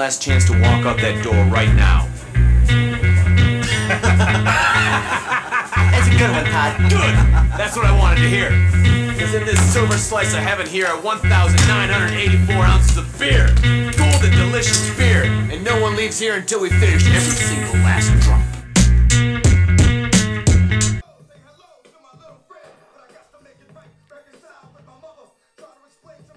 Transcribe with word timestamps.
Last 0.00 0.22
chance 0.22 0.46
to 0.46 0.52
walk 0.52 0.86
out 0.86 0.96
that 0.96 1.22
door 1.22 1.36
right 1.52 1.74
now. 1.76 2.08
That's 5.92 6.08
a 6.08 6.16
good 6.16 6.30
one, 6.32 6.46
Todd. 6.46 6.80
Good! 6.88 7.14
That's 7.60 7.76
what 7.76 7.84
I 7.84 7.92
wanted 7.98 8.22
to 8.22 8.28
hear. 8.30 8.48
Because 9.12 9.34
in 9.34 9.44
this 9.44 9.60
silver 9.70 9.98
slice 9.98 10.32
of 10.32 10.40
heaven 10.40 10.66
here 10.66 10.86
are 10.86 10.98
1,984 11.02 12.54
ounces 12.64 12.96
of 12.96 13.18
beer. 13.18 13.52
Golden, 13.98 14.30
delicious 14.30 14.88
beer. 14.96 15.24
And 15.52 15.62
no 15.62 15.78
one 15.82 15.94
leaves 15.96 16.18
here 16.18 16.36
until 16.36 16.62
we 16.62 16.70
finish 16.70 17.06
every 17.06 17.36
single 17.36 17.74
last 17.84 18.08
drop. 18.24 18.40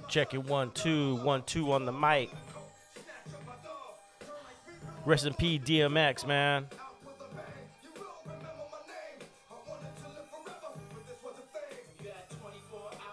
Check 0.10 0.34
it 0.34 0.44
one, 0.44 0.72
two, 0.72 1.16
one, 1.24 1.44
two 1.44 1.72
on 1.72 1.86
the 1.86 1.94
mic. 1.94 2.30
Rest 5.06 5.26
in 5.26 5.34
peace, 5.34 5.62
DMX, 5.62 6.26
man. 6.26 6.68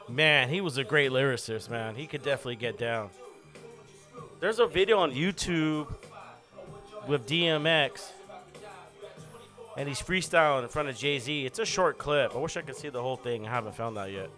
Man, 0.08 0.48
he 0.48 0.60
was 0.60 0.76
a 0.76 0.84
great 0.84 1.10
lyricist, 1.10 1.68
man. 1.70 1.94
He 1.94 2.06
could 2.06 2.22
definitely 2.22 2.56
get 2.56 2.78
down. 2.78 3.10
There's 4.40 4.58
a 4.58 4.66
video 4.66 4.98
on 4.98 5.12
YouTube 5.12 5.86
with 7.06 7.26
DMX, 7.28 8.10
and 9.76 9.88
he's 9.88 10.00
freestyling 10.00 10.62
in 10.62 10.68
front 10.68 10.88
of 10.88 10.96
Jay 10.96 11.18
Z. 11.18 11.46
It's 11.46 11.58
a 11.58 11.66
short 11.66 11.98
clip. 11.98 12.34
I 12.34 12.38
wish 12.38 12.56
I 12.56 12.62
could 12.62 12.76
see 12.76 12.88
the 12.88 13.02
whole 13.02 13.16
thing. 13.16 13.46
I 13.46 13.50
haven't 13.50 13.74
found 13.74 13.96
that 13.96 14.10
yet. 14.12 14.30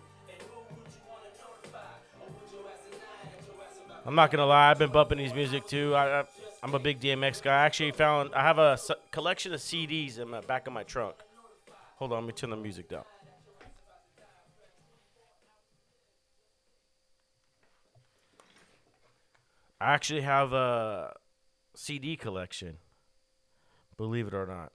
I'm 4.05 4.15
not 4.15 4.31
gonna 4.31 4.47
lie, 4.47 4.71
I've 4.71 4.79
been 4.79 4.91
bumping 4.91 5.19
his 5.19 5.33
music 5.33 5.67
too. 5.67 5.95
I, 5.95 6.21
I 6.21 6.25
I'm 6.63 6.75
a 6.75 6.79
big 6.79 7.01
DMX 7.01 7.43
guy. 7.43 7.63
I 7.63 7.67
actually 7.67 7.91
found 7.93 8.35
I 8.35 8.43
have 8.43 8.59
a 8.59 8.73
s- 8.73 8.91
collection 9.11 9.53
of 9.53 9.61
CDs 9.61 10.19
in 10.19 10.31
the 10.31 10.41
back 10.43 10.67
of 10.67 10.73
my 10.73 10.85
trunk. 10.85 11.17
Hold 11.97 12.13
on, 12.13 12.25
let 12.25 12.27
me 12.29 12.33
turn 12.33 12.51
the 12.51 12.57
music 12.57 12.89
down. 12.89 13.05
I 19.81 19.95
actually 19.95 20.21
have 20.23 20.53
a 20.53 21.15
CD 21.75 22.17
collection. 22.17 22.79
Believe 23.97 24.29
it 24.29 24.35
or 24.35 24.47
not. 24.47 24.73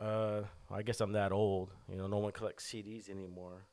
Uh, 0.00 0.42
I 0.70 0.82
guess 0.82 1.00
I'm 1.00 1.12
that 1.12 1.30
old. 1.32 1.70
You 1.90 1.96
know, 1.96 2.06
no 2.06 2.18
one 2.18 2.32
collects 2.32 2.64
CDs 2.70 3.10
anymore. 3.10 3.64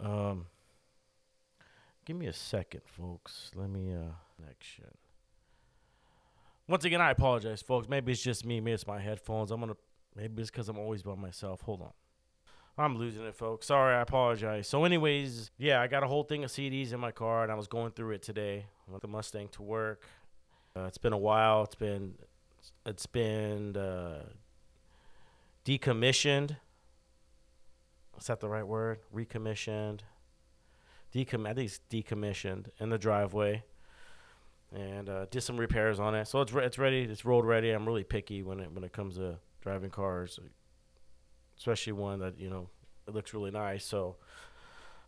Um. 0.00 0.46
Give 2.04 2.16
me 2.16 2.26
a 2.26 2.32
second, 2.32 2.82
folks. 2.84 3.50
Let 3.54 3.70
me 3.70 3.92
uh 3.92 4.12
connection. 4.36 4.86
Once 6.68 6.84
again, 6.84 7.00
I 7.00 7.10
apologize, 7.10 7.62
folks. 7.62 7.88
Maybe 7.88 8.12
it's 8.12 8.22
just 8.22 8.44
me. 8.44 8.60
Maybe 8.60 8.74
it's 8.74 8.86
my 8.86 9.00
headphones. 9.00 9.50
I'm 9.50 9.60
gonna. 9.60 9.76
Maybe 10.16 10.42
it's 10.42 10.50
because 10.50 10.68
I'm 10.68 10.78
always 10.78 11.02
by 11.02 11.14
myself. 11.14 11.60
Hold 11.62 11.82
on. 11.82 11.92
I'm 12.78 12.96
losing 12.96 13.24
it, 13.24 13.34
folks. 13.34 13.66
Sorry, 13.66 13.94
I 13.94 14.00
apologize. 14.00 14.66
So, 14.66 14.84
anyways, 14.84 15.50
yeah, 15.58 15.80
I 15.80 15.86
got 15.88 16.02
a 16.02 16.06
whole 16.06 16.24
thing 16.24 16.42
of 16.42 16.50
CDs 16.50 16.92
in 16.92 17.00
my 17.00 17.10
car, 17.10 17.42
and 17.42 17.52
I 17.52 17.54
was 17.54 17.66
going 17.66 17.92
through 17.92 18.12
it 18.12 18.22
today. 18.22 18.64
I 18.88 18.90
went 18.90 19.02
the 19.02 19.08
Mustang 19.08 19.48
to 19.48 19.62
work. 19.62 20.04
Uh, 20.74 20.84
it's 20.84 20.96
been 20.96 21.12
a 21.12 21.18
while. 21.18 21.64
It's 21.64 21.74
been, 21.74 22.14
it's 22.86 23.04
been 23.04 23.76
uh, 23.76 24.22
decommissioned. 25.66 26.56
Is 28.18 28.26
that 28.26 28.40
the 28.40 28.48
right 28.48 28.66
word? 28.66 29.00
Recommissioned 29.12 30.02
decom- 31.12 31.48
I 31.48 31.54
think 31.54 31.70
it's 31.70 31.80
decommissioned 31.90 32.66
in 32.78 32.90
the 32.90 32.98
driveway, 32.98 33.64
and 34.74 35.08
uh, 35.08 35.26
did 35.30 35.42
some 35.42 35.58
repairs 35.58 36.00
on 36.00 36.14
it. 36.14 36.26
So 36.26 36.40
it's 36.40 36.52
re- 36.52 36.64
it's 36.64 36.78
ready. 36.78 37.02
It's 37.02 37.24
road 37.24 37.44
ready. 37.44 37.70
I'm 37.70 37.86
really 37.86 38.04
picky 38.04 38.42
when 38.42 38.60
it 38.60 38.72
when 38.72 38.84
it 38.84 38.92
comes 38.92 39.16
to 39.16 39.38
driving 39.60 39.90
cars, 39.90 40.38
especially 41.58 41.92
one 41.92 42.20
that 42.20 42.38
you 42.38 42.50
know 42.50 42.68
it 43.06 43.14
looks 43.14 43.34
really 43.34 43.50
nice. 43.50 43.84
So 43.84 44.16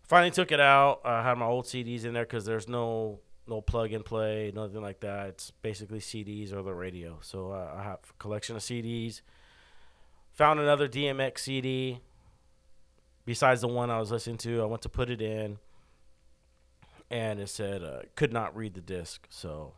finally 0.02 0.30
took 0.30 0.52
it 0.52 0.60
out. 0.60 1.00
I 1.04 1.22
had 1.22 1.38
my 1.38 1.46
old 1.46 1.64
CDs 1.64 2.04
in 2.04 2.14
there 2.14 2.24
because 2.24 2.44
there's 2.44 2.68
no 2.68 3.20
no 3.46 3.60
plug 3.60 3.92
and 3.92 4.04
play, 4.04 4.52
nothing 4.54 4.80
like 4.80 5.00
that. 5.00 5.28
It's 5.28 5.50
basically 5.50 6.00
CDs 6.00 6.52
or 6.52 6.62
the 6.62 6.74
radio. 6.74 7.18
So 7.22 7.52
uh, 7.52 7.74
I 7.76 7.82
have 7.82 7.98
a 8.10 8.12
collection 8.18 8.56
of 8.56 8.62
CDs. 8.62 9.20
Found 10.32 10.60
another 10.60 10.88
DMX 10.88 11.38
CD. 11.38 12.00
Besides 13.26 13.62
the 13.62 13.68
one 13.68 13.90
I 13.90 13.98
was 13.98 14.10
listening 14.10 14.38
to, 14.38 14.62
I 14.62 14.66
went 14.66 14.82
to 14.82 14.88
put 14.88 15.08
it 15.08 15.22
in 15.22 15.58
and 17.10 17.40
it 17.40 17.48
said 17.48 17.82
uh, 17.82 18.00
could 18.16 18.32
not 18.32 18.56
read 18.56 18.74
the 18.74 18.80
disc. 18.80 19.26
So 19.30 19.74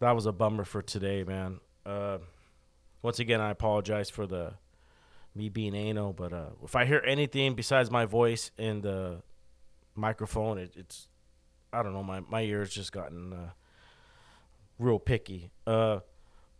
that 0.00 0.12
was 0.12 0.26
a 0.26 0.32
bummer 0.32 0.64
for 0.64 0.82
today, 0.82 1.24
man. 1.24 1.60
Uh, 1.84 2.18
once 3.02 3.18
again, 3.18 3.40
I 3.40 3.50
apologize 3.50 4.10
for 4.10 4.26
the 4.26 4.54
me 5.34 5.48
being 5.48 5.74
anal, 5.74 6.12
but 6.12 6.32
uh, 6.32 6.50
if 6.62 6.76
I 6.76 6.84
hear 6.84 7.02
anything 7.06 7.54
besides 7.54 7.90
my 7.90 8.04
voice 8.04 8.50
in 8.56 8.82
the 8.82 9.22
microphone, 9.94 10.58
it, 10.58 10.74
it's 10.76 11.08
I 11.72 11.82
don't 11.82 11.92
know. 11.92 12.02
My 12.02 12.20
my 12.20 12.42
ears 12.42 12.72
just 12.72 12.92
gotten 12.92 13.32
uh, 13.32 13.50
real 14.78 14.98
picky. 14.98 15.50
Uh, 15.66 16.00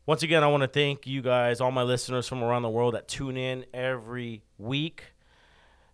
once 0.06 0.22
again, 0.22 0.42
I 0.42 0.48
want 0.48 0.62
to 0.62 0.68
thank 0.68 1.06
you 1.06 1.22
guys, 1.22 1.60
all 1.60 1.70
my 1.70 1.82
listeners 1.82 2.28
from 2.28 2.42
around 2.42 2.62
the 2.62 2.68
world 2.68 2.94
that 2.94 3.08
tune 3.08 3.36
in 3.36 3.64
every 3.72 4.42
week. 4.58 5.04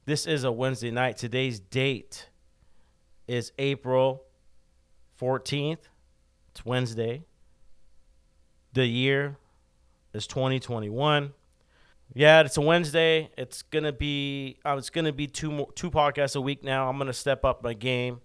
This 0.06 0.26
is 0.26 0.42
a 0.42 0.50
Wednesday 0.50 0.90
night. 0.90 1.16
Today's 1.16 1.60
date 1.60 2.29
is 3.30 3.52
April 3.60 4.24
14th. 5.20 5.78
It's 6.50 6.64
Wednesday. 6.64 7.22
The 8.72 8.84
year 8.84 9.36
is 10.12 10.26
2021. 10.26 11.32
Yeah, 12.12 12.40
it's 12.40 12.56
a 12.56 12.60
Wednesday. 12.60 13.30
It's 13.38 13.62
gonna 13.62 13.92
be 13.92 14.58
uh, 14.66 14.74
it's 14.76 14.90
gonna 14.90 15.12
be 15.12 15.28
two 15.28 15.52
more, 15.52 15.70
two 15.76 15.92
podcasts 15.92 16.34
a 16.34 16.40
week 16.40 16.64
now. 16.64 16.88
I'm 16.88 16.98
gonna 16.98 17.12
step 17.12 17.44
up 17.44 17.62
my 17.62 17.72
game 17.72 18.20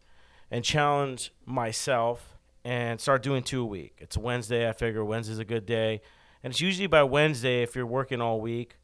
and 0.50 0.64
challenge 0.64 1.32
myself 1.46 2.40
and 2.64 3.00
start 3.00 3.22
doing 3.22 3.44
two 3.44 3.62
a 3.62 3.66
week. 3.66 4.00
It's 4.00 4.18
Wednesday. 4.18 4.68
I 4.68 4.72
figure 4.72 5.06
Wednesday's 5.06 5.38
a 5.38 5.46
good 5.46 5.68
day, 5.68 6.02
and 6.42 6.50
it's 6.50 6.62
usually 6.62 6.88
by 6.88 7.04
Wednesday 7.04 7.62
if 7.62 7.76
you're 7.76 7.86
working 7.86 8.22
all 8.22 8.42
week, 8.42 8.78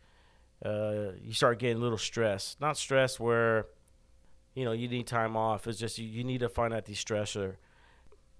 uh, 0.63 1.13
you 1.19 1.33
start 1.33 1.57
getting 1.57 1.77
a 1.77 1.79
little 1.79 1.97
stressed. 1.97 2.61
Not 2.61 2.77
stressed 2.77 3.19
where 3.19 3.65
you 4.53 4.65
know 4.65 4.71
you 4.71 4.87
need 4.87 5.07
time 5.07 5.37
off. 5.37 5.67
It's 5.67 5.79
just 5.79 5.97
you, 5.97 6.07
you 6.07 6.23
need 6.23 6.39
to 6.39 6.49
find 6.49 6.73
out 6.73 6.85
the 6.85 6.93
stressor. 6.93 7.55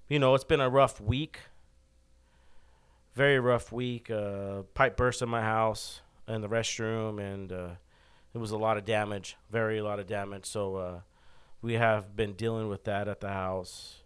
You 0.07 0.19
know, 0.19 0.35
it's 0.35 0.43
been 0.43 0.61
a 0.61 0.69
rough 0.69 0.99
week. 0.99 1.39
Very 3.13 3.39
rough 3.39 3.71
week. 3.71 4.09
Uh, 4.09 4.63
pipe 4.73 4.97
burst 4.97 5.21
in 5.21 5.29
my 5.29 5.41
house 5.41 6.01
in 6.27 6.41
the 6.41 6.49
restroom, 6.49 7.19
and 7.19 7.51
uh, 7.51 7.69
it 8.33 8.37
was 8.37 8.51
a 8.51 8.57
lot 8.57 8.77
of 8.77 8.85
damage. 8.85 9.37
Very 9.49 9.79
a 9.79 9.83
lot 9.83 9.99
of 9.99 10.07
damage. 10.07 10.45
So 10.45 10.75
uh, 10.75 10.99
we 11.61 11.73
have 11.73 12.15
been 12.15 12.33
dealing 12.33 12.67
with 12.67 12.85
that 12.85 13.07
at 13.07 13.19
the 13.21 13.29
house, 13.29 14.03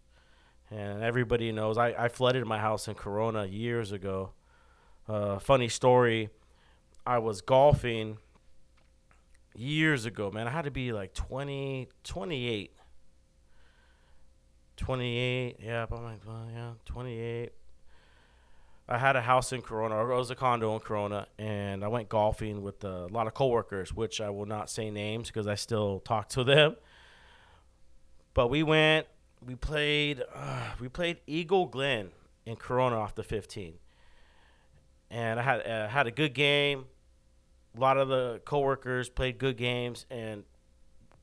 and 0.70 1.04
everybody 1.04 1.52
knows 1.52 1.78
I, 1.78 1.94
I 1.98 2.08
flooded 2.08 2.46
my 2.46 2.60
house 2.60 2.88
in 2.88 2.96
Corona 2.96 3.46
years 3.46 3.92
ago. 3.92 4.32
Uh, 5.08 5.40
funny 5.40 5.70
story. 5.70 6.30
I 7.06 7.20
was 7.20 7.42
golfing 7.42 8.18
years 9.56 10.06
ago, 10.06 10.32
man. 10.32 10.48
I 10.48 10.52
had 10.52 10.66
to 10.66 10.72
be 10.72 10.92
like 10.92 11.14
20, 11.14 11.90
28. 12.04 12.72
28, 14.78 15.58
yeah, 15.64 15.86
I'm 15.90 16.04
like, 16.04 16.20
well, 16.28 16.48
yeah, 16.54 16.72
28. 16.86 17.52
I 18.88 18.98
had 19.00 19.16
a 19.16 19.22
house 19.22 19.52
in 19.52 19.62
Corona, 19.62 19.96
or 19.96 20.12
it 20.12 20.16
was 20.16 20.30
a 20.30 20.36
condo 20.36 20.74
in 20.76 20.80
Corona, 20.80 21.28
and 21.40 21.84
I 21.84 21.88
went 21.88 22.08
golfing 22.08 22.62
with 22.62 22.84
a 22.84 23.08
lot 23.08 23.26
of 23.26 23.34
coworkers, 23.34 23.94
which 23.94 24.22
I 24.22 24.30
will 24.30 24.46
not 24.46 24.70
say 24.70 24.92
names 24.92 25.28
because 25.28 25.48
I 25.48 25.56
still 25.56 26.02
talk 26.02 26.30
to 26.30 26.44
them. 26.44 26.76
But 28.34 28.50
we 28.50 28.64
went, 28.64 29.08
we 29.44 29.56
played, 29.56 30.22
uh, 30.34 30.72
we 30.80 30.90
played 30.90 31.18
Eagle 31.26 31.66
Glen 31.66 32.10
in 32.46 32.58
Corona 32.58 32.98
off 32.98 33.16
the 33.16 33.24
15, 33.24 33.74
and 35.10 35.40
I 35.40 35.44
had 35.44 35.66
uh, 35.66 35.88
had 35.88 36.06
a 36.06 36.12
good 36.12 36.34
game. 36.34 36.86
A 37.76 37.80
lot 37.80 37.98
of 37.98 38.08
the 38.08 38.42
coworkers 38.46 39.10
played 39.10 39.38
good 39.38 39.58
games, 39.58 40.06
and 40.10 40.44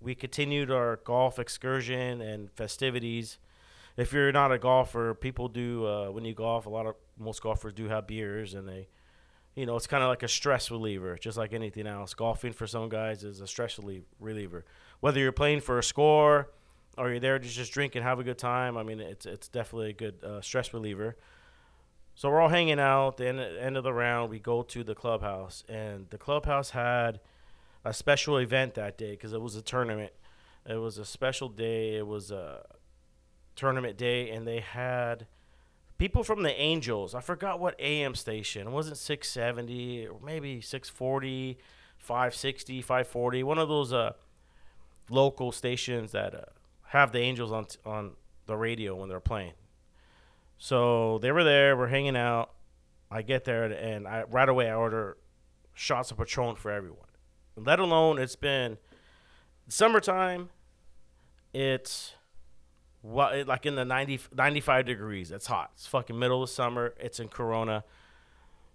we 0.00 0.14
continued 0.14 0.70
our 0.70 0.96
golf 0.96 1.38
excursion 1.38 2.20
and 2.20 2.50
festivities. 2.50 3.38
If 3.96 4.12
you're 4.12 4.32
not 4.32 4.52
a 4.52 4.58
golfer, 4.58 5.14
people 5.14 5.48
do 5.48 5.86
uh, 5.86 6.10
when 6.10 6.24
you 6.24 6.34
golf. 6.34 6.66
A 6.66 6.70
lot 6.70 6.86
of 6.86 6.96
most 7.18 7.42
golfers 7.42 7.72
do 7.72 7.88
have 7.88 8.06
beers, 8.06 8.54
and 8.54 8.68
they, 8.68 8.88
you 9.54 9.66
know, 9.66 9.76
it's 9.76 9.86
kind 9.86 10.02
of 10.02 10.08
like 10.08 10.22
a 10.22 10.28
stress 10.28 10.70
reliever, 10.70 11.16
just 11.16 11.38
like 11.38 11.52
anything 11.52 11.86
else. 11.86 12.14
Golfing 12.14 12.52
for 12.52 12.66
some 12.66 12.88
guys 12.88 13.22
is 13.22 13.40
a 13.40 13.46
stress 13.46 13.76
relie- 13.76 14.02
reliever. 14.18 14.64
Whether 15.00 15.20
you're 15.20 15.32
playing 15.32 15.60
for 15.60 15.78
a 15.78 15.82
score 15.82 16.50
or 16.98 17.10
you're 17.10 17.20
there 17.20 17.38
to 17.38 17.48
just 17.48 17.72
drink 17.72 17.94
and 17.94 18.04
have 18.04 18.18
a 18.18 18.24
good 18.24 18.38
time, 18.38 18.76
I 18.76 18.82
mean, 18.82 19.00
it's 19.00 19.26
it's 19.26 19.48
definitely 19.48 19.90
a 19.90 19.94
good 19.94 20.24
uh, 20.24 20.40
stress 20.40 20.72
reliever. 20.74 21.16
So 22.14 22.30
we're 22.30 22.40
all 22.40 22.48
hanging 22.48 22.78
out. 22.78 23.16
The 23.16 23.28
end, 23.28 23.40
end 23.40 23.76
of 23.76 23.84
the 23.84 23.92
round, 23.92 24.30
we 24.30 24.38
go 24.38 24.62
to 24.62 24.84
the 24.84 24.94
clubhouse, 24.94 25.64
and 25.68 26.08
the 26.10 26.18
clubhouse 26.18 26.70
had 26.70 27.20
a 27.84 27.92
special 27.92 28.36
event 28.38 28.74
that 28.74 28.96
day 28.98 29.12
because 29.12 29.32
it 29.32 29.40
was 29.40 29.56
a 29.56 29.62
tournament. 29.62 30.12
It 30.68 30.76
was 30.76 30.98
a 30.98 31.04
special 31.04 31.48
day. 31.48 31.96
It 31.96 32.06
was 32.06 32.30
a 32.30 32.64
tournament 33.56 33.96
day, 33.96 34.30
and 34.30 34.46
they 34.46 34.60
had 34.60 35.26
people 35.98 36.22
from 36.22 36.42
the 36.42 36.52
Angels. 36.60 37.14
I 37.14 37.20
forgot 37.20 37.60
what 37.60 37.74
AM 37.80 38.14
station. 38.14 38.68
It 38.68 38.70
wasn't 38.70 38.98
670 38.98 40.06
or 40.06 40.18
maybe 40.22 40.60
640, 40.60 41.58
560, 41.98 42.82
540. 42.82 43.42
One 43.42 43.58
of 43.58 43.68
those 43.68 43.92
uh, 43.92 44.12
local 45.10 45.52
stations 45.52 46.12
that 46.12 46.34
uh, 46.34 46.40
have 46.88 47.12
the 47.12 47.20
Angels 47.20 47.52
on 47.52 47.64
t- 47.66 47.78
on 47.84 48.12
the 48.46 48.56
radio 48.56 48.96
when 48.96 49.08
they're 49.08 49.20
playing. 49.20 49.52
So 50.62 51.18
they 51.18 51.32
were 51.32 51.42
there. 51.42 51.76
We're 51.76 51.88
hanging 51.88 52.16
out. 52.16 52.52
I 53.10 53.22
get 53.22 53.42
there 53.42 53.64
and 53.64 54.06
I 54.06 54.22
right 54.30 54.48
away 54.48 54.70
I 54.70 54.74
order 54.74 55.16
shots 55.74 56.12
of 56.12 56.18
Patron 56.18 56.54
for 56.54 56.70
everyone. 56.70 57.08
Let 57.56 57.80
alone 57.80 58.16
it's 58.16 58.36
been 58.36 58.78
summertime. 59.66 60.50
It's 61.52 62.14
what 63.00 63.34
it- 63.34 63.48
like 63.48 63.66
in 63.66 63.74
the 63.74 63.84
90, 63.84 64.20
95 64.32 64.86
degrees. 64.86 65.32
It's 65.32 65.46
hot. 65.48 65.72
It's 65.74 65.88
fucking 65.88 66.16
middle 66.16 66.44
of 66.44 66.48
summer. 66.48 66.94
It's 67.00 67.18
in 67.18 67.26
Corona. 67.26 67.82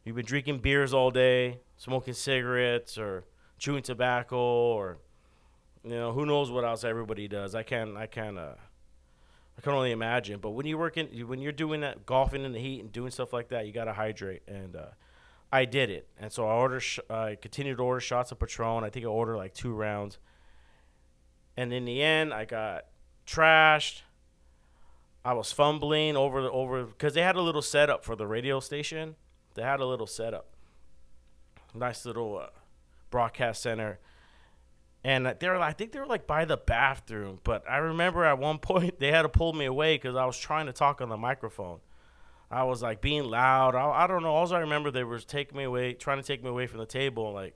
You've 0.04 0.18
been 0.18 0.26
drinking 0.26 0.60
beers 0.60 0.94
all 0.94 1.10
day, 1.10 1.62
smoking 1.78 2.16
cigarettes 2.16 2.98
or 2.98 3.24
chewing 3.60 3.82
tobacco 3.84 4.38
or 4.38 4.98
you 5.86 5.92
know 5.92 6.12
who 6.12 6.26
knows 6.26 6.52
what 6.52 6.66
else 6.66 6.84
everybody 6.84 7.30
does. 7.30 7.56
I 7.56 7.64
can't 7.64 7.96
I 7.96 8.08
can 8.08 8.38
uh 8.38 8.56
I 9.58 9.62
can 9.62 9.74
only 9.74 9.92
imagine. 9.92 10.40
But 10.40 10.52
when 10.52 10.66
you 10.66 10.78
work 10.78 10.98
in 10.98 11.08
when 11.28 11.40
you're 11.42 11.52
doing 11.52 11.82
that 11.82 12.06
golfing 12.06 12.46
in 12.46 12.52
the 12.54 12.60
heat 12.60 12.80
and 12.82 12.92
doing 12.92 13.12
stuff 13.12 13.34
like 13.34 13.50
that, 13.50 13.66
you 13.68 13.74
gotta 13.74 13.94
hydrate 13.94 14.44
and. 14.48 14.76
uh 14.76 14.86
I 15.50 15.64
did 15.64 15.90
it, 15.90 16.10
and 16.20 16.30
so 16.30 16.46
I 16.46 16.52
ordered. 16.52 16.82
Sh- 16.82 17.00
I 17.10 17.38
continued 17.42 17.78
to 17.78 17.84
order 17.84 18.02
shots 18.02 18.34
of 18.34 18.40
Patron. 18.40 18.84
I 18.84 18.90
think 18.90 19.06
I 19.06 19.08
ordered 19.08 19.38
like 19.38 19.54
two 19.54 19.72
rounds, 19.74 20.18
and 21.56 21.72
in 21.72 21.86
the 21.86 22.04
end, 22.04 22.34
I 22.34 22.44
got 22.44 22.84
trashed. 23.26 24.02
I 25.24 25.32
was 25.32 25.54
fumbling 25.54 26.18
over 26.18 26.42
the 26.42 26.52
over 26.52 26.84
because 26.84 27.14
they 27.14 27.22
had 27.22 27.38
a 27.38 27.42
little 27.42 27.62
setup 27.62 28.04
for 28.04 28.14
the 28.14 28.28
radio 28.28 28.60
station. 28.60 29.16
They 29.54 29.62
had 29.64 29.80
a 29.80 29.86
little 29.86 30.06
setup, 30.06 30.48
nice 31.74 32.06
little 32.06 32.40
uh, 32.40 32.48
broadcast 33.10 33.62
center, 33.62 34.00
and 35.08 35.26
they 35.40 35.48
were. 35.48 35.56
I 35.56 35.72
think 35.72 35.94
they 35.94 36.00
were 36.00 36.06
like 36.06 36.28
by 36.28 36.44
the 36.44 36.58
bathroom. 36.58 37.40
But 37.46 37.64
I 37.70 37.78
remember 37.78 38.26
at 38.26 38.40
one 38.40 38.58
point 38.60 39.00
they 39.00 39.10
had 39.10 39.22
to 39.22 39.30
pull 39.30 39.54
me 39.54 39.64
away 39.64 39.96
because 39.96 40.18
I 40.18 40.26
was 40.26 40.38
trying 40.38 40.66
to 40.66 40.74
talk 40.74 41.00
on 41.00 41.08
the 41.08 41.18
microphone. 41.18 41.80
I 42.52 42.64
was 42.64 42.82
like 42.82 43.00
being 43.00 43.24
loud. 43.24 43.74
I, 43.74 44.04
I 44.04 44.08
don't 44.08 44.22
know. 44.22 44.34
All 44.34 44.54
I 44.54 44.60
remember 44.60 44.92
they 44.92 45.06
were 45.06 45.20
taking 45.20 45.58
me 45.58 45.64
away, 45.64 45.94
trying 45.94 46.18
to 46.18 46.24
take 46.24 46.44
me 46.44 46.50
away 46.50 46.68
from 46.68 46.80
the 46.80 46.86
table. 46.86 47.32
Like, 47.32 47.56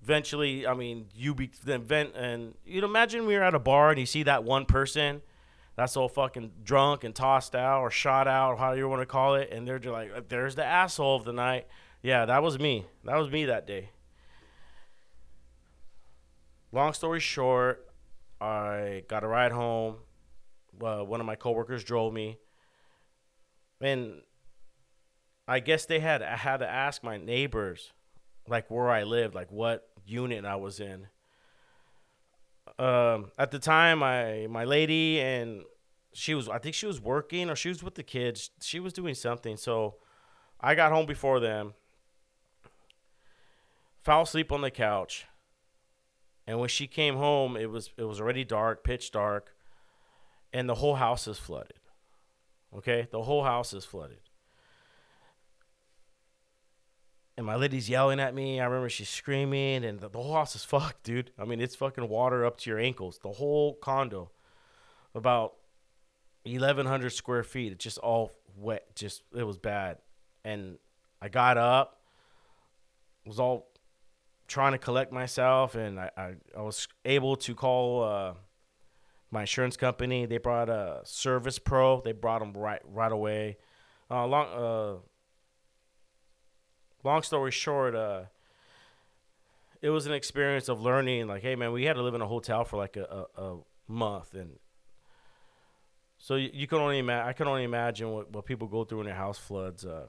eventually, 0.00 0.64
I 0.64 0.74
mean, 0.74 1.06
you 1.12 1.34
be 1.34 1.50
then 1.64 1.82
vent 1.82 2.14
and 2.14 2.54
you'd 2.64 2.84
imagine 2.84 3.26
we 3.26 3.34
were 3.34 3.42
at 3.42 3.54
a 3.54 3.60
bar 3.60 3.90
and 3.90 3.98
you 3.98 4.06
see 4.06 4.22
that 4.22 4.44
one 4.44 4.64
person 4.64 5.22
that's 5.74 5.96
all 5.96 6.08
fucking 6.08 6.52
drunk 6.62 7.02
and 7.02 7.14
tossed 7.14 7.56
out 7.56 7.80
or 7.80 7.90
shot 7.90 8.28
out, 8.28 8.52
or 8.52 8.56
how 8.58 8.72
you 8.72 8.88
want 8.88 9.00
to 9.02 9.06
call 9.06 9.36
it, 9.36 9.50
and 9.50 9.66
they're 9.66 9.78
just 9.78 9.92
like, 9.92 10.28
"There's 10.28 10.54
the 10.54 10.64
asshole 10.64 11.16
of 11.16 11.24
the 11.24 11.32
night." 11.32 11.66
Yeah, 12.02 12.26
that 12.26 12.42
was 12.42 12.58
me. 12.58 12.84
That 13.04 13.16
was 13.16 13.30
me 13.30 13.46
that 13.46 13.66
day. 13.66 13.88
Long 16.72 16.92
story 16.94 17.20
short, 17.20 17.86
I 18.40 19.04
got 19.08 19.24
a 19.24 19.28
ride 19.28 19.52
home. 19.52 19.96
Uh, 20.82 21.00
one 21.04 21.20
of 21.20 21.26
my 21.26 21.36
coworkers 21.36 21.84
drove 21.84 22.12
me 22.12 22.38
and 23.82 24.22
I 25.46 25.60
guess 25.60 25.86
they 25.86 25.98
had 26.00 26.22
I 26.22 26.36
had 26.36 26.58
to 26.58 26.70
ask 26.70 27.02
my 27.02 27.18
neighbors, 27.18 27.92
like 28.46 28.70
where 28.70 28.90
I 28.90 29.02
lived, 29.02 29.34
like 29.34 29.50
what 29.50 29.88
unit 30.06 30.44
I 30.44 30.56
was 30.56 30.80
in. 30.80 31.08
Um, 32.78 33.32
at 33.38 33.50
the 33.50 33.58
time, 33.58 33.98
my 33.98 34.46
my 34.48 34.64
lady 34.64 35.20
and 35.20 35.64
she 36.14 36.34
was 36.34 36.48
I 36.48 36.58
think 36.58 36.74
she 36.74 36.86
was 36.86 37.00
working 37.00 37.50
or 37.50 37.56
she 37.56 37.68
was 37.68 37.82
with 37.82 37.96
the 37.96 38.02
kids. 38.02 38.50
She 38.60 38.80
was 38.80 38.92
doing 38.92 39.14
something, 39.14 39.56
so 39.56 39.96
I 40.60 40.74
got 40.74 40.92
home 40.92 41.06
before 41.06 41.40
them. 41.40 41.74
Fell 44.00 44.22
asleep 44.22 44.50
on 44.50 44.62
the 44.62 44.70
couch, 44.70 45.26
and 46.46 46.58
when 46.58 46.68
she 46.68 46.86
came 46.86 47.16
home, 47.16 47.56
it 47.56 47.70
was 47.70 47.90
it 47.96 48.04
was 48.04 48.20
already 48.20 48.44
dark, 48.44 48.84
pitch 48.84 49.10
dark, 49.10 49.54
and 50.52 50.68
the 50.68 50.76
whole 50.76 50.96
house 50.96 51.26
is 51.28 51.38
flooded. 51.38 51.78
Okay, 52.76 53.08
the 53.10 53.22
whole 53.22 53.44
house 53.44 53.72
is 53.72 53.84
flooded. 53.84 54.18
And 57.36 57.46
my 57.46 57.56
lady's 57.56 57.88
yelling 57.88 58.20
at 58.20 58.34
me. 58.34 58.60
I 58.60 58.64
remember 58.64 58.88
she's 58.88 59.08
screaming, 59.08 59.84
and 59.84 60.00
the, 60.00 60.08
the 60.08 60.18
whole 60.18 60.34
house 60.34 60.54
is 60.54 60.64
fucked, 60.64 61.04
dude. 61.04 61.30
I 61.38 61.44
mean, 61.44 61.60
it's 61.60 61.74
fucking 61.74 62.08
water 62.08 62.44
up 62.44 62.58
to 62.58 62.70
your 62.70 62.78
ankles. 62.78 63.18
The 63.22 63.32
whole 63.32 63.74
condo, 63.74 64.30
about 65.14 65.54
1,100 66.44 67.10
square 67.10 67.42
feet. 67.42 67.72
It's 67.72 67.82
just 67.82 67.98
all 67.98 68.32
wet. 68.56 68.94
Just, 68.94 69.22
it 69.34 69.44
was 69.44 69.56
bad. 69.56 69.98
And 70.44 70.76
I 71.22 71.28
got 71.28 71.56
up, 71.56 72.00
was 73.24 73.38
all 73.38 73.71
trying 74.48 74.72
to 74.72 74.78
collect 74.78 75.12
myself, 75.12 75.74
and 75.74 75.98
I, 75.98 76.10
I, 76.16 76.34
I 76.56 76.62
was 76.62 76.88
able 77.04 77.36
to 77.36 77.54
call. 77.54 78.04
Uh, 78.04 78.34
my 79.32 79.40
insurance 79.40 79.76
company. 79.76 80.26
They 80.26 80.38
brought 80.38 80.68
a 80.68 81.00
Service 81.04 81.58
Pro. 81.58 82.00
They 82.00 82.12
brought 82.12 82.40
them 82.40 82.52
right 82.52 82.82
right 82.84 83.10
away. 83.10 83.56
Uh, 84.10 84.26
long 84.26 84.46
uh, 84.46 84.96
long 87.02 87.22
story 87.22 87.50
short, 87.50 87.96
uh, 87.96 88.24
it 89.80 89.90
was 89.90 90.06
an 90.06 90.12
experience 90.12 90.68
of 90.68 90.80
learning. 90.80 91.26
Like, 91.26 91.42
hey 91.42 91.56
man, 91.56 91.72
we 91.72 91.84
had 91.84 91.94
to 91.94 92.02
live 92.02 92.14
in 92.14 92.20
a 92.20 92.26
hotel 92.26 92.64
for 92.64 92.76
like 92.76 92.96
a, 92.96 93.26
a, 93.36 93.42
a 93.42 93.58
month, 93.88 94.34
and 94.34 94.58
so 96.18 96.36
you, 96.36 96.50
you 96.52 96.66
can 96.66 96.78
only 96.78 96.98
imagine. 96.98 97.28
I 97.28 97.32
can 97.32 97.48
only 97.48 97.64
imagine 97.64 98.10
what, 98.10 98.30
what 98.30 98.44
people 98.44 98.68
go 98.68 98.84
through 98.84 98.98
when 98.98 99.06
their 99.06 99.16
house 99.16 99.38
floods. 99.38 99.84
Uh, 99.84 100.06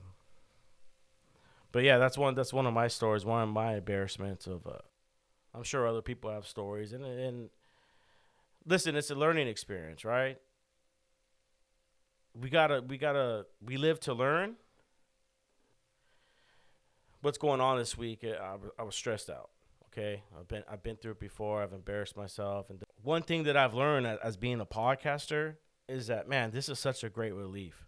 but 1.74 1.84
yeah, 1.84 1.98
that's 1.98 2.18
one. 2.18 2.36
That's 2.36 2.54
one 2.54 2.66
of 2.66 2.74
my 2.74 2.88
stories. 2.88 3.26
One 3.26 3.44
of 3.44 3.50
my 3.50 3.76
embarrassments 3.76 4.48
of. 4.48 4.66
Uh, 4.66 4.78
I'm 5.54 5.64
sure 5.64 5.86
other 5.86 6.02
people 6.02 6.32
have 6.32 6.48
stories, 6.48 6.94
and 6.94 7.04
and 7.04 7.50
listen, 8.66 8.96
it's 8.96 9.10
a 9.10 9.16
learning 9.16 9.48
experience, 9.48 10.06
right? 10.06 10.38
We 12.40 12.50
gotta, 12.50 12.82
we 12.82 12.98
gotta, 12.98 13.46
we 13.64 13.78
live 13.78 14.00
to 14.02 14.14
learn. 14.14 14.56
What's 17.22 17.38
going 17.38 17.62
on 17.62 17.78
this 17.78 17.98
week? 17.98 18.24
I, 18.24 18.56
I 18.80 18.84
was 18.84 18.96
stressed 18.96 19.30
out. 19.30 19.52
Okay, 19.88 20.24
I've 20.40 20.48
been, 20.48 20.64
I've 20.70 20.82
been 20.82 20.96
through 20.96 21.12
it 21.12 21.20
before. 21.20 21.62
I've 21.62 21.74
embarrassed 21.74 22.18
myself, 22.18 22.70
and 22.70 22.82
one 23.04 23.22
thing 23.22 23.44
that 23.44 23.56
I've 23.56 23.76
learned 23.76 24.08
as, 24.08 24.18
as 24.24 24.38
being 24.38 24.60
a 24.60 24.66
podcaster 24.66 25.58
is 25.88 26.08
that 26.08 26.28
man, 26.28 26.52
this 26.52 26.70
is 26.70 26.80
such 26.80 27.04
a 27.04 27.10
great 27.10 27.34
relief. 27.34 27.86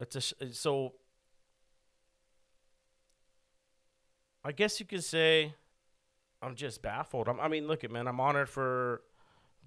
It's 0.00 0.16
a 0.16 0.52
so. 0.52 0.92
I 4.44 4.52
guess 4.52 4.78
you 4.78 4.86
could 4.86 5.02
say 5.02 5.54
I'm 6.42 6.54
just 6.54 6.82
baffled. 6.82 7.28
I'm, 7.28 7.40
I 7.40 7.48
mean, 7.48 7.66
look 7.66 7.82
at 7.82 7.90
man, 7.90 8.06
I'm 8.06 8.20
honored 8.20 8.48
for 8.48 9.02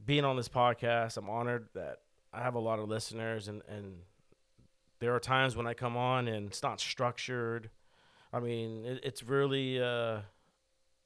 being 0.05 0.23
on 0.23 0.35
this 0.37 0.47
podcast. 0.47 1.17
I'm 1.17 1.29
honored 1.29 1.67
that 1.73 1.99
I 2.31 2.41
have 2.41 2.55
a 2.55 2.59
lot 2.59 2.79
of 2.79 2.87
listeners, 2.87 3.47
and 3.47 3.61
and 3.67 3.97
there 4.99 5.15
are 5.15 5.19
times 5.19 5.55
when 5.55 5.65
I 5.65 5.73
come 5.73 5.97
on 5.97 6.27
and 6.27 6.47
it's 6.47 6.61
not 6.61 6.79
structured. 6.79 7.69
I 8.31 8.39
mean, 8.39 8.85
it, 8.85 8.99
it's 9.03 9.23
really, 9.23 9.81
uh, 9.81 10.19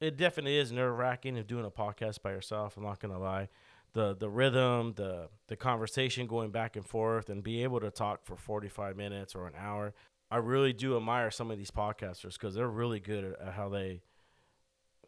it 0.01 0.17
definitely 0.17 0.57
is 0.57 0.71
nerve 0.71 0.97
wracking 0.97 1.37
of 1.37 1.47
doing 1.47 1.63
a 1.65 1.71
podcast 1.71 2.21
by 2.21 2.31
yourself. 2.31 2.75
I'm 2.75 2.83
not 2.83 2.99
gonna 2.99 3.19
lie. 3.19 3.49
The 3.93 4.15
the 4.15 4.29
rhythm, 4.29 4.93
the 4.95 5.29
the 5.47 5.55
conversation 5.55 6.27
going 6.27 6.51
back 6.51 6.75
and 6.75 6.85
forth, 6.85 7.29
and 7.29 7.43
be 7.43 7.63
able 7.63 7.79
to 7.79 7.91
talk 7.91 8.25
for 8.25 8.35
forty 8.35 8.69
five 8.69 8.97
minutes 8.97 9.35
or 9.35 9.47
an 9.47 9.53
hour. 9.57 9.93
I 10.31 10.37
really 10.37 10.73
do 10.73 10.97
admire 10.97 11.29
some 11.29 11.51
of 11.51 11.57
these 11.59 11.69
podcasters 11.69 12.33
because 12.33 12.55
they're 12.55 12.67
really 12.67 12.99
good 12.99 13.35
at, 13.39 13.53
how 13.53 13.69
they 13.69 14.01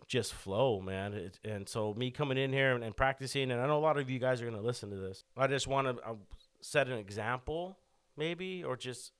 just 0.08 0.34
flow, 0.34 0.82
man. 0.82 1.14
It, 1.14 1.40
and 1.44 1.68
so 1.68 1.96
me 1.96 2.12
coming 2.12 2.38
in 2.38 2.54
here 2.54 2.76
and, 2.76 2.84
and, 2.84 2.96
practicing, 2.96 3.50
and 3.50 3.60
I 3.60 3.66
know 3.66 3.78
a 3.78 3.80
lot 3.80 3.98
of 3.98 4.08
you 4.08 4.20
guys 4.20 4.40
are 4.42 4.46
gonna 4.46 4.62
listen 4.62 4.92
to 4.92 4.98
this. 4.98 5.24
I 5.36 5.48
just 5.48 5.68
want 5.68 5.98
to 5.98 6.04
uh, 6.04 6.14
set 6.62 6.88
an 6.88 7.00
example, 7.00 7.80
maybe, 8.16 8.64
or 8.64 8.78
just 8.78 9.14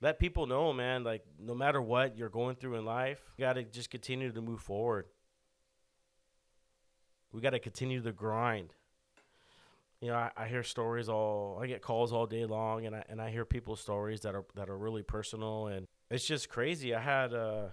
let 0.00 0.20
people 0.20 0.46
know, 0.46 0.72
man. 0.72 1.02
Like 1.02 1.24
no 1.36 1.56
matter 1.56 1.82
what 1.82 2.16
you're 2.16 2.28
going 2.28 2.54
through 2.54 2.76
in 2.76 2.84
life, 2.84 3.20
you 3.36 3.44
gotta 3.44 3.64
just 3.64 3.90
continue 3.90 4.30
to 4.30 4.40
move 4.40 4.60
forward. 4.60 5.06
We 7.32 7.40
gotta 7.40 7.58
continue 7.58 8.00
to 8.02 8.12
grind. 8.12 8.72
You 10.00 10.08
know, 10.08 10.14
I, 10.14 10.30
I 10.36 10.46
hear 10.48 10.62
stories 10.62 11.08
all. 11.08 11.58
I 11.62 11.66
get 11.66 11.82
calls 11.82 12.12
all 12.12 12.26
day 12.26 12.44
long, 12.46 12.86
and 12.86 12.96
I 12.96 13.04
and 13.08 13.20
I 13.20 13.30
hear 13.30 13.44
people's 13.44 13.80
stories 13.80 14.20
that 14.20 14.34
are 14.34 14.44
that 14.54 14.70
are 14.70 14.78
really 14.78 15.02
personal, 15.02 15.66
and 15.66 15.86
it's 16.10 16.26
just 16.26 16.48
crazy. 16.48 16.94
I 16.94 17.00
had. 17.00 17.34
Uh, 17.34 17.68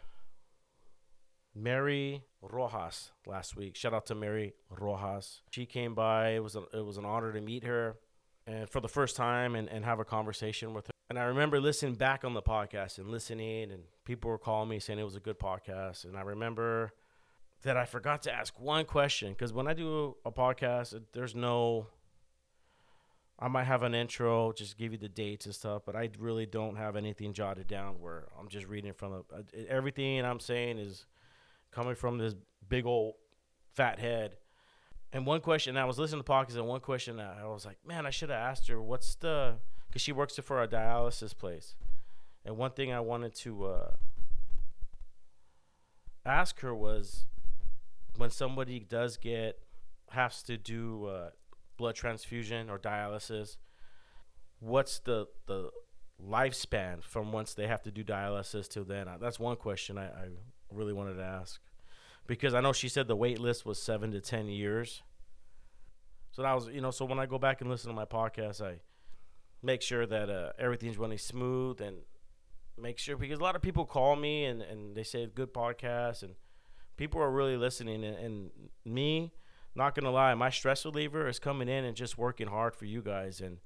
Mary 1.60 2.24
Rojas 2.42 3.12
last 3.26 3.56
week. 3.56 3.76
Shout 3.76 3.94
out 3.94 4.06
to 4.08 4.16
Mary 4.16 4.54
Rojas. 4.70 5.42
She 5.52 5.66
came 5.66 5.96
by. 5.96 6.36
It 6.36 6.44
was 6.44 6.56
a, 6.56 6.64
it 6.74 6.86
was 6.86 6.98
an 6.98 7.06
honor 7.06 7.34
to 7.34 7.42
meet 7.42 7.64
her, 7.64 7.98
and 8.46 8.70
for 8.70 8.80
the 8.80 8.88
first 8.88 9.16
time, 9.16 9.56
and, 9.56 9.68
and 9.70 9.84
have 9.84 10.00
a 10.00 10.06
conversation 10.06 10.74
with 10.74 10.88
her. 10.88 10.92
And 11.10 11.18
I 11.18 11.24
remember 11.24 11.60
listening 11.60 11.96
back 11.96 12.24
on 12.24 12.34
the 12.34 12.42
podcast 12.42 12.98
and 12.98 13.10
listening, 13.10 13.72
and 13.72 13.84
people 14.06 14.30
were 14.30 14.38
calling 14.38 14.70
me 14.70 14.80
saying 14.80 15.00
it 15.00 15.04
was 15.04 15.16
a 15.16 15.22
good 15.22 15.40
podcast. 15.40 16.04
And 16.04 16.18
I 16.18 16.22
remember 16.22 16.94
that 17.64 17.78
I 17.78 17.86
forgot 17.86 18.24
to 18.24 18.32
ask 18.34 18.60
one 18.60 18.86
question 18.86 19.32
because 19.32 19.54
when 19.54 19.68
I 19.68 19.74
do 19.74 20.16
a 20.26 20.32
podcast, 20.32 21.00
there's 21.14 21.34
no. 21.36 21.88
I 23.40 23.48
might 23.48 23.66
have 23.66 23.84
an 23.84 23.94
intro, 23.94 24.52
just 24.52 24.78
give 24.78 24.92
you 24.92 24.98
the 24.98 25.10
dates 25.10 25.46
and 25.46 25.54
stuff, 25.54 25.84
but 25.86 25.96
I 25.96 26.10
really 26.18 26.48
don't 26.48 26.76
have 26.76 26.96
anything 26.96 27.34
jotted 27.34 27.68
down 27.68 28.00
where 28.00 28.28
I'm 28.40 28.48
just 28.48 28.66
reading 28.66 28.94
from. 28.94 29.24
Everything 29.70 30.26
I'm 30.26 30.40
saying 30.40 30.80
is 30.80 31.06
coming 31.72 31.94
from 31.94 32.18
this 32.18 32.34
big 32.68 32.88
old 32.88 33.14
fat 33.76 34.00
head. 34.00 34.38
And 35.14 35.26
one 35.26 35.40
question, 35.40 35.78
I 35.78 35.86
was 35.86 36.00
listening 36.00 36.24
to 36.24 36.30
podcasts, 36.30 36.56
and 36.56 36.68
one 36.68 36.82
question 36.82 37.20
I 37.20 37.46
was 37.46 37.66
like, 37.66 37.78
man, 37.86 38.08
I 38.08 38.10
should 38.10 38.30
have 38.30 38.40
asked 38.40 38.68
her, 38.70 38.82
what's 38.82 39.14
the, 39.16 39.56
because 39.88 40.02
she 40.02 40.12
works 40.12 40.38
for 40.38 40.64
a 40.64 40.68
dialysis 40.68 41.38
place. 41.38 41.76
And 42.44 42.58
one 42.58 42.72
thing 42.72 42.92
I 42.92 43.02
wanted 43.02 43.36
to 43.36 43.66
uh, 43.66 43.92
ask 46.26 46.60
her 46.62 46.74
was 46.74 47.28
when 48.16 48.32
somebody 48.32 48.80
does 48.80 49.16
get, 49.18 49.60
has 50.10 50.42
to 50.44 50.58
do 50.58 51.06
uh, 51.06 51.30
blood 51.78 51.96
transfusion 51.96 52.70
or 52.70 52.78
dialysis, 52.78 53.58
what's 54.60 55.00
the, 55.00 55.28
the 55.46 55.70
lifespan 56.24 57.04
from 57.04 57.32
once 57.32 57.54
they 57.54 57.68
have 57.68 57.82
to 57.84 57.92
do 57.92 58.04
dialysis 58.04 58.68
till 58.68 58.84
then? 58.84 59.08
That's 59.20 59.40
one 59.40 59.56
question 59.56 59.98
I, 59.98 60.06
I 60.06 60.28
really 60.72 60.94
wanted 60.94 61.16
to 61.16 61.24
ask 61.24 61.60
because 62.28 62.54
I 62.54 62.62
know 62.62 62.74
she 62.74 62.90
said 62.90 63.08
the 63.08 63.16
wait 63.16 63.40
list 63.40 63.66
was 63.66 63.82
seven 63.82 64.12
to 64.12 64.22
ten 64.22 64.48
years. 64.48 65.02
So 66.32 66.44
that 66.44 66.54
was 66.54 66.68
you 66.68 66.82
know 66.82 66.92
so 66.92 67.06
when 67.06 67.20
I 67.20 67.26
go 67.26 67.40
back 67.40 67.62
and 67.62 67.70
listen 67.70 67.90
to 67.90 67.96
my 67.96 68.06
podcast, 68.06 68.62
I 68.62 68.80
make 69.64 69.82
sure 69.82 70.06
that 70.06 70.30
uh, 70.30 70.52
everything's 70.60 70.98
running 70.98 71.18
smooth 71.18 71.82
and 71.82 71.98
make 72.78 73.00
sure 73.00 73.18
because 73.18 73.40
a 73.40 73.44
lot 73.44 73.56
of 73.56 73.62
people 73.62 73.86
call 73.86 74.16
me 74.16 74.46
and, 74.46 74.62
and 74.62 74.96
they 74.96 75.04
say 75.04 75.26
good 75.34 75.54
podcast 75.54 76.22
and 76.22 76.36
people 76.96 77.20
are 77.20 77.32
really 77.32 77.58
listening 77.58 78.04
and, 78.04 78.16
and 78.18 78.52
me 78.86 79.32
not 79.78 79.96
gonna 79.96 80.12
lie 80.12 80.34
my 80.34 80.50
stress 80.50 80.84
reliever 80.86 81.28
is 81.28 81.40
coming 81.40 81.70
in 81.70 81.86
and 81.86 81.96
just 81.96 82.18
working 82.18 82.48
hard 82.48 82.76
for 82.76 82.86
you 82.86 83.02
guys 83.02 83.40
and 83.40 83.60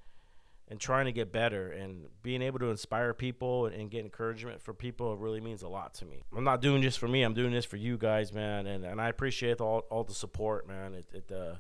and 0.72 0.80
trying 0.80 1.04
to 1.04 1.12
get 1.12 1.34
better 1.34 1.70
and 1.70 2.06
being 2.24 2.42
able 2.42 2.58
to 2.58 2.70
inspire 2.70 3.14
people 3.14 3.66
and, 3.66 3.76
and, 3.76 3.92
get 3.92 4.06
encouragement 4.06 4.62
for 4.62 4.74
people 4.74 5.18
really 5.18 5.42
means 5.42 5.64
a 5.64 5.68
lot 5.68 5.94
to 5.94 6.06
me. 6.06 6.24
I'm 6.34 6.46
not 6.46 6.62
doing 6.62 6.82
this 6.82 6.96
for 6.96 7.10
me. 7.10 7.24
I'm 7.24 7.34
doing 7.34 7.52
this 7.52 7.66
for 7.66 7.76
you 7.76 7.98
guys, 7.98 8.32
man. 8.32 8.66
And, 8.68 8.86
and 8.86 9.02
I 9.02 9.10
appreciate 9.10 9.60
all, 9.60 9.80
all 9.90 10.06
the 10.06 10.14
support, 10.14 10.66
man. 10.66 10.94
It, 10.94 11.06
it 11.12 11.30
uh, 11.30 11.56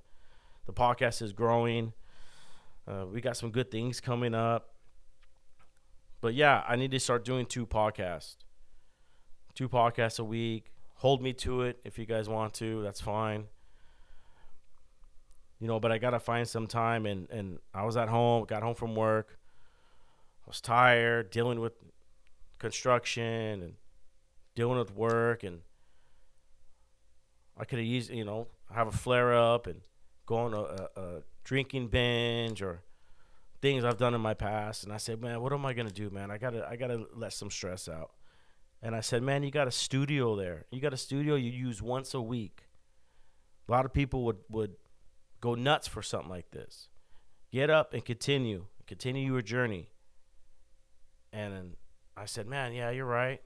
the 0.65 0.71
podcast 0.71 1.21
is 1.21 1.33
growing. 1.33 1.91
Uh, 2.87 3.05
we 3.11 3.19
got 3.19 3.35
some 3.35 3.51
good 3.51 3.69
things 3.69 3.99
coming 3.99 4.33
up. 4.33 4.75
But 6.21 6.33
yeah, 6.33 6.63
I 6.65 6.77
need 6.77 6.91
to 6.91 6.99
start 6.99 7.25
doing 7.25 7.45
two 7.45 7.65
podcasts. 7.65 8.37
Two 9.55 9.67
podcasts 9.67 10.21
a 10.21 10.23
week. 10.23 10.71
Hold 10.95 11.21
me 11.21 11.33
to 11.33 11.63
it 11.63 11.81
if 11.83 11.99
you 11.99 12.05
guys 12.05 12.29
want 12.29 12.53
to. 12.55 12.81
That's 12.81 13.01
fine 13.01 13.47
you 15.61 15.67
know, 15.67 15.79
but 15.79 15.91
I 15.91 15.99
gotta 15.99 16.19
find 16.19 16.47
some 16.47 16.65
time 16.65 17.05
and 17.05 17.29
and 17.29 17.59
I 17.73 17.85
was 17.85 17.95
at 17.95 18.09
home, 18.09 18.45
got 18.45 18.63
home 18.63 18.73
from 18.73 18.95
work. 18.95 19.37
I 20.43 20.49
was 20.49 20.59
tired, 20.59 21.29
dealing 21.29 21.59
with 21.59 21.73
construction 22.57 23.61
and 23.61 23.73
dealing 24.55 24.79
with 24.79 24.93
work 24.93 25.43
and 25.43 25.59
I 27.55 27.65
could 27.65 27.77
have 27.77 27.87
used, 27.87 28.09
you 28.09 28.25
know, 28.25 28.47
have 28.73 28.87
a 28.87 28.91
flare 28.91 29.35
up 29.35 29.67
and 29.67 29.81
go 30.25 30.37
on 30.37 30.53
a, 30.53 30.61
a, 30.61 30.89
a, 30.95 31.23
drinking 31.43 31.87
binge 31.87 32.61
or 32.61 32.81
things 33.61 33.83
I've 33.83 33.97
done 33.97 34.15
in 34.15 34.21
my 34.21 34.33
past. 34.33 34.83
And 34.83 34.91
I 34.91 34.97
said, 34.97 35.21
man, 35.21 35.41
what 35.41 35.53
am 35.53 35.65
I 35.65 35.73
gonna 35.73 35.91
do, 35.91 36.09
man? 36.09 36.31
I 36.31 36.39
gotta 36.39 36.67
I 36.67 36.75
gotta 36.75 37.05
let 37.15 37.33
some 37.33 37.51
stress 37.51 37.87
out. 37.87 38.11
And 38.81 38.95
I 38.95 39.01
said, 39.01 39.21
man, 39.21 39.43
you 39.43 39.51
got 39.51 39.67
a 39.67 39.71
studio 39.71 40.35
there. 40.35 40.65
You 40.71 40.81
got 40.81 40.93
a 40.93 40.97
studio 40.97 41.35
you 41.35 41.51
use 41.51 41.83
once 41.83 42.15
a 42.15 42.21
week. 42.21 42.63
A 43.67 43.71
lot 43.71 43.85
of 43.85 43.93
people 43.93 44.25
would 44.25 44.37
would 44.49 44.71
go 45.41 45.55
nuts 45.55 45.87
for 45.87 46.01
something 46.01 46.29
like 46.29 46.51
this. 46.51 46.87
Get 47.51 47.69
up 47.69 47.93
and 47.93 48.05
continue. 48.05 48.67
Continue 48.87 49.33
your 49.33 49.41
journey. 49.41 49.89
And 51.33 51.75
I 52.15 52.25
said, 52.25 52.47
"Man, 52.47 52.73
yeah, 52.73 52.91
you're 52.91 53.05
right." 53.05 53.41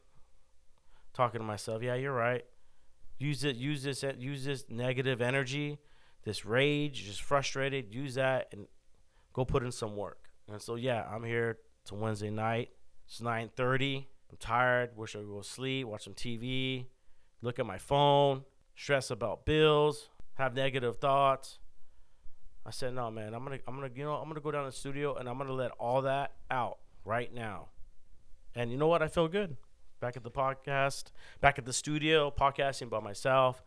Talking 1.13 1.39
to 1.39 1.45
myself, 1.45 1.81
"Yeah, 1.81 1.95
you're 1.95 2.13
right." 2.13 2.45
Use 3.17 3.43
it. 3.43 3.55
Use 3.55 3.83
this. 3.83 4.03
Use 4.17 4.45
this 4.45 4.69
negative 4.69 5.21
energy, 5.21 5.79
this 6.23 6.45
rage, 6.45 7.05
just 7.05 7.21
frustrated. 7.21 7.93
Use 7.93 8.15
that 8.15 8.49
and 8.51 8.67
go 9.33 9.45
put 9.45 9.63
in 9.63 9.71
some 9.71 9.95
work. 9.95 10.29
And 10.47 10.61
so, 10.61 10.75
yeah, 10.75 11.07
I'm 11.09 11.23
here 11.23 11.59
to 11.85 11.95
Wednesday 11.95 12.29
night. 12.29 12.71
It's 13.05 13.21
9:30. 13.21 14.07
I'm 14.29 14.37
tired. 14.37 14.97
Wish 14.97 15.15
I 15.15 15.19
could 15.19 15.29
go 15.29 15.41
sleep. 15.41 15.87
Watch 15.87 16.03
some 16.03 16.13
TV. 16.13 16.87
Look 17.41 17.59
at 17.59 17.65
my 17.65 17.77
phone. 17.77 18.43
Stress 18.75 19.11
about 19.11 19.45
bills. 19.45 20.09
Have 20.33 20.53
negative 20.53 20.97
thoughts. 20.97 21.59
I 22.65 22.72
said, 22.72 22.95
no, 22.95 23.12
man, 23.12 23.34
I'm 23.34 23.43
gonna, 23.43 23.60
I'm 23.67 23.75
gonna, 23.75 23.91
you 23.93 24.03
know, 24.03 24.15
I'm 24.15 24.27
gonna 24.27 24.39
go 24.39 24.51
down 24.51 24.63
to 24.63 24.72
the 24.72 24.75
studio 24.75 25.15
and 25.15 25.29
I'm 25.29 25.38
gonna 25.38 25.53
let 25.53 25.72
all 25.72 26.01
that 26.01 26.34
out 26.50 26.79
right 27.03 27.31
now. 27.31 27.67
And 28.55 28.72
you 28.72 28.77
know 28.77 28.88
what? 28.88 29.03
I 29.03 29.07
feel 29.07 29.27
good. 29.27 29.55
Back 30.00 30.17
at 30.17 30.24
the 30.24 30.31
podcast, 30.31 31.05
back 31.41 31.60
at 31.60 31.65
the 31.65 31.74
studio, 31.74 32.31
podcasting 32.31 32.89
by 32.89 33.00
myself. 33.00 33.63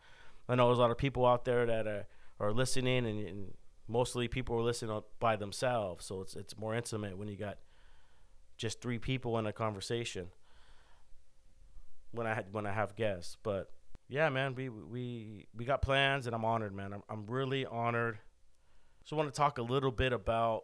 I 0.47 0.55
know 0.55 0.67
there's 0.67 0.79
a 0.79 0.81
lot 0.81 0.91
of 0.91 0.97
people 0.97 1.25
out 1.25 1.45
there 1.45 1.65
that 1.65 1.87
are, 1.87 2.07
are 2.39 2.51
listening, 2.51 3.05
and, 3.05 3.27
and 3.27 3.53
mostly 3.87 4.27
people 4.27 4.55
are 4.57 4.61
listening 4.61 5.01
by 5.19 5.35
themselves. 5.35 6.05
So 6.05 6.21
it's 6.21 6.35
it's 6.35 6.57
more 6.57 6.75
intimate 6.75 7.17
when 7.17 7.27
you 7.27 7.37
got 7.37 7.57
just 8.57 8.81
three 8.81 8.99
people 8.99 9.37
in 9.37 9.45
a 9.45 9.53
conversation. 9.53 10.27
When 12.11 12.27
I 12.27 12.33
had 12.33 12.47
when 12.51 12.65
I 12.65 12.73
have 12.73 12.95
guests, 12.95 13.37
but 13.43 13.71
yeah, 14.07 14.29
man, 14.29 14.55
we 14.55 14.69
we 14.69 15.47
we 15.55 15.65
got 15.65 15.81
plans, 15.81 16.25
and 16.25 16.35
I'm 16.35 16.43
honored, 16.43 16.73
man. 16.73 16.93
I'm 16.93 17.03
I'm 17.09 17.25
really 17.27 17.65
honored 17.65 18.19
so 19.03 19.15
I 19.15 19.19
want 19.19 19.33
to 19.33 19.37
talk 19.37 19.57
a 19.57 19.63
little 19.63 19.91
bit 19.91 20.13
about 20.13 20.63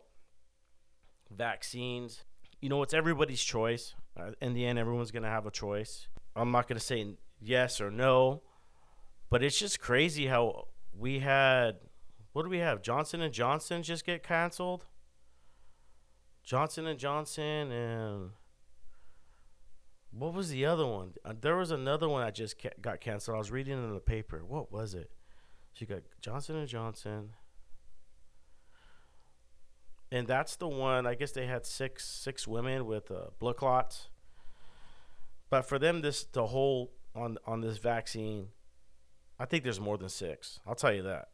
vaccines. 1.36 2.24
You 2.62 2.70
know, 2.70 2.82
it's 2.84 2.94
everybody's 2.94 3.44
choice. 3.44 3.96
Uh, 4.18 4.32
in 4.42 4.54
the 4.54 4.66
end, 4.66 4.80
everyone's 4.80 5.12
going 5.12 5.24
to 5.24 5.30
have 5.30 5.46
a 5.46 5.52
choice. 5.52 6.08
I'm 6.36 6.52
not 6.52 6.68
going 6.68 6.80
to 6.80 6.86
say 6.86 7.16
yes 7.42 7.82
or 7.82 7.92
no, 7.92 8.42
but 9.30 9.44
it's 9.44 9.60
just 9.60 9.80
crazy 9.80 10.28
how 10.28 10.68
we 10.98 11.20
had 11.20 11.78
what 12.34 12.44
do 12.44 12.50
we 12.50 12.58
have? 12.58 12.82
Johnson 12.82 13.22
and 13.22 13.34
Johnson 13.34 13.82
just 13.82 14.06
get 14.06 14.22
canceled. 14.22 14.86
Johnson 16.44 16.86
and 16.86 17.00
Johnson 17.00 17.72
and 17.72 18.32
what 20.12 20.34
was 20.34 20.50
the 20.50 20.66
other 20.66 20.86
one? 20.86 21.14
Uh, 21.24 21.34
there 21.40 21.56
was 21.56 21.72
another 21.72 22.10
one 22.10 22.26
that 22.26 22.36
just 22.36 22.62
ca- 22.62 22.70
got 22.82 23.00
canceled. 23.00 23.36
I 23.36 23.38
was 23.38 23.52
reading 23.52 23.82
in 23.82 23.94
the 23.94 24.02
paper. 24.02 24.44
What 24.46 24.70
was 24.70 24.94
it? 24.94 25.12
She 25.72 25.86
got 25.86 26.02
Johnson 26.20 26.58
and 26.58 26.68
Johnson 26.68 27.32
and 30.16 30.26
that's 30.26 30.56
the 30.56 30.68
one. 30.70 31.06
I 31.06 31.14
guess 31.14 31.34
they 31.34 31.46
had 31.46 31.66
six 31.66 32.06
six 32.08 32.48
women 32.48 32.86
with 32.86 33.12
uh, 33.12 33.32
blood 33.38 33.58
clots. 33.58 34.08
But 35.50 35.64
for 35.64 35.78
them, 35.78 36.00
this 36.00 36.24
the 36.24 36.48
whole 36.48 36.94
on 37.14 37.38
on 37.46 37.60
this 37.60 37.80
vaccine, 37.80 38.48
I 39.38 39.44
think 39.44 39.66
there's 39.66 39.80
more 39.80 39.98
than 39.98 40.08
six. 40.08 40.62
I'll 40.66 40.74
tell 40.74 40.94
you 40.94 41.04
that. 41.04 41.28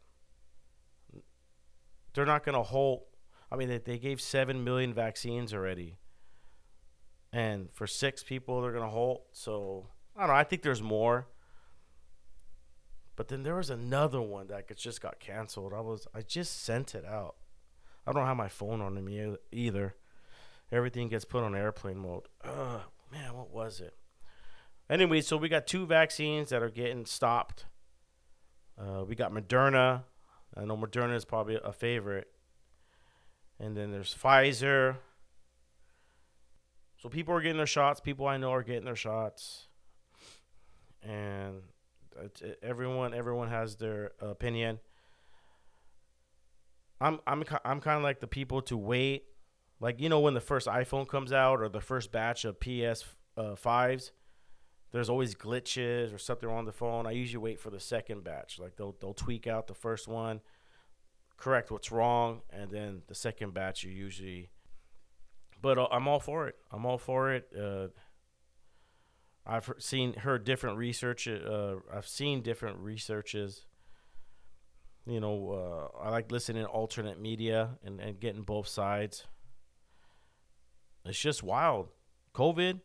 They're 2.15 2.25
not 2.25 2.43
going 2.43 2.55
to 2.55 2.63
hold. 2.63 3.03
I 3.51 3.55
mean, 3.55 3.69
they, 3.69 3.77
they 3.77 3.99
gave 3.99 4.19
seven 4.19 4.63
million 4.63 4.95
vaccines 4.95 5.53
already, 5.53 5.97
and 7.31 7.69
for 7.71 7.85
six 7.85 8.23
people, 8.23 8.63
they're 8.63 8.71
going 8.71 8.83
to 8.83 8.89
hold. 8.89 9.21
So 9.31 9.89
I 10.17 10.21
don't 10.21 10.29
know. 10.29 10.35
I 10.35 10.43
think 10.43 10.63
there's 10.63 10.81
more. 10.81 11.27
But 13.15 13.27
then 13.27 13.43
there 13.43 13.55
was 13.55 13.69
another 13.69 14.21
one 14.21 14.47
that 14.47 14.75
just 14.75 15.01
got 15.01 15.19
canceled. 15.19 15.71
I 15.71 15.81
was 15.81 16.07
I 16.15 16.21
just 16.21 16.63
sent 16.63 16.95
it 16.95 17.05
out. 17.05 17.35
I 18.05 18.11
don't 18.11 18.25
have 18.25 18.37
my 18.37 18.47
phone 18.47 18.81
on 18.81 19.03
me 19.03 19.35
either. 19.51 19.95
Everything 20.71 21.09
gets 21.09 21.25
put 21.25 21.43
on 21.43 21.55
airplane 21.55 21.97
mode. 21.97 22.23
Ugh, 22.43 22.81
man, 23.11 23.33
what 23.35 23.51
was 23.51 23.79
it? 23.81 23.95
Anyway, 24.89 25.21
so 25.21 25.37
we 25.37 25.49
got 25.49 25.67
two 25.67 25.85
vaccines 25.85 26.49
that 26.49 26.61
are 26.61 26.69
getting 26.69 27.05
stopped. 27.05 27.65
Uh, 28.77 29.03
we 29.05 29.15
got 29.15 29.31
Moderna. 29.31 30.03
I 30.55 30.65
know 30.65 30.75
Moderna 30.75 31.15
is 31.15 31.25
probably 31.25 31.59
a 31.63 31.71
favorite. 31.71 32.27
And 33.59 33.77
then 33.77 33.91
there's 33.91 34.15
Pfizer. 34.15 34.97
So 36.97 37.09
people 37.09 37.33
are 37.33 37.41
getting 37.41 37.57
their 37.57 37.65
shots. 37.65 37.99
People 37.99 38.27
I 38.27 38.37
know 38.37 38.51
are 38.51 38.63
getting 38.63 38.85
their 38.85 38.95
shots. 38.95 39.67
And 41.03 41.61
everyone 42.61 43.13
everyone 43.13 43.49
has 43.49 43.75
their 43.75 44.11
opinion. 44.19 44.79
I'm 47.01 47.19
I'm 47.25 47.43
I'm 47.65 47.81
kind 47.81 47.97
of 47.97 48.03
like 48.03 48.19
the 48.19 48.27
people 48.27 48.61
to 48.63 48.77
wait, 48.77 49.23
like 49.79 49.99
you 49.99 50.07
know 50.07 50.19
when 50.19 50.35
the 50.35 50.41
first 50.41 50.67
iPhone 50.67 51.07
comes 51.07 51.33
out 51.33 51.59
or 51.59 51.67
the 51.67 51.81
first 51.81 52.11
batch 52.11 52.45
of 52.45 52.59
PS 52.59 53.03
uh, 53.35 53.55
fives, 53.55 54.11
there's 54.91 55.09
always 55.09 55.33
glitches 55.33 56.13
or 56.13 56.19
something 56.19 56.47
on 56.47 56.65
the 56.65 56.71
phone. 56.71 57.07
I 57.07 57.11
usually 57.11 57.41
wait 57.41 57.59
for 57.59 57.71
the 57.71 57.79
second 57.79 58.23
batch. 58.23 58.59
Like 58.59 58.75
they'll 58.77 58.95
they'll 59.01 59.15
tweak 59.15 59.47
out 59.47 59.67
the 59.67 59.73
first 59.73 60.07
one, 60.07 60.41
correct 61.37 61.71
what's 61.71 61.91
wrong, 61.91 62.41
and 62.51 62.69
then 62.69 63.01
the 63.07 63.15
second 63.15 63.55
batch 63.55 63.83
you 63.83 63.91
usually. 63.91 64.49
But 65.59 65.79
uh, 65.79 65.87
I'm 65.91 66.07
all 66.07 66.19
for 66.19 66.47
it. 66.47 66.55
I'm 66.71 66.85
all 66.85 66.99
for 66.99 67.33
it. 67.33 67.49
Uh, 67.59 67.87
I've 69.45 69.71
seen 69.79 70.13
heard 70.13 70.43
different 70.43 70.77
research. 70.77 71.27
Uh, 71.27 71.75
I've 71.91 72.07
seen 72.07 72.43
different 72.43 72.77
researches. 72.77 73.65
You 75.05 75.19
know, 75.19 75.89
uh, 75.97 76.03
I 76.03 76.09
like 76.09 76.31
listening 76.31 76.63
to 76.63 76.69
alternate 76.69 77.19
media 77.19 77.71
and, 77.83 77.99
and 77.99 78.19
getting 78.19 78.43
both 78.43 78.67
sides. 78.67 79.25
It's 81.05 81.19
just 81.19 81.41
wild. 81.41 81.89
COVID, 82.35 82.79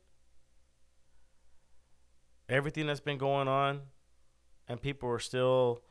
everything 2.48 2.86
that's 2.86 3.00
been 3.00 3.18
going 3.18 3.48
on, 3.48 3.82
and 4.66 4.80
people 4.80 5.08
are 5.10 5.18
still 5.18 5.82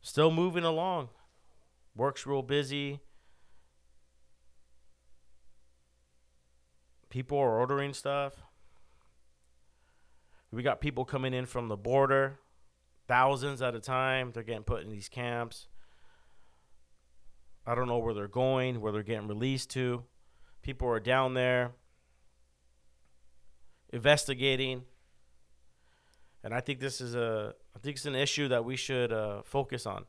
still 0.00 0.30
moving 0.30 0.64
along. 0.64 1.08
Work's 1.96 2.24
real 2.24 2.42
busy. 2.42 3.00
People 7.10 7.38
are 7.38 7.58
ordering 7.58 7.92
stuff. 7.92 8.34
We 10.52 10.62
got 10.62 10.80
people 10.80 11.04
coming 11.04 11.34
in 11.34 11.46
from 11.46 11.68
the 11.68 11.76
border, 11.76 12.38
thousands 13.08 13.62
at 13.62 13.74
a 13.74 13.80
time. 13.80 14.30
They're 14.32 14.42
getting 14.42 14.62
put 14.62 14.82
in 14.82 14.90
these 14.90 15.08
camps. 15.08 15.66
I 17.66 17.74
don't 17.74 17.88
know 17.88 17.98
where 17.98 18.14
they're 18.14 18.28
going, 18.28 18.80
where 18.80 18.92
they're 18.92 19.02
getting 19.02 19.28
released 19.28 19.70
to. 19.70 20.04
People 20.62 20.88
are 20.88 21.00
down 21.00 21.34
there 21.34 21.72
investigating. 23.90 24.82
And 26.44 26.54
I 26.54 26.60
think 26.60 26.80
this 26.80 27.00
is 27.00 27.14
a 27.14 27.54
I 27.74 27.78
think 27.80 27.96
it's 27.96 28.06
an 28.06 28.14
issue 28.14 28.48
that 28.48 28.64
we 28.64 28.76
should 28.76 29.12
uh, 29.12 29.42
focus 29.42 29.86
on. 29.86 30.04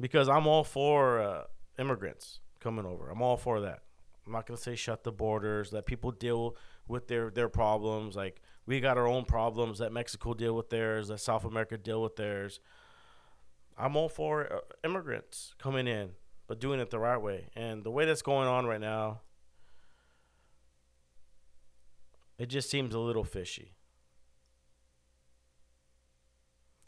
Because 0.00 0.28
I'm 0.28 0.46
all 0.46 0.64
for 0.64 1.20
uh, 1.20 1.44
immigrants 1.78 2.40
coming 2.60 2.86
over. 2.86 3.10
I'm 3.10 3.22
all 3.22 3.36
for 3.36 3.60
that. 3.60 3.82
I'm 4.26 4.32
not 4.32 4.46
gonna 4.46 4.58
say 4.58 4.76
shut 4.76 5.04
the 5.04 5.12
borders, 5.12 5.72
let 5.72 5.86
people 5.86 6.12
deal 6.12 6.56
with 6.86 7.08
their 7.08 7.30
their 7.30 7.48
problems. 7.48 8.16
Like 8.16 8.40
we 8.66 8.80
got 8.80 8.98
our 8.98 9.06
own 9.06 9.24
problems. 9.24 9.78
that 9.78 9.92
Mexico 9.92 10.34
deal 10.34 10.54
with 10.54 10.70
theirs. 10.70 11.08
that 11.08 11.18
South 11.18 11.44
America 11.44 11.76
deal 11.76 12.02
with 12.02 12.16
theirs. 12.16 12.60
I'm 13.76 13.96
all 13.96 14.08
for 14.08 14.52
uh, 14.52 14.58
immigrants 14.84 15.54
coming 15.58 15.86
in, 15.86 16.10
but 16.46 16.60
doing 16.60 16.78
it 16.78 16.90
the 16.90 16.98
right 16.98 17.16
way. 17.16 17.48
And 17.56 17.82
the 17.82 17.90
way 17.90 18.04
that's 18.04 18.22
going 18.22 18.46
on 18.46 18.66
right 18.66 18.80
now, 18.80 19.20
it 22.38 22.46
just 22.46 22.70
seems 22.70 22.94
a 22.94 22.98
little 22.98 23.24
fishy. 23.24 23.72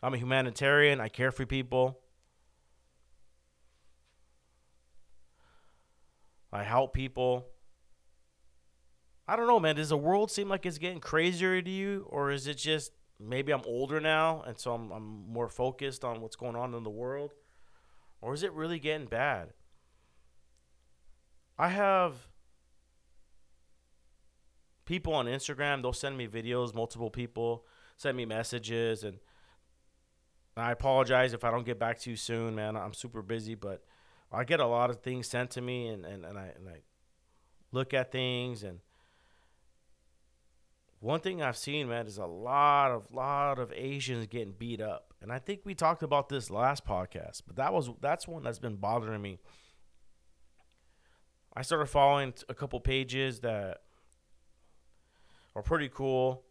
I'm 0.02 0.12
a 0.14 0.18
humanitarian. 0.18 1.00
I 1.00 1.08
care 1.08 1.32
for 1.32 1.46
people. 1.46 1.98
I 6.52 6.62
help 6.62 6.92
people. 6.92 7.46
I 9.26 9.36
don't 9.36 9.46
know, 9.46 9.60
man. 9.60 9.76
Does 9.76 9.88
the 9.88 9.96
world 9.96 10.30
seem 10.30 10.48
like 10.48 10.66
it's 10.66 10.78
getting 10.78 11.00
crazier 11.00 11.60
to 11.60 11.70
you, 11.70 12.06
or 12.10 12.30
is 12.30 12.46
it 12.46 12.58
just 12.58 12.92
maybe 13.18 13.52
I'm 13.52 13.62
older 13.64 14.00
now 14.00 14.42
and 14.46 14.58
so 14.58 14.74
I'm, 14.74 14.90
I'm 14.90 15.32
more 15.32 15.48
focused 15.48 16.04
on 16.04 16.20
what's 16.20 16.36
going 16.36 16.56
on 16.56 16.74
in 16.74 16.82
the 16.82 16.90
world, 16.90 17.32
or 18.20 18.34
is 18.34 18.42
it 18.42 18.52
really 18.52 18.78
getting 18.78 19.06
bad? 19.06 19.52
I 21.58 21.68
have 21.68 22.28
people 24.84 25.14
on 25.14 25.26
Instagram. 25.26 25.82
They'll 25.82 25.92
send 25.92 26.16
me 26.16 26.26
videos. 26.26 26.74
Multiple 26.74 27.10
people 27.10 27.64
send 27.96 28.16
me 28.16 28.24
messages, 28.24 29.04
and 29.04 29.18
I 30.56 30.72
apologize 30.72 31.32
if 31.32 31.44
I 31.44 31.50
don't 31.50 31.64
get 31.64 31.78
back 31.78 31.98
to 32.00 32.10
you 32.10 32.16
soon, 32.16 32.54
man. 32.56 32.76
I'm 32.76 32.92
super 32.92 33.22
busy, 33.22 33.54
but 33.54 33.84
I 34.32 34.44
get 34.44 34.60
a 34.60 34.66
lot 34.66 34.90
of 34.90 35.00
things 35.00 35.28
sent 35.28 35.50
to 35.52 35.60
me, 35.60 35.88
and, 35.88 36.04
and, 36.04 36.24
and 36.24 36.36
I 36.36 36.52
and 36.56 36.68
I 36.68 36.82
look 37.72 37.94
at 37.94 38.12
things 38.12 38.62
and 38.62 38.80
one 41.00 41.20
thing 41.20 41.42
I've 41.42 41.56
seen, 41.56 41.88
man, 41.88 42.06
is 42.06 42.18
a 42.18 42.26
lot 42.26 42.90
of 42.90 43.12
lot 43.12 43.58
of 43.58 43.72
Asians 43.74 44.26
getting 44.26 44.52
beat 44.52 44.80
up, 44.80 45.12
and 45.20 45.32
I 45.32 45.38
think 45.38 45.60
we 45.64 45.74
talked 45.74 46.02
about 46.02 46.28
this 46.28 46.50
last 46.50 46.86
podcast, 46.86 47.42
but 47.46 47.56
that 47.56 47.72
was 47.72 47.90
that's 48.00 48.26
one 48.26 48.42
that's 48.42 48.58
been 48.58 48.76
bothering 48.76 49.20
me. 49.20 49.38
I 51.56 51.62
started 51.62 51.86
following 51.86 52.34
a 52.48 52.54
couple 52.54 52.80
pages 52.80 53.40
that 53.40 53.82
are 55.54 55.62
pretty 55.62 55.88
cool, 55.88 56.42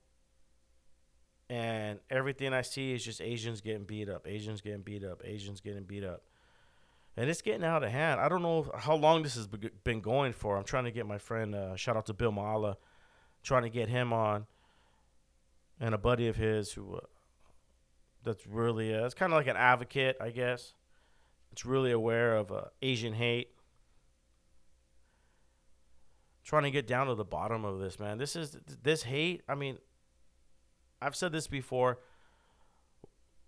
and 1.50 2.00
everything 2.10 2.54
I 2.54 2.62
see 2.62 2.94
is 2.94 3.04
just 3.04 3.22
Asians 3.22 3.60
getting 3.60 3.86
beat 3.86 4.08
up, 4.08 4.28
Asians 4.28 4.62
getting 4.62 4.82
beat 4.82 5.04
up, 5.04 5.22
Asians 5.26 5.62
getting 5.62 5.84
beat 5.84 6.04
up, 6.04 6.22
and 7.18 7.30
it's 7.30 7.42
getting 7.42 7.66
out 7.66 7.84
of 7.84 7.92
hand. 7.92 8.22
I 8.22 8.30
don't 8.30 8.42
know 8.44 8.72
how 8.78 8.96
long 8.96 9.24
this 9.24 9.36
has 9.36 9.48
been 9.84 10.02
going 10.02 10.34
for. 10.34 10.58
I'm 10.58 10.64
trying 10.64 10.86
to 10.86 10.92
get 10.92 11.06
my 11.06 11.18
friend, 11.18 11.54
uh, 11.54 11.76
shout 11.76 11.98
out 11.98 12.06
to 12.06 12.14
Bill 12.14 12.32
Maala 12.32 12.76
trying 13.44 13.64
to 13.64 13.70
get 13.70 13.90
him 13.90 14.14
on, 14.14 14.46
and 15.80 15.94
a 15.94 15.98
buddy 15.98 16.28
of 16.28 16.38
his 16.38 16.72
who 16.72 16.96
uh, 16.96 17.00
that's 18.24 18.48
really 18.48 18.96
uh, 18.96 19.06
it's 19.06 19.14
kind 19.14 19.34
of 19.34 19.38
like 19.38 19.48
an 19.48 19.58
advocate, 19.58 20.18
I 20.20 20.30
guess. 20.32 20.74
It's 21.52 21.66
really 21.66 21.92
aware 21.92 22.36
of 22.36 22.52
uh, 22.52 22.64
Asian 22.82 23.14
hate. 23.14 23.50
Trying 26.44 26.64
to 26.64 26.72
get 26.72 26.88
down 26.88 27.08
to 27.08 27.16
the 27.16 27.24
bottom 27.24 27.64
of 27.64 27.80
this, 27.80 28.00
man. 28.00 28.18
This 28.18 28.36
is 28.36 28.58
this 28.82 29.04
hate. 29.04 29.44
I 29.48 29.56
mean, 29.56 29.78
I've 31.02 31.16
said 31.16 31.32
this 31.32 31.48
before. 31.48 32.00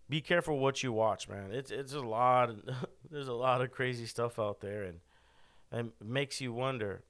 Be 0.08 0.22
careful 0.22 0.60
what 0.60 0.84
you 0.84 0.94
watch, 0.94 1.28
man. 1.28 1.52
It's 1.52 1.72
it's 1.72 1.94
a 1.94 2.02
lot. 2.02 2.52
there's 3.12 3.28
a 3.28 3.34
lot 3.34 3.62
of 3.62 3.72
crazy 3.72 4.06
stuff 4.06 4.40
out 4.40 4.62
there, 4.62 4.84
and 4.84 5.00
and 5.72 5.92
it 6.00 6.08
makes 6.08 6.40
you 6.40 6.54
wonder 6.54 7.04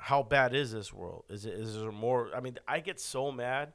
how 0.00 0.22
bad 0.22 0.54
is 0.54 0.72
this 0.72 0.92
world? 0.92 1.24
Is 1.28 1.46
it 1.46 1.54
is 1.54 1.74
there 1.74 1.92
more? 1.92 2.30
I 2.34 2.40
mean, 2.40 2.58
I 2.66 2.80
get 2.80 3.00
so 3.00 3.32
mad. 3.32 3.72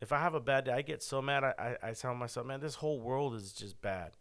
If 0.00 0.12
I 0.12 0.18
have 0.18 0.34
a 0.34 0.40
bad 0.40 0.66
day, 0.66 0.72
I 0.72 0.82
get 0.82 1.02
so 1.02 1.20
mad. 1.20 1.42
I, 1.42 1.54
I, 1.58 1.88
I 1.88 1.92
tell 1.92 2.14
myself, 2.14 2.46
man, 2.46 2.60
this 2.60 2.76
whole 2.76 3.00
world 3.00 3.34
is 3.34 3.52
just 3.52 3.80
bad. 3.82 4.12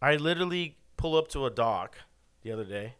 I 0.00 0.16
literally 0.16 0.78
pull 0.96 1.16
up 1.16 1.28
to 1.28 1.46
a 1.46 1.50
dock 1.50 1.96
the 2.42 2.52
other 2.52 2.64
day, 2.64 2.94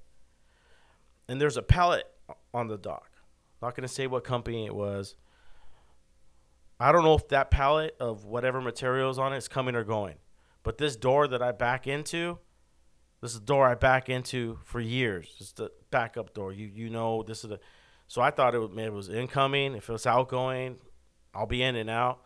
and 1.28 1.40
there's 1.40 1.56
a 1.56 1.62
pallet 1.62 2.04
on 2.52 2.68
the 2.68 2.78
dock. 2.78 3.10
Not 3.62 3.74
gonna 3.74 3.88
say 3.88 4.06
what 4.06 4.24
company 4.24 4.66
it 4.66 4.74
was. 4.74 5.14
I 6.80 6.90
don't 6.90 7.04
know 7.04 7.14
if 7.14 7.28
that 7.28 7.50
pallet 7.50 7.96
of 8.00 8.24
whatever 8.24 8.60
materials 8.60 9.18
on 9.18 9.32
it 9.32 9.38
is 9.38 9.48
coming 9.48 9.76
or 9.76 9.84
going, 9.84 10.16
but 10.64 10.78
this 10.78 10.96
door 10.96 11.28
that 11.28 11.40
I 11.40 11.52
back 11.52 11.86
into, 11.86 12.38
this 13.24 13.32
is 13.32 13.40
the 13.40 13.46
door 13.46 13.66
I 13.66 13.74
back 13.74 14.10
into 14.10 14.58
for 14.64 14.80
years. 14.80 15.34
It's 15.40 15.52
the 15.52 15.70
backup 15.90 16.34
door. 16.34 16.52
You 16.52 16.66
you 16.66 16.90
know 16.90 17.22
this 17.22 17.42
is 17.42 17.48
the. 17.48 17.60
So 18.06 18.20
I 18.20 18.30
thought 18.30 18.54
it 18.54 18.58
was, 18.58 18.70
it 18.76 18.92
was 18.92 19.08
incoming. 19.08 19.74
If 19.74 19.88
it 19.88 19.92
was 19.92 20.06
outgoing, 20.06 20.76
I'll 21.34 21.46
be 21.46 21.62
in 21.62 21.74
and 21.74 21.88
out. 21.88 22.20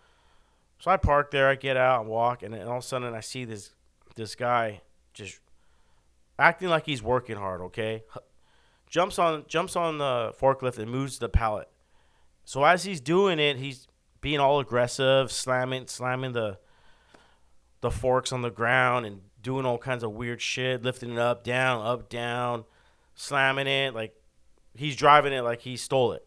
So 0.80 0.90
I 0.90 0.96
park 0.96 1.30
there. 1.30 1.48
I 1.48 1.54
get 1.54 1.76
out 1.76 2.00
and 2.00 2.10
walk, 2.10 2.42
and 2.42 2.52
then 2.52 2.66
all 2.66 2.78
of 2.78 2.82
a 2.82 2.86
sudden 2.86 3.14
I 3.14 3.20
see 3.20 3.44
this 3.44 3.70
this 4.16 4.34
guy 4.34 4.80
just 5.14 5.38
acting 6.36 6.68
like 6.68 6.84
he's 6.84 7.00
working 7.00 7.36
hard. 7.36 7.60
Okay, 7.60 8.02
jumps 8.90 9.20
on 9.20 9.44
jumps 9.46 9.76
on 9.76 9.98
the 9.98 10.34
forklift 10.40 10.78
and 10.78 10.90
moves 10.90 11.20
the 11.20 11.28
pallet. 11.28 11.68
So 12.44 12.64
as 12.64 12.82
he's 12.82 13.00
doing 13.00 13.38
it, 13.38 13.56
he's 13.58 13.86
being 14.20 14.40
all 14.40 14.58
aggressive, 14.58 15.30
slamming 15.30 15.86
slamming 15.86 16.32
the 16.32 16.58
the 17.82 17.90
forks 17.92 18.32
on 18.32 18.42
the 18.42 18.50
ground 18.50 19.06
and 19.06 19.20
doing 19.42 19.64
all 19.64 19.78
kinds 19.78 20.02
of 20.02 20.12
weird 20.12 20.40
shit, 20.40 20.82
lifting 20.82 21.12
it 21.12 21.18
up, 21.18 21.44
down, 21.44 21.84
up, 21.86 22.08
down, 22.08 22.64
slamming 23.14 23.66
it 23.66 23.94
like 23.94 24.14
he's 24.74 24.96
driving 24.96 25.32
it 25.32 25.42
like 25.42 25.60
he 25.62 25.76
stole 25.76 26.12
it. 26.12 26.26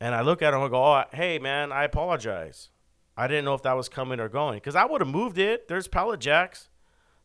And 0.00 0.14
I 0.14 0.20
look 0.20 0.42
at 0.42 0.54
him 0.54 0.62
and 0.62 0.70
go, 0.70 0.84
"Oh, 0.84 1.04
hey 1.12 1.38
man, 1.38 1.72
I 1.72 1.84
apologize. 1.84 2.70
I 3.16 3.26
didn't 3.26 3.44
know 3.44 3.54
if 3.54 3.62
that 3.62 3.76
was 3.76 3.88
coming 3.88 4.20
or 4.20 4.28
going 4.28 4.58
because 4.58 4.76
I 4.76 4.84
would 4.84 5.00
have 5.00 5.08
moved 5.08 5.38
it. 5.38 5.66
There's 5.66 5.88
pallet 5.88 6.20
jacks. 6.20 6.68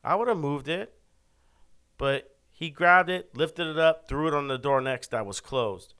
I 0.03 0.15
would 0.15 0.27
have 0.27 0.38
moved 0.38 0.67
it, 0.67 0.95
but 1.97 2.36
he 2.51 2.69
grabbed 2.69 3.10
it, 3.10 3.36
lifted 3.38 3.67
it 3.67 3.77
up, 3.77 4.08
threw 4.08 4.27
it 4.27 4.34
on 4.34 4.47
the 4.47 4.58
door 4.58 4.82
next 4.82 5.12
that 5.12 5.25
was 5.25 5.39
closed. 5.39 5.93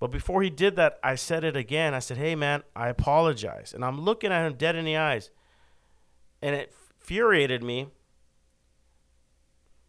But 0.00 0.10
before 0.10 0.42
he 0.42 0.50
did 0.50 0.76
that, 0.76 0.98
I 1.02 1.14
said 1.14 1.44
it 1.44 1.56
again. 1.56 1.94
I 1.94 1.98
said, 1.98 2.16
"Hey 2.16 2.34
man, 2.34 2.62
I 2.74 2.88
apologize." 2.88 3.72
And 3.72 3.84
I'm 3.84 4.00
looking 4.00 4.32
at 4.32 4.46
him 4.46 4.54
dead 4.54 4.76
in 4.76 4.84
the 4.84 4.96
eyes, 4.96 5.30
and 6.42 6.54
it 6.54 6.72
infuriated 7.08 7.62
me 7.62 7.88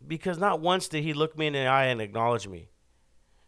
because 0.06 0.38
not 0.38 0.62
once 0.62 0.88
did 0.88 1.04
he 1.04 1.14
look 1.14 1.38
me 1.38 1.48
in 1.48 1.54
the 1.54 1.66
eye 1.66 1.86
and 1.86 2.00
acknowledge 2.00 2.48
me 2.48 2.70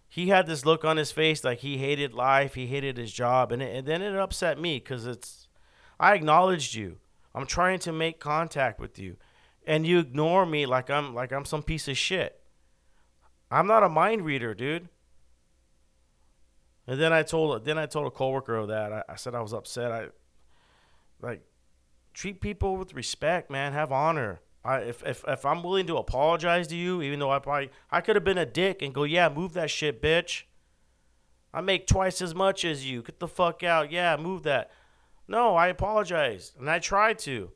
he 0.10 0.28
had 0.28 0.46
this 0.46 0.66
look 0.66 0.84
on 0.84 0.98
his 0.98 1.14
face 1.14 1.42
like 1.46 1.60
he 1.60 1.78
hated 1.78 2.14
life, 2.14 2.56
he 2.56 2.68
hated 2.68 2.98
his 2.98 3.14
job, 3.14 3.54
and, 3.54 3.62
it, 3.62 3.74
and 3.74 3.88
then 3.88 4.02
it 4.02 4.14
upset 4.14 4.60
me 4.60 4.78
because 4.78 5.08
it's. 5.08 5.48
I 6.02 6.16
acknowledged 6.16 6.76
you. 6.76 6.98
I'm 7.34 7.46
trying 7.46 7.80
to 7.80 7.94
make 7.94 8.20
contact 8.20 8.78
with 8.78 9.00
you, 9.00 9.16
and 9.66 9.88
you 9.88 10.00
ignore 10.00 10.46
me 10.46 10.66
like 10.66 10.90
I'm 10.90 11.16
like 11.16 11.32
I'm 11.32 11.46
some 11.46 11.64
piece 11.64 11.88
of 11.88 11.98
shit. 11.98 12.42
I'm 13.50 13.68
not 13.68 13.84
a 13.84 13.90
mind 13.90 14.26
reader, 14.26 14.54
dude. 14.54 14.90
And 16.88 17.00
then 17.00 17.14
I 17.14 17.24
told 17.24 17.64
then 17.64 17.78
I 17.78 17.86
told 17.86 18.06
a 18.06 18.12
coworker 18.12 18.58
of 18.58 18.68
that. 18.68 18.92
I, 18.92 19.04
I 19.08 19.16
said 19.16 19.34
I 19.34 19.40
was 19.40 19.54
upset. 19.54 19.94
I 19.94 20.08
like 21.22 21.42
treat 22.14 22.42
people 22.42 22.78
with 22.78 22.94
respect, 22.94 23.50
man. 23.50 23.74
Have 23.74 23.92
honor. 23.92 24.42
I, 24.64 24.78
if, 24.80 25.04
if 25.04 25.24
if 25.28 25.46
I'm 25.46 25.64
willing 25.64 25.88
to 25.88 25.98
apologize 25.98 26.68
to 26.68 26.76
you, 26.76 27.02
even 27.02 27.20
though 27.20 27.32
I 27.32 27.40
probably 27.40 27.72
I 27.90 28.02
could 28.02 28.16
have 28.16 28.24
been 28.24 28.38
a 28.38 28.46
dick 28.46 28.82
and 28.82 28.94
go, 28.94 29.04
yeah, 29.04 29.30
move 29.30 29.54
that 29.54 29.72
shit, 29.72 30.02
bitch. 30.02 30.44
I 31.54 31.62
make 31.62 31.88
twice 31.88 32.22
as 32.22 32.34
much 32.34 32.64
as 32.64 32.90
you. 32.90 33.02
Get 33.02 33.20
the 33.20 33.28
fuck 33.28 33.64
out. 33.64 33.92
Yeah, 33.92 34.16
move 34.18 34.44
that. 34.44 34.72
No, 35.28 35.56
I 35.56 35.68
apologize, 35.68 36.54
and 36.60 36.70
I 36.70 36.80
tried 36.80 37.20
to. 37.20 37.52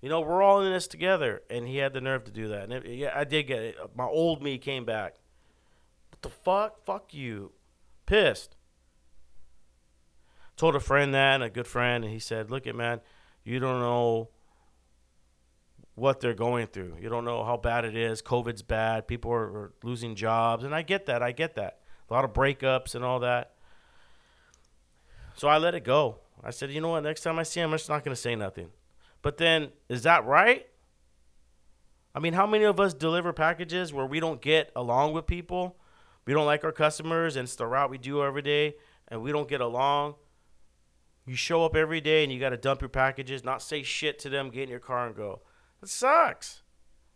You 0.00 0.08
know, 0.08 0.20
we're 0.20 0.42
all 0.42 0.62
in 0.62 0.72
this 0.72 0.86
together, 0.86 1.42
and 1.50 1.68
he 1.68 1.76
had 1.76 1.92
the 1.92 2.00
nerve 2.00 2.24
to 2.24 2.30
do 2.30 2.48
that. 2.48 2.64
And 2.64 2.72
it, 2.72 2.86
yeah, 2.86 3.12
I 3.14 3.24
did 3.24 3.44
get 3.44 3.60
it. 3.60 3.76
My 3.94 4.06
old 4.06 4.42
me 4.42 4.58
came 4.58 4.84
back. 4.84 5.16
What 6.10 6.22
the 6.22 6.30
fuck? 6.30 6.84
Fuck 6.84 7.12
you. 7.12 7.52
Pissed. 8.06 8.56
Told 10.60 10.76
a 10.76 10.80
friend 10.80 11.14
that, 11.14 11.40
a 11.40 11.48
good 11.48 11.66
friend, 11.66 12.04
and 12.04 12.12
he 12.12 12.18
said, 12.18 12.50
"Look, 12.50 12.66
at 12.66 12.76
man, 12.76 13.00
you 13.44 13.60
don't 13.60 13.80
know." 13.80 14.28
what 15.94 16.20
they're 16.20 16.34
going 16.34 16.66
through. 16.66 16.96
You 17.00 17.08
don't 17.08 17.24
know 17.24 17.44
how 17.44 17.56
bad 17.56 17.84
it 17.84 17.96
is. 17.96 18.22
COVID's 18.22 18.62
bad. 18.62 19.06
People 19.06 19.32
are, 19.32 19.44
are, 19.44 19.72
losing 19.82 20.14
jobs, 20.14 20.64
and 20.64 20.74
I 20.74 20.80
get 20.80 21.06
that. 21.06 21.22
I 21.22 21.32
get 21.32 21.56
that. 21.56 21.80
A 22.08 22.14
lot 22.14 22.24
of 22.24 22.32
breakups 22.32 22.94
and 22.94 23.04
all 23.04 23.20
that. 23.20 23.52
So 25.34 25.48
I 25.48 25.58
let 25.58 25.74
it 25.74 25.84
go. 25.84 26.18
I 26.42 26.50
said, 26.50 26.70
you 26.70 26.80
know 26.80 26.90
what? 26.90 27.02
Next 27.02 27.22
time 27.22 27.38
I 27.38 27.42
see 27.42 27.60
him, 27.60 27.70
I'm 27.70 27.76
just 27.76 27.88
not 27.88 28.04
going 28.04 28.14
to 28.14 28.20
say 28.20 28.34
nothing. 28.34 28.68
But 29.20 29.36
then, 29.36 29.70
is 29.88 30.02
that 30.02 30.24
right? 30.26 30.66
I 32.14 32.20
mean, 32.20 32.32
how 32.32 32.46
many 32.46 32.64
of 32.64 32.80
us 32.80 32.94
deliver 32.94 33.32
packages 33.32 33.92
where 33.92 34.06
we 34.06 34.20
don't 34.20 34.40
get 34.40 34.72
along 34.76 35.12
with 35.12 35.26
people? 35.26 35.76
We 36.24 36.32
don't 36.32 36.46
like 36.46 36.64
our 36.64 36.72
customers, 36.72 37.36
and 37.36 37.44
it's 37.44 37.56
the 37.56 37.66
route 37.66 37.90
we 37.90 37.98
do 37.98 38.22
every 38.22 38.42
day, 38.42 38.76
and 39.08 39.22
we 39.22 39.32
don't 39.32 39.48
get 39.48 39.60
along. 39.60 40.14
You 41.30 41.36
show 41.36 41.64
up 41.64 41.76
every 41.76 42.00
day 42.00 42.24
and 42.24 42.32
you 42.32 42.40
got 42.40 42.48
to 42.48 42.56
dump 42.56 42.80
your 42.80 42.88
packages, 42.88 43.44
not 43.44 43.62
say 43.62 43.84
shit 43.84 44.18
to 44.18 44.28
them, 44.28 44.50
get 44.50 44.64
in 44.64 44.68
your 44.68 44.80
car 44.80 45.06
and 45.06 45.14
go. 45.14 45.42
It 45.80 45.88
sucks. 45.88 46.62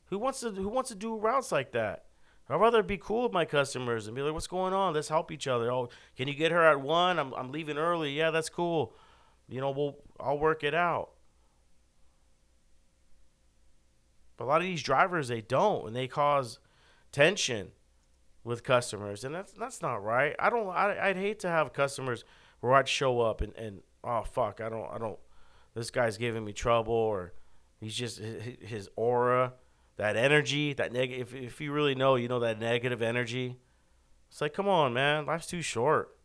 Who 0.05 0.21
wants 0.21 0.39
to 0.39 0.53
who 0.53 0.69
wants 0.69 0.91
to 0.91 0.95
do 0.95 1.17
routes 1.17 1.51
like 1.51 1.73
that? 1.73 2.05
I'd 2.49 2.61
rather 2.61 2.85
be 2.85 2.97
cool 2.97 3.25
with 3.25 3.33
my 3.33 3.45
customers 3.45 4.07
and 4.07 4.15
be 4.15 4.23
like, 4.23 4.33
"What's 4.33 4.47
going 4.47 4.73
on? 4.73 4.95
Let's 4.95 5.09
help 5.09 5.33
each 5.33 5.49
other." 5.49 5.69
Oh, 5.69 5.89
can 6.17 6.29
you 6.29 6.35
get 6.35 6.53
her 6.53 6.65
at 6.65 6.81
one? 6.81 7.19
I'm 7.19 7.35
I'm 7.35 7.51
leaving 7.51 7.77
early. 7.77 8.13
Yeah, 8.13 8.31
that's 8.31 8.49
cool. 8.49 8.95
You 9.49 9.61
know, 9.61 9.73
we'll 9.73 9.97
I'll 10.21 10.39
work 10.39 10.63
it 10.63 10.75
out. 10.75 11.11
But 14.37 14.45
a 14.45 14.47
lot 14.47 14.61
of 14.61 14.69
these 14.69 14.85
drivers 14.85 15.27
they 15.27 15.41
don't, 15.41 15.89
and 15.89 15.97
they 15.97 16.07
cause 16.07 16.61
tension 17.11 17.73
with 18.45 18.63
customers, 18.63 19.25
and 19.25 19.35
that's 19.35 19.51
that's 19.55 19.83
not 19.83 20.05
right. 20.05 20.37
I 20.39 20.51
don't. 20.51 20.69
I, 20.69 21.09
I'd 21.09 21.17
hate 21.17 21.41
to 21.41 21.49
have 21.49 21.73
customers 21.73 22.23
where 22.61 22.75
I'd 22.75 22.87
show 22.87 23.21
up 23.21 23.41
and 23.41 23.53
and 23.57 23.81
oh 24.05 24.23
fuck, 24.23 24.61
I 24.61 24.69
don't 24.69 24.91
I 24.93 24.99
don't. 24.99 25.19
This 25.75 25.91
guy's 25.91 26.17
giving 26.17 26.45
me 26.45 26.53
trouble 26.53 26.95
or 26.95 27.33
He's 27.85 27.95
just 27.95 28.19
his 28.19 28.89
aura, 28.97 29.53
that 29.97 30.17
energy, 30.17 30.73
that 30.73 30.91
negative. 30.91 31.35
If, 31.35 31.43
if 31.43 31.61
you 31.61 31.71
really 31.71 31.95
know, 31.95 32.15
you 32.15 32.29
know 32.29 32.41
that 32.41 32.59
negative 32.59 33.03
energy. 33.03 33.59
It's 34.31 34.41
like, 34.41 34.55
come 34.55 34.67
on, 34.67 34.95
man, 34.95 35.27
life's 35.27 35.47
too 35.47 35.61
short. 35.61 36.17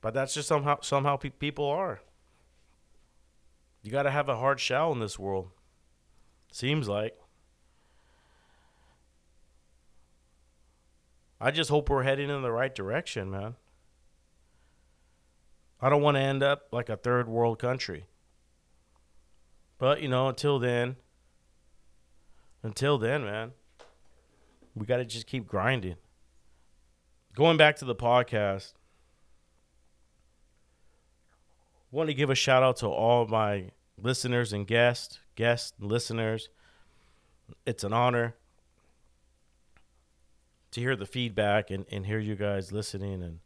But 0.00 0.14
that's 0.14 0.32
just 0.32 0.46
somehow 0.46 0.78
somehow 0.82 1.16
pe- 1.16 1.30
people 1.30 1.66
are. 1.66 2.00
You 3.82 3.90
got 3.90 4.04
to 4.04 4.10
have 4.12 4.28
a 4.28 4.36
hard 4.36 4.60
shell 4.60 4.92
in 4.92 5.00
this 5.00 5.18
world. 5.18 5.48
Seems 6.52 6.88
like. 6.88 7.18
I 11.40 11.50
just 11.50 11.70
hope 11.70 11.88
we're 11.88 12.04
heading 12.04 12.30
in 12.30 12.42
the 12.42 12.52
right 12.52 12.72
direction, 12.74 13.32
man. 13.32 13.56
I 15.82 15.88
don't 15.88 16.02
want 16.02 16.16
to 16.16 16.20
end 16.20 16.42
up 16.42 16.68
like 16.72 16.88
a 16.88 16.96
third 16.96 17.28
world 17.28 17.58
country. 17.58 18.04
But 19.78 20.02
you 20.02 20.08
know, 20.08 20.28
until 20.28 20.58
then, 20.58 20.96
until 22.62 22.98
then, 22.98 23.24
man, 23.24 23.52
we 24.74 24.84
got 24.84 24.98
to 24.98 25.04
just 25.04 25.26
keep 25.26 25.46
grinding. 25.46 25.96
Going 27.34 27.56
back 27.56 27.76
to 27.76 27.84
the 27.84 27.94
podcast, 27.94 28.74
want 31.90 32.08
to 32.08 32.14
give 32.14 32.28
a 32.28 32.34
shout 32.34 32.62
out 32.62 32.76
to 32.78 32.86
all 32.86 33.26
my 33.26 33.70
listeners 33.96 34.52
and 34.52 34.66
guests, 34.66 35.18
guests 35.34 35.72
and 35.80 35.90
listeners. 35.90 36.50
It's 37.64 37.84
an 37.84 37.92
honor 37.92 38.34
to 40.72 40.80
hear 40.80 40.94
the 40.94 41.06
feedback 41.06 41.70
and, 41.70 41.86
and 41.90 42.06
hear 42.06 42.18
you 42.18 42.36
guys 42.36 42.70
listening 42.70 43.22
and 43.22 43.40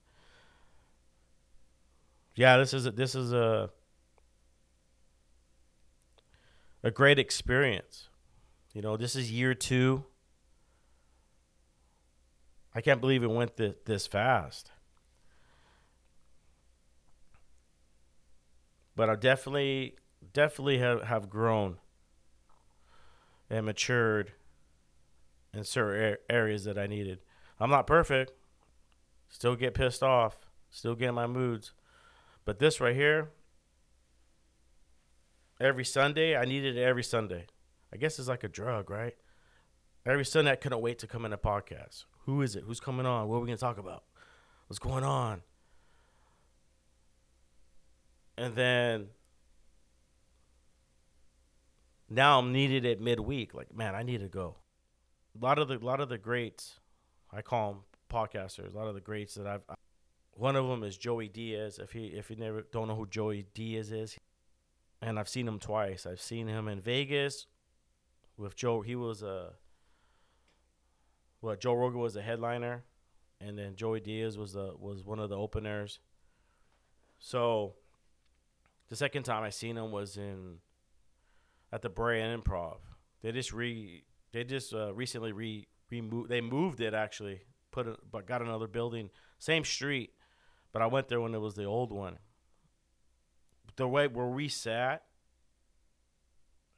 yeah, 2.34 2.56
this 2.56 2.74
is 2.74 2.86
a, 2.86 2.90
this 2.90 3.14
is 3.14 3.32
a 3.32 3.70
a 6.82 6.90
great 6.90 7.18
experience. 7.18 8.08
You 8.74 8.82
know, 8.82 8.96
this 8.96 9.16
is 9.16 9.32
year 9.32 9.54
two. 9.54 10.04
I 12.74 12.80
can't 12.80 13.00
believe 13.00 13.22
it 13.22 13.30
went 13.30 13.56
th- 13.56 13.76
this 13.86 14.06
fast. 14.06 14.70
But 18.96 19.08
I 19.08 19.16
definitely, 19.16 19.96
definitely 20.32 20.78
have, 20.78 21.02
have 21.04 21.30
grown 21.30 21.78
and 23.48 23.66
matured 23.66 24.32
in 25.52 25.64
certain 25.64 26.16
areas 26.28 26.64
that 26.64 26.78
I 26.78 26.86
needed. 26.86 27.20
I'm 27.58 27.70
not 27.70 27.86
perfect. 27.86 28.32
Still 29.28 29.56
get 29.56 29.74
pissed 29.74 30.02
off. 30.02 30.36
Still 30.70 30.94
get 30.94 31.10
in 31.10 31.14
my 31.14 31.26
moods. 31.26 31.72
But 32.44 32.58
this 32.58 32.80
right 32.80 32.94
here, 32.94 33.30
every 35.60 35.84
Sunday. 35.84 36.36
I 36.36 36.44
needed 36.44 36.76
it 36.76 36.82
every 36.82 37.04
Sunday. 37.04 37.46
I 37.92 37.96
guess 37.96 38.18
it's 38.18 38.28
like 38.28 38.44
a 38.44 38.48
drug, 38.48 38.90
right? 38.90 39.14
Every 40.06 40.24
Sunday, 40.24 40.52
I 40.52 40.56
couldn't 40.56 40.80
wait 40.80 40.98
to 41.00 41.06
come 41.06 41.24
in 41.24 41.32
a 41.32 41.38
podcast. 41.38 42.04
Who 42.26 42.42
is 42.42 42.56
it? 42.56 42.64
Who's 42.66 42.80
coming 42.80 43.06
on? 43.06 43.28
What 43.28 43.36
are 43.36 43.40
we 43.40 43.46
going 43.46 43.56
to 43.56 43.60
talk 43.60 43.78
about? 43.78 44.04
What's 44.66 44.78
going 44.78 45.04
on? 45.04 45.42
And 48.36 48.54
then 48.54 49.08
now 52.10 52.40
I'm 52.40 52.52
needed 52.52 52.84
at 52.84 53.00
midweek. 53.00 53.54
Like, 53.54 53.74
man, 53.74 53.94
I 53.94 54.02
need 54.02 54.20
to 54.20 54.28
go. 54.28 54.56
A 55.40 55.44
lot 55.44 55.58
of 55.58 55.68
the, 55.68 55.78
lot 55.78 56.00
of 56.00 56.08
the 56.08 56.18
greats, 56.18 56.80
I 57.32 57.42
call 57.42 57.72
them 57.72 57.80
podcasters. 58.10 58.74
A 58.74 58.76
lot 58.76 58.88
of 58.88 58.94
the 58.94 59.00
greats 59.00 59.34
that 59.34 59.46
I've. 59.46 59.62
One 60.36 60.56
of 60.56 60.66
them 60.66 60.82
is 60.82 60.96
Joey 60.96 61.28
Diaz. 61.28 61.78
If 61.78 61.92
he, 61.92 62.06
if 62.06 62.30
you 62.30 62.36
never 62.36 62.62
don't 62.72 62.88
know 62.88 62.96
who 62.96 63.06
Joey 63.06 63.46
Diaz 63.54 63.92
is, 63.92 64.18
and 65.00 65.18
I've 65.18 65.28
seen 65.28 65.46
him 65.46 65.58
twice. 65.58 66.06
I've 66.06 66.20
seen 66.20 66.48
him 66.48 66.66
in 66.68 66.80
Vegas 66.80 67.46
with 68.36 68.56
Joe. 68.56 68.80
He 68.80 68.96
was 68.96 69.22
a 69.22 69.52
well, 71.40 71.56
Joe 71.56 71.74
Rogan 71.74 72.00
was 72.00 72.16
a 72.16 72.22
headliner, 72.22 72.84
and 73.40 73.58
then 73.58 73.76
Joey 73.76 74.00
Diaz 74.00 74.38
was 74.38 74.54
the 74.54 74.74
was 74.78 75.04
one 75.04 75.18
of 75.18 75.28
the 75.28 75.36
openers. 75.36 76.00
So, 77.18 77.74
the 78.88 78.96
second 78.96 79.24
time 79.24 79.42
I 79.42 79.50
seen 79.50 79.76
him 79.76 79.92
was 79.92 80.16
in 80.16 80.58
at 81.72 81.82
the 81.82 81.90
Brea 81.90 82.20
Improv. 82.20 82.78
They 83.22 83.32
just 83.32 83.52
re 83.52 84.04
they 84.32 84.44
just 84.44 84.74
uh, 84.74 84.94
recently 84.94 85.32
re 85.32 85.68
removed 85.90 86.30
they 86.30 86.40
moved 86.40 86.80
it 86.80 86.94
actually 86.94 87.42
put 87.70 87.86
but 88.10 88.26
got 88.26 88.40
another 88.40 88.66
building 88.66 89.10
same 89.38 89.64
street, 89.64 90.14
but 90.74 90.82
I 90.82 90.86
went 90.86 91.08
there 91.08 91.22
when 91.22 91.34
it 91.34 91.40
was 91.40 91.54
the 91.54 91.64
old 91.64 91.90
one 91.90 92.18
the 93.76 93.88
way 93.88 94.06
where 94.06 94.26
we 94.26 94.48
sat, 94.48 95.02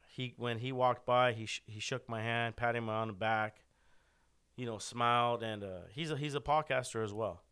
he 0.09 0.33
when 0.37 0.59
he 0.59 0.71
walked 0.71 1.05
by, 1.05 1.33
he 1.33 1.45
sh- 1.45 1.61
he 1.67 1.79
shook 1.79 2.09
my 2.09 2.21
hand, 2.21 2.55
patted 2.55 2.81
me 2.81 2.89
on 2.89 3.07
the 3.07 3.13
back, 3.13 3.57
you 4.55 4.65
know, 4.65 4.77
smiled, 4.77 5.43
and 5.43 5.63
uh, 5.63 5.81
he's 5.91 6.11
a 6.11 6.17
he's 6.17 6.35
a 6.35 6.39
podcaster 6.39 7.03
as 7.03 7.13
well. 7.13 7.43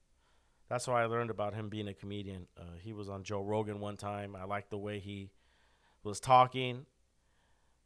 That's 0.67 0.87
why 0.87 1.03
I 1.03 1.05
learned 1.05 1.29
about 1.29 1.53
him 1.53 1.69
being 1.69 1.87
a 1.87 1.93
comedian. 1.93 2.47
Uh, 2.57 2.77
he 2.81 2.91
was 2.91 3.07
on 3.07 3.23
Joe 3.23 3.41
Rogan 3.41 3.79
one 3.79 3.97
time. 3.97 4.35
I 4.35 4.45
liked 4.45 4.71
the 4.71 4.79
way 4.79 4.99
he 4.99 5.29
was 6.03 6.19
talking. 6.19 6.87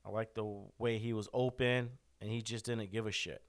I 0.05 0.09
liked 0.09 0.35
the 0.35 0.63
way 0.77 0.97
he 0.97 1.11
was 1.11 1.27
open, 1.33 1.89
and 2.21 2.31
he 2.31 2.41
just 2.41 2.65
didn't 2.65 2.91
give 2.91 3.05
a 3.05 3.11
shit. 3.11 3.41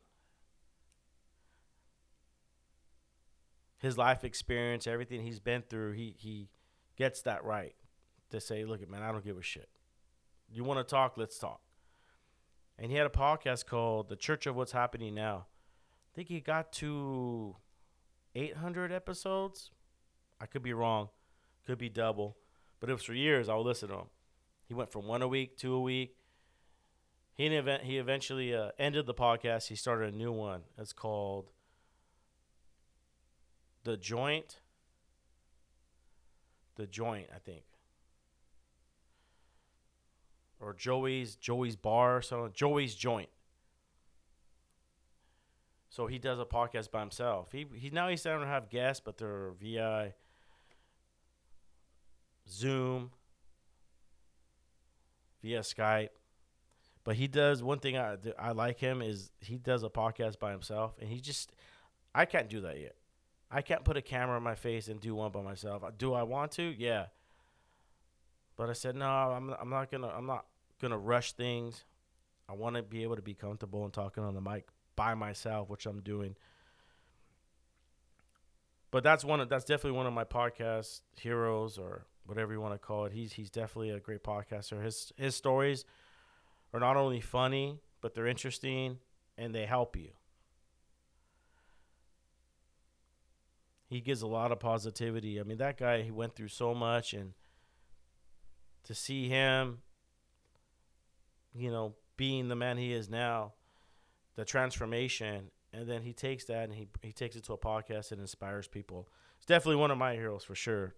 His 3.80 3.98
life 3.98 4.24
experience, 4.24 4.86
everything 4.86 5.22
he's 5.22 5.40
been 5.40 5.62
through, 5.62 5.92
he 5.92 6.14
he 6.16 6.48
gets 6.96 7.22
that 7.22 7.44
right 7.44 7.74
to 8.30 8.40
say, 8.40 8.64
"Look, 8.64 8.88
man, 8.88 9.02
I 9.02 9.10
don't 9.10 9.24
give 9.24 9.38
a 9.38 9.42
shit. 9.42 9.68
You 10.48 10.64
want 10.64 10.78
to 10.78 10.84
talk? 10.84 11.16
Let's 11.16 11.38
talk." 11.38 11.60
And 12.78 12.90
he 12.90 12.96
had 12.96 13.06
a 13.06 13.10
podcast 13.10 13.66
called 13.66 14.08
"The 14.08 14.16
Church 14.16 14.46
of 14.46 14.54
What's 14.54 14.72
Happening 14.72 15.14
Now." 15.14 15.46
I 16.12 16.14
think 16.14 16.28
he 16.28 16.40
got 16.40 16.72
to 16.74 17.56
800 18.34 18.92
episodes. 18.92 19.70
I 20.40 20.46
could 20.46 20.62
be 20.62 20.72
wrong, 20.72 21.08
could 21.66 21.78
be 21.78 21.88
double, 21.88 22.36
but 22.80 22.90
it 22.90 22.92
was 22.92 23.04
for 23.04 23.14
years. 23.14 23.48
I 23.48 23.54
would 23.54 23.66
listen 23.66 23.88
to 23.88 23.96
him. 23.96 24.06
He 24.66 24.74
went 24.74 24.90
from 24.90 25.06
one 25.06 25.22
a 25.22 25.28
week, 25.28 25.56
two 25.56 25.74
a 25.74 25.80
week. 25.80 26.16
He 27.34 27.48
he 27.82 27.98
eventually 27.98 28.54
uh, 28.54 28.70
ended 28.78 29.06
the 29.06 29.14
podcast. 29.14 29.68
He 29.68 29.74
started 29.74 30.12
a 30.12 30.16
new 30.16 30.32
one. 30.32 30.62
It's 30.76 30.92
called 30.92 31.50
the 33.90 33.96
Joint. 33.96 34.60
The 36.76 36.86
Joint, 36.86 37.26
I 37.34 37.38
think, 37.38 37.64
or 40.60 40.72
Joey's 40.72 41.34
Joey's 41.34 41.74
Bar 41.76 42.22
something. 42.22 42.52
Joey's 42.54 42.94
Joint. 42.94 43.28
So 45.90 46.06
he 46.06 46.18
does 46.18 46.38
a 46.38 46.44
podcast 46.44 46.92
by 46.92 47.00
himself. 47.00 47.50
He 47.50 47.66
he 47.74 47.90
now 47.90 48.08
he's 48.08 48.20
starting 48.20 48.46
to 48.46 48.48
have 48.50 48.70
guests, 48.70 49.02
but 49.04 49.18
they're 49.18 49.50
via 49.60 50.14
Zoom, 52.48 53.10
via 55.42 55.60
Skype. 55.60 56.10
But 57.02 57.16
he 57.16 57.26
does 57.26 57.62
one 57.62 57.80
thing 57.80 57.98
I 57.98 58.16
I 58.38 58.52
like 58.52 58.78
him 58.78 59.02
is 59.02 59.32
he 59.40 59.58
does 59.58 59.82
a 59.82 59.90
podcast 59.90 60.38
by 60.38 60.52
himself, 60.52 60.94
and 61.00 61.10
he 61.10 61.20
just 61.20 61.52
I 62.14 62.24
can't 62.24 62.48
do 62.48 62.60
that 62.62 62.78
yet. 62.78 62.94
I 63.50 63.62
can't 63.62 63.84
put 63.84 63.96
a 63.96 64.02
camera 64.02 64.36
in 64.36 64.42
my 64.42 64.54
face 64.54 64.88
and 64.88 65.00
do 65.00 65.14
one 65.14 65.32
by 65.32 65.42
myself. 65.42 65.82
Do 65.98 66.14
I 66.14 66.22
want 66.22 66.52
to? 66.52 66.74
Yeah. 66.78 67.06
But 68.56 68.70
I 68.70 68.74
said 68.74 68.94
no. 68.94 69.06
I'm 69.06 69.54
I'm 69.60 69.70
not 69.70 69.90
gonna 69.90 70.08
I'm 70.08 70.26
not 70.26 70.44
gonna 70.80 70.98
rush 70.98 71.32
things. 71.32 71.84
I 72.48 72.52
want 72.52 72.76
to 72.76 72.82
be 72.82 73.02
able 73.02 73.16
to 73.16 73.22
be 73.22 73.34
comfortable 73.34 73.84
and 73.84 73.92
talking 73.92 74.22
on 74.22 74.34
the 74.34 74.40
mic 74.40 74.68
by 74.96 75.14
myself, 75.14 75.68
which 75.70 75.86
I'm 75.86 76.00
doing. 76.00 76.36
But 78.90 79.02
that's 79.02 79.24
one 79.24 79.40
of 79.40 79.48
that's 79.48 79.64
definitely 79.64 79.96
one 79.96 80.06
of 80.06 80.12
my 80.12 80.24
podcast 80.24 81.00
heroes 81.16 81.78
or 81.78 82.06
whatever 82.26 82.52
you 82.52 82.60
want 82.60 82.74
to 82.74 82.78
call 82.78 83.06
it. 83.06 83.12
He's 83.12 83.32
he's 83.32 83.50
definitely 83.50 83.90
a 83.90 84.00
great 84.00 84.22
podcaster. 84.22 84.82
His 84.82 85.12
his 85.16 85.34
stories 85.34 85.84
are 86.72 86.80
not 86.80 86.96
only 86.96 87.20
funny, 87.20 87.80
but 88.00 88.14
they're 88.14 88.26
interesting 88.26 88.98
and 89.38 89.54
they 89.54 89.66
help 89.66 89.96
you. 89.96 90.10
He 93.90 94.00
gives 94.00 94.22
a 94.22 94.26
lot 94.26 94.52
of 94.52 94.60
positivity. 94.60 95.38
I 95.38 95.42
mean, 95.42 95.58
that 95.58 95.76
guy 95.76 96.00
he 96.00 96.10
went 96.10 96.34
through 96.34 96.48
so 96.48 96.74
much 96.74 97.12
and 97.12 97.34
to 98.84 98.94
see 98.94 99.28
him 99.28 99.80
you 101.54 101.70
know, 101.70 101.94
being 102.16 102.48
the 102.48 102.56
man 102.56 102.76
he 102.76 102.92
is 102.92 103.08
now, 103.08 103.54
the 104.36 104.44
transformation, 104.44 105.50
and 105.72 105.88
then 105.88 106.02
he 106.02 106.12
takes 106.12 106.44
that 106.44 106.64
and 106.64 106.74
he 106.74 106.88
he 107.02 107.12
takes 107.12 107.36
it 107.36 107.44
to 107.44 107.52
a 107.52 107.58
podcast 107.58 108.12
and 108.12 108.20
inspires 108.20 108.68
people. 108.68 109.08
It's 109.36 109.46
definitely 109.46 109.76
one 109.76 109.90
of 109.90 109.98
my 109.98 110.14
heroes 110.14 110.44
for 110.44 110.54
sure. 110.54 110.94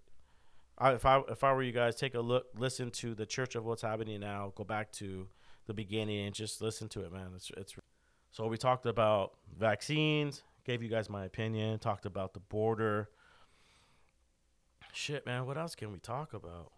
I, 0.78 0.92
if 0.92 1.05
I 1.07 1.20
if 1.28 1.44
I 1.44 1.52
were 1.52 1.62
you 1.62 1.72
guys, 1.72 1.96
take 1.96 2.14
a 2.14 2.20
look, 2.20 2.46
listen 2.57 2.90
to 2.92 3.14
the 3.14 3.26
Church 3.26 3.55
of 3.55 3.64
What's 3.64 3.83
Happening 3.83 4.20
Now. 4.20 4.52
Go 4.57 4.64
back 4.64 4.90
to 4.92 5.28
the 5.66 5.74
beginning 5.74 6.26
and 6.26 6.35
just 6.35 6.61
listen 6.61 6.88
to 6.90 7.05
it, 7.05 7.12
man. 7.12 7.31
It's 7.35 7.50
it's. 7.57 7.74
So 8.31 8.46
we 8.46 8.57
talked 8.57 8.87
about 8.87 9.35
vaccines. 9.59 10.42
Gave 10.64 10.83
you 10.83 10.88
guys 10.88 11.11
my 11.11 11.25
opinion. 11.25 11.79
Talked 11.79 12.07
about 12.07 12.35
the 12.35 12.40
border. 12.40 13.09
Shit, 14.92 15.27
man. 15.27 15.46
What 15.46 15.59
else 15.59 15.75
can 15.75 15.90
we 15.90 15.98
talk 15.98 16.35
about? 16.35 16.72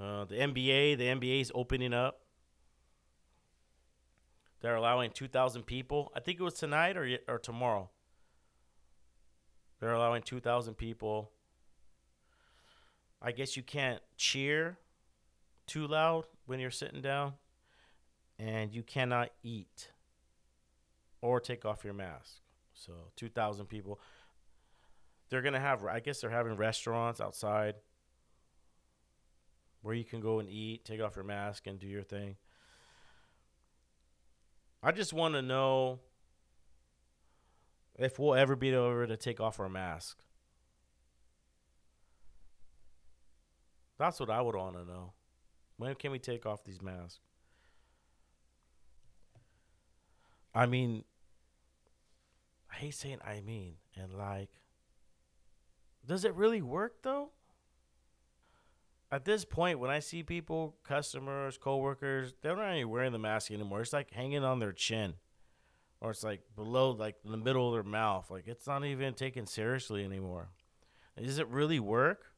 Uh, 0.00 0.24
the 0.24 0.36
NBA. 0.36 0.98
The 0.98 1.04
NBA 1.04 1.40
is 1.40 1.52
opening 1.54 1.92
up. 1.92 2.20
They're 4.60 4.74
allowing 4.76 5.10
2,000 5.10 5.62
people. 5.64 6.10
I 6.16 6.20
think 6.20 6.40
it 6.40 6.42
was 6.42 6.54
tonight 6.54 6.96
or 6.96 7.18
or 7.28 7.38
tomorrow. 7.38 7.90
They're 9.78 9.92
allowing 9.92 10.22
2,000 10.22 10.74
people. 10.74 11.30
I 13.20 13.32
guess 13.32 13.56
you 13.56 13.62
can't 13.62 14.00
cheer 14.16 14.78
too 15.66 15.86
loud 15.86 16.24
when 16.46 16.60
you're 16.60 16.70
sitting 16.70 17.02
down, 17.02 17.34
and 18.38 18.72
you 18.72 18.82
cannot 18.82 19.30
eat 19.42 19.90
or 21.20 21.40
take 21.40 21.64
off 21.64 21.84
your 21.84 21.94
mask. 21.94 22.40
So 22.74 22.92
2,000 23.16 23.66
people. 23.66 24.00
They're 25.30 25.42
gonna 25.42 25.60
have. 25.60 25.84
I 25.84 26.00
guess 26.00 26.20
they're 26.20 26.30
having 26.30 26.56
restaurants 26.56 27.20
outside 27.20 27.76
where 29.82 29.94
you 29.94 30.04
can 30.04 30.20
go 30.20 30.38
and 30.38 30.48
eat, 30.48 30.84
take 30.84 31.00
off 31.00 31.14
your 31.14 31.24
mask, 31.24 31.66
and 31.66 31.78
do 31.78 31.86
your 31.86 32.02
thing. 32.02 32.36
I 34.82 34.92
just 34.92 35.12
want 35.12 35.34
to 35.34 35.42
know 35.42 36.00
if 37.98 38.18
we'll 38.18 38.34
ever 38.34 38.56
be 38.56 38.70
able 38.70 39.06
to 39.06 39.16
take 39.16 39.40
off 39.40 39.60
our 39.60 39.68
mask. 39.68 40.18
That's 43.98 44.18
what 44.18 44.30
I 44.30 44.40
would 44.40 44.56
want 44.56 44.76
to 44.76 44.84
know. 44.84 45.12
When 45.76 45.94
can 45.94 46.12
we 46.12 46.18
take 46.18 46.46
off 46.46 46.64
these 46.64 46.82
masks? 46.82 47.20
I 50.54 50.66
mean, 50.66 51.04
I 52.74 52.78
hate 52.80 52.94
saying 52.94 53.18
I 53.24 53.40
mean, 53.40 53.74
and 53.94 54.12
like, 54.14 54.50
does 56.06 56.24
it 56.24 56.34
really 56.34 56.60
work 56.62 57.02
though? 57.02 57.30
at 59.14 59.24
this 59.24 59.44
point, 59.44 59.78
when 59.78 59.90
I 59.92 60.00
see 60.00 60.24
people, 60.24 60.74
customers, 60.82 61.56
coworkers, 61.56 62.34
they're 62.42 62.56
not 62.56 62.74
even 62.74 62.88
wearing 62.88 63.12
the 63.12 63.18
mask 63.20 63.52
anymore. 63.52 63.80
It's 63.80 63.92
like 63.92 64.12
hanging 64.12 64.42
on 64.42 64.58
their 64.58 64.72
chin, 64.72 65.14
or 66.00 66.10
it's 66.10 66.24
like 66.24 66.40
below, 66.56 66.90
like 66.90 67.14
in 67.24 67.30
the 67.30 67.36
middle 67.36 67.68
of 67.68 67.74
their 67.74 67.88
mouth. 67.88 68.28
Like 68.28 68.48
it's 68.48 68.66
not 68.66 68.84
even 68.84 69.14
taken 69.14 69.46
seriously 69.46 70.04
anymore. 70.04 70.48
Does 71.16 71.38
it 71.38 71.46
really 71.46 71.78
work? 71.78 72.32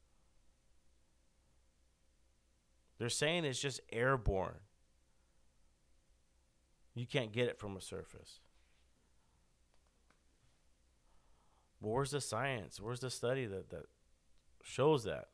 They're 2.98 3.08
saying 3.08 3.46
it's 3.46 3.60
just 3.60 3.80
airborne. 3.90 4.60
You 6.94 7.06
can't 7.06 7.32
get 7.32 7.48
it 7.48 7.58
from 7.58 7.74
a 7.74 7.80
surface. 7.80 8.40
But 11.75 11.75
where's 11.92 12.10
the 12.10 12.20
science? 12.20 12.80
Where's 12.80 13.00
the 13.00 13.10
study 13.10 13.46
that, 13.46 13.70
that 13.70 13.84
shows 14.62 15.04
that? 15.04 15.28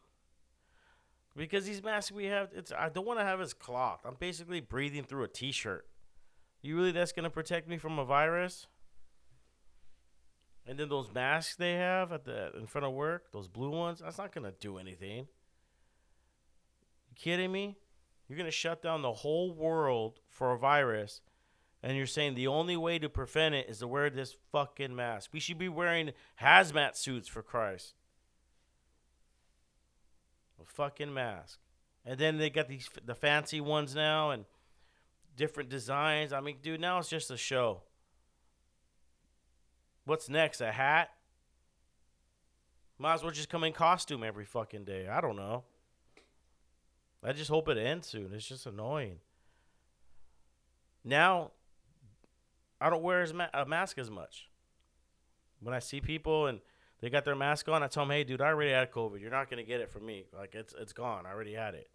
Because 1.36 1.64
these 1.64 1.82
masks 1.82 2.12
we 2.12 2.26
have, 2.26 2.50
it's 2.54 2.72
I 2.76 2.88
don't 2.90 3.06
want 3.06 3.18
to 3.18 3.24
have 3.24 3.40
as 3.40 3.54
cloth. 3.54 4.00
I'm 4.04 4.16
basically 4.18 4.60
breathing 4.60 5.04
through 5.04 5.24
a 5.24 5.28
t-shirt. 5.28 5.86
You 6.60 6.76
really 6.76 6.92
that's 6.92 7.12
gonna 7.12 7.30
protect 7.30 7.68
me 7.68 7.78
from 7.78 7.98
a 7.98 8.04
virus? 8.04 8.66
And 10.66 10.78
then 10.78 10.88
those 10.88 11.12
masks 11.12 11.56
they 11.56 11.72
have 11.74 12.12
at 12.12 12.24
the 12.24 12.52
in 12.56 12.66
front 12.66 12.86
of 12.86 12.92
work, 12.92 13.32
those 13.32 13.48
blue 13.48 13.70
ones, 13.70 14.00
that's 14.00 14.18
not 14.18 14.32
gonna 14.32 14.52
do 14.60 14.78
anything. 14.78 15.26
You 17.08 17.16
kidding 17.16 17.50
me? 17.50 17.78
You're 18.28 18.38
gonna 18.38 18.50
shut 18.50 18.82
down 18.82 19.02
the 19.02 19.12
whole 19.12 19.54
world 19.54 20.20
for 20.28 20.52
a 20.52 20.58
virus, 20.58 21.20
and 21.82 21.96
you're 21.96 22.06
saying 22.06 22.34
the 22.34 22.46
only 22.46 22.76
way 22.76 22.98
to 22.98 23.08
prevent 23.08 23.54
it 23.54 23.68
is 23.68 23.78
to 23.78 23.88
wear 23.88 24.08
this 24.10 24.36
fucking 24.52 24.94
mask. 24.94 25.30
We 25.32 25.40
should 25.40 25.58
be 25.58 25.68
wearing 25.68 26.12
hazmat 26.40 26.96
suits 26.96 27.28
for 27.28 27.42
Christ 27.42 27.94
a 30.62 30.66
fucking 30.66 31.12
mask. 31.12 31.58
And 32.04 32.18
then 32.18 32.38
they 32.38 32.50
got 32.50 32.68
these 32.68 32.88
the 33.04 33.14
fancy 33.14 33.60
ones 33.60 33.94
now 33.94 34.30
and 34.30 34.44
different 35.36 35.68
designs. 35.68 36.32
I 36.32 36.40
mean, 36.40 36.56
dude, 36.62 36.80
now 36.80 36.98
it's 36.98 37.08
just 37.08 37.30
a 37.30 37.36
show. 37.36 37.82
What's 40.04 40.28
next? 40.28 40.60
A 40.60 40.72
hat? 40.72 41.10
Might 42.98 43.14
as 43.14 43.22
well 43.22 43.32
just 43.32 43.48
come 43.48 43.64
in 43.64 43.72
costume 43.72 44.24
every 44.24 44.44
fucking 44.44 44.84
day. 44.84 45.08
I 45.08 45.20
don't 45.20 45.36
know. 45.36 45.64
I 47.22 47.32
just 47.32 47.50
hope 47.50 47.68
it 47.68 47.78
ends 47.78 48.08
soon. 48.08 48.32
It's 48.34 48.46
just 48.46 48.66
annoying. 48.66 49.18
Now, 51.04 51.52
I 52.82 52.90
don't 52.90 53.02
wear 53.02 53.22
as 53.22 53.32
ma- 53.32 53.48
a 53.54 53.64
mask 53.64 53.98
as 53.98 54.10
much. 54.10 54.48
When 55.60 55.74
I 55.74 55.78
see 55.78 56.00
people 56.00 56.46
and 56.46 56.60
they 57.00 57.10
got 57.10 57.24
their 57.24 57.36
mask 57.36 57.68
on, 57.68 57.82
I 57.82 57.86
tell 57.86 58.04
them, 58.04 58.10
"Hey, 58.10 58.24
dude, 58.24 58.40
I 58.40 58.46
already 58.46 58.72
had 58.72 58.90
COVID. 58.90 59.20
You're 59.20 59.30
not 59.30 59.48
gonna 59.48 59.62
get 59.62 59.80
it 59.80 59.90
from 59.90 60.04
me. 60.04 60.26
Like 60.32 60.54
it's 60.54 60.74
it's 60.74 60.92
gone. 60.92 61.24
I 61.24 61.30
already 61.30 61.54
had 61.54 61.74
it." 61.74 61.88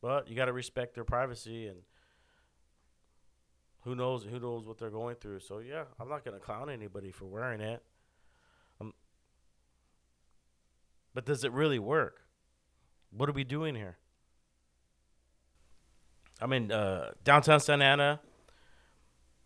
But 0.00 0.28
you 0.28 0.36
got 0.36 0.44
to 0.46 0.52
respect 0.52 0.94
their 0.94 1.04
privacy 1.04 1.66
and 1.66 1.78
who 3.84 3.94
knows 3.94 4.24
who 4.24 4.38
knows 4.38 4.66
what 4.66 4.78
they're 4.78 4.90
going 4.90 5.16
through. 5.16 5.40
So 5.40 5.58
yeah, 5.58 5.84
I'm 5.98 6.08
not 6.08 6.24
gonna 6.24 6.38
clown 6.38 6.70
anybody 6.70 7.10
for 7.10 7.26
wearing 7.26 7.60
it. 7.60 7.82
Um, 8.80 8.94
but 11.14 11.26
does 11.26 11.42
it 11.42 11.52
really 11.52 11.78
work? 11.78 12.22
What 13.10 13.28
are 13.28 13.32
we 13.32 13.44
doing 13.44 13.74
here? 13.74 13.98
I'm 16.44 16.52
in 16.52 16.70
uh, 16.70 17.12
downtown 17.24 17.58
Santa 17.58 17.84
Ana, 17.86 18.20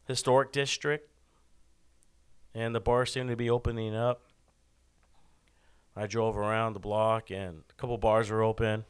historic 0.08 0.50
district, 0.50 1.08
and 2.52 2.74
the 2.74 2.80
bars 2.80 3.12
seem 3.12 3.28
to 3.28 3.36
be 3.36 3.48
opening 3.48 3.94
up. 3.94 4.22
I 5.94 6.08
drove 6.08 6.36
around 6.36 6.72
the 6.72 6.80
block, 6.80 7.30
and 7.30 7.62
a 7.70 7.74
couple 7.74 7.96
bars 7.98 8.32
are 8.32 8.42
open. 8.42 8.84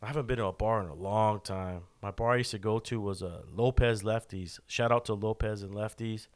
I 0.00 0.06
haven't 0.06 0.26
been 0.26 0.38
to 0.38 0.46
a 0.46 0.54
bar 0.54 0.80
in 0.80 0.88
a 0.88 0.94
long 0.94 1.40
time. 1.40 1.82
My 2.00 2.12
bar 2.12 2.30
I 2.30 2.36
used 2.36 2.52
to 2.52 2.58
go 2.58 2.78
to 2.78 2.98
was 2.98 3.22
uh, 3.22 3.42
Lopez 3.54 4.02
Lefties. 4.02 4.58
Shout 4.66 4.90
out 4.90 5.04
to 5.04 5.12
Lopez 5.12 5.62
and 5.62 5.74
Lefties 5.74 6.28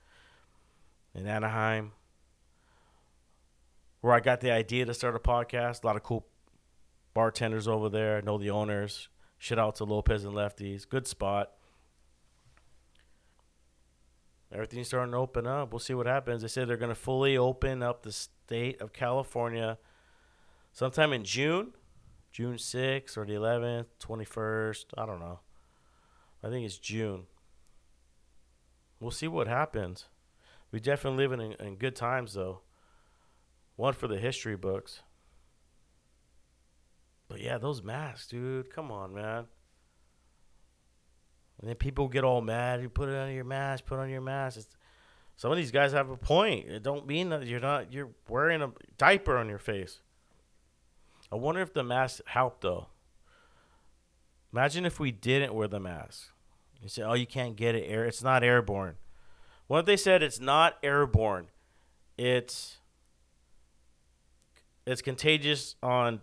in 1.14 1.26
Anaheim, 1.26 1.92
where 4.02 4.12
I 4.12 4.20
got 4.20 4.42
the 4.42 4.50
idea 4.50 4.84
to 4.84 4.92
start 4.92 5.16
a 5.16 5.20
podcast. 5.20 5.84
A 5.84 5.86
lot 5.86 5.96
of 5.96 6.02
cool 6.02 6.26
bartenders 7.14 7.66
over 7.66 7.88
there. 7.88 8.20
Know 8.20 8.36
the 8.36 8.50
owners. 8.50 9.08
Shout 9.38 9.59
out 9.59 9.77
to 9.77 9.85
Lopez 9.85 10.25
and 10.25 10.35
Lefties. 10.35 10.88
Good 10.88 11.07
spot. 11.07 11.53
Everything's 14.53 14.87
starting 14.87 15.12
to 15.12 15.18
open 15.18 15.46
up. 15.46 15.72
We'll 15.72 15.81
see 15.81 15.94
what 15.94 16.07
happens. 16.07 16.42
They 16.42 16.49
said 16.49 16.68
they're 16.68 16.77
going 16.77 16.88
to 16.88 16.94
fully 16.94 17.37
open 17.37 17.83
up 17.83 18.03
the 18.03 18.12
state 18.12 18.81
of 18.81 18.92
California 18.92 19.79
sometime 20.72 21.12
in 21.12 21.25
June. 21.25 21.72
June 22.33 22.57
6th 22.57 23.16
or 23.16 23.25
the 23.25 23.33
11th, 23.33 23.87
21st. 23.99 24.85
I 24.99 25.07
don't 25.07 25.20
know. 25.20 25.40
I 26.42 26.51
think 26.51 26.66
it's 26.66 26.79
June. 26.79 27.25
We'll 29.01 29.11
see 29.11 29.29
what 29.29 29.49
happens. 29.49 30.07
We 30.70 30.81
definitely 30.81 31.27
living 31.27 31.53
in, 31.59 31.66
in 31.66 31.77
good 31.77 31.96
times, 31.96 32.35
though. 32.35 32.61
One 33.77 33.94
for 33.94 34.07
the 34.07 34.18
history 34.18 34.57
books. 34.57 35.03
But 37.28 37.40
yeah, 37.40 37.58
those 37.58 37.82
masks, 37.82 38.28
dude. 38.28 38.72
Come 38.72 38.90
on, 38.90 39.14
man. 39.14 39.46
And 41.60 41.68
then 41.68 41.76
people 41.76 42.08
get 42.08 42.24
all 42.24 42.40
mad. 42.40 42.82
You 42.82 42.88
put 42.88 43.08
it 43.08 43.16
on 43.16 43.32
your 43.32 43.44
mask. 43.44 43.86
Put 43.86 43.98
on 43.98 44.10
your 44.10 44.20
mask. 44.20 44.58
It's, 44.58 44.68
some 45.36 45.50
of 45.50 45.56
these 45.56 45.70
guys 45.70 45.92
have 45.92 46.10
a 46.10 46.16
point. 46.16 46.66
It 46.68 46.82
don't 46.82 47.06
mean 47.06 47.30
that 47.30 47.46
you're 47.46 47.60
not. 47.60 47.92
You're 47.92 48.10
wearing 48.28 48.62
a 48.62 48.72
diaper 48.96 49.36
on 49.36 49.48
your 49.48 49.58
face. 49.58 50.00
I 51.30 51.36
wonder 51.36 51.60
if 51.60 51.72
the 51.72 51.82
mask 51.82 52.20
helped 52.26 52.62
though. 52.62 52.88
Imagine 54.52 54.86
if 54.86 55.00
we 55.00 55.10
didn't 55.10 55.54
wear 55.54 55.68
the 55.68 55.80
mask. 55.80 56.28
You 56.80 56.88
say, 56.88 57.02
"Oh, 57.02 57.14
you 57.14 57.26
can't 57.26 57.56
get 57.56 57.74
it 57.74 57.84
air. 57.86 58.04
It's 58.04 58.22
not 58.22 58.44
airborne." 58.44 58.96
What 59.66 59.80
if 59.80 59.86
they 59.86 59.96
said 59.96 60.22
it's 60.22 60.40
not 60.40 60.78
airborne? 60.82 61.48
It's 62.16 62.78
it's 64.86 65.02
contagious 65.02 65.74
on 65.82 66.22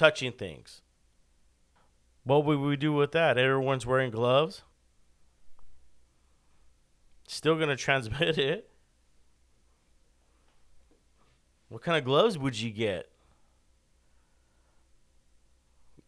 touching 0.00 0.32
things. 0.32 0.80
What 2.24 2.46
would 2.46 2.58
we 2.58 2.74
do 2.76 2.94
with 2.94 3.12
that? 3.12 3.36
Everyone's 3.36 3.84
wearing 3.84 4.10
gloves. 4.10 4.62
Still 7.28 7.58
gonna 7.58 7.76
transmit 7.86 8.38
it. 8.38 8.70
What 11.68 11.82
kind 11.82 11.98
of 11.98 12.04
gloves 12.04 12.38
would 12.38 12.58
you 12.58 12.70
get? 12.70 13.10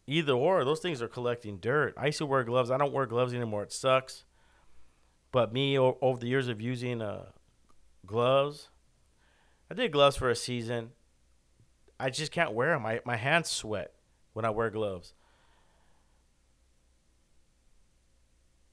Either 0.07 0.33
or, 0.33 0.65
those 0.65 0.81
things 0.81 1.03
are 1.03 1.09
collecting 1.09 1.59
dirt. 1.59 1.93
I 1.99 2.07
used 2.07 2.19
to 2.19 2.27
wear 2.27 2.45
gloves. 2.45 2.71
I 2.71 2.79
don't 2.79 2.95
wear 2.95 3.05
gloves 3.05 3.35
anymore. 3.35 3.63
It 3.63 3.73
sucks. 3.73 4.25
But 5.33 5.53
me, 5.53 5.79
over 5.79 6.19
the 6.19 6.29
years 6.29 6.49
of 6.49 6.63
using 6.63 7.03
uh, 7.03 7.27
gloves, 8.07 8.71
I 9.71 9.75
did 9.75 9.93
gloves 9.93 10.17
for 10.17 10.31
a 10.31 10.37
season. 10.37 10.93
I 12.03 12.11
just 12.11 12.33
can't 12.33 12.53
wear 12.53 12.71
them. 12.71 12.83
My, 12.83 13.01
my 13.05 13.15
hands 13.15 13.49
sweat 13.49 13.93
when 14.33 14.45
I 14.45 14.51
wear 14.51 14.71
gloves. 14.71 15.15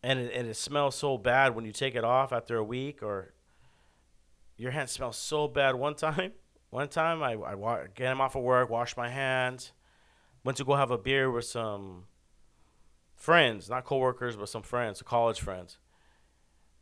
And 0.01 0.17
it, 0.17 0.33
and 0.33 0.47
it 0.47 0.55
smells 0.55 0.95
so 0.95 1.15
bad 1.15 1.53
when 1.53 1.63
you 1.63 1.71
take 1.71 1.93
it 1.93 2.03
off 2.03 2.33
after 2.33 2.57
a 2.57 2.63
week 2.63 3.03
or 3.03 3.35
your 4.57 4.71
hands 4.71 4.89
smell 4.91 5.13
so 5.13 5.47
bad. 5.47 5.75
One 5.75 5.93
time, 5.93 6.31
one 6.71 6.87
time 6.87 7.21
I, 7.21 7.33
I 7.33 7.53
wa- 7.53 7.83
get 7.93 8.05
them 8.05 8.19
off 8.19 8.35
of 8.35 8.41
work, 8.41 8.67
wash 8.71 8.97
my 8.97 9.09
hands, 9.09 9.73
went 10.43 10.57
to 10.57 10.65
go 10.65 10.73
have 10.73 10.89
a 10.89 10.97
beer 10.97 11.29
with 11.29 11.45
some 11.45 12.05
friends, 13.15 13.69
not 13.69 13.85
coworkers, 13.85 14.37
but 14.37 14.49
some 14.49 14.63
friends, 14.63 15.03
college 15.03 15.39
friends. 15.39 15.77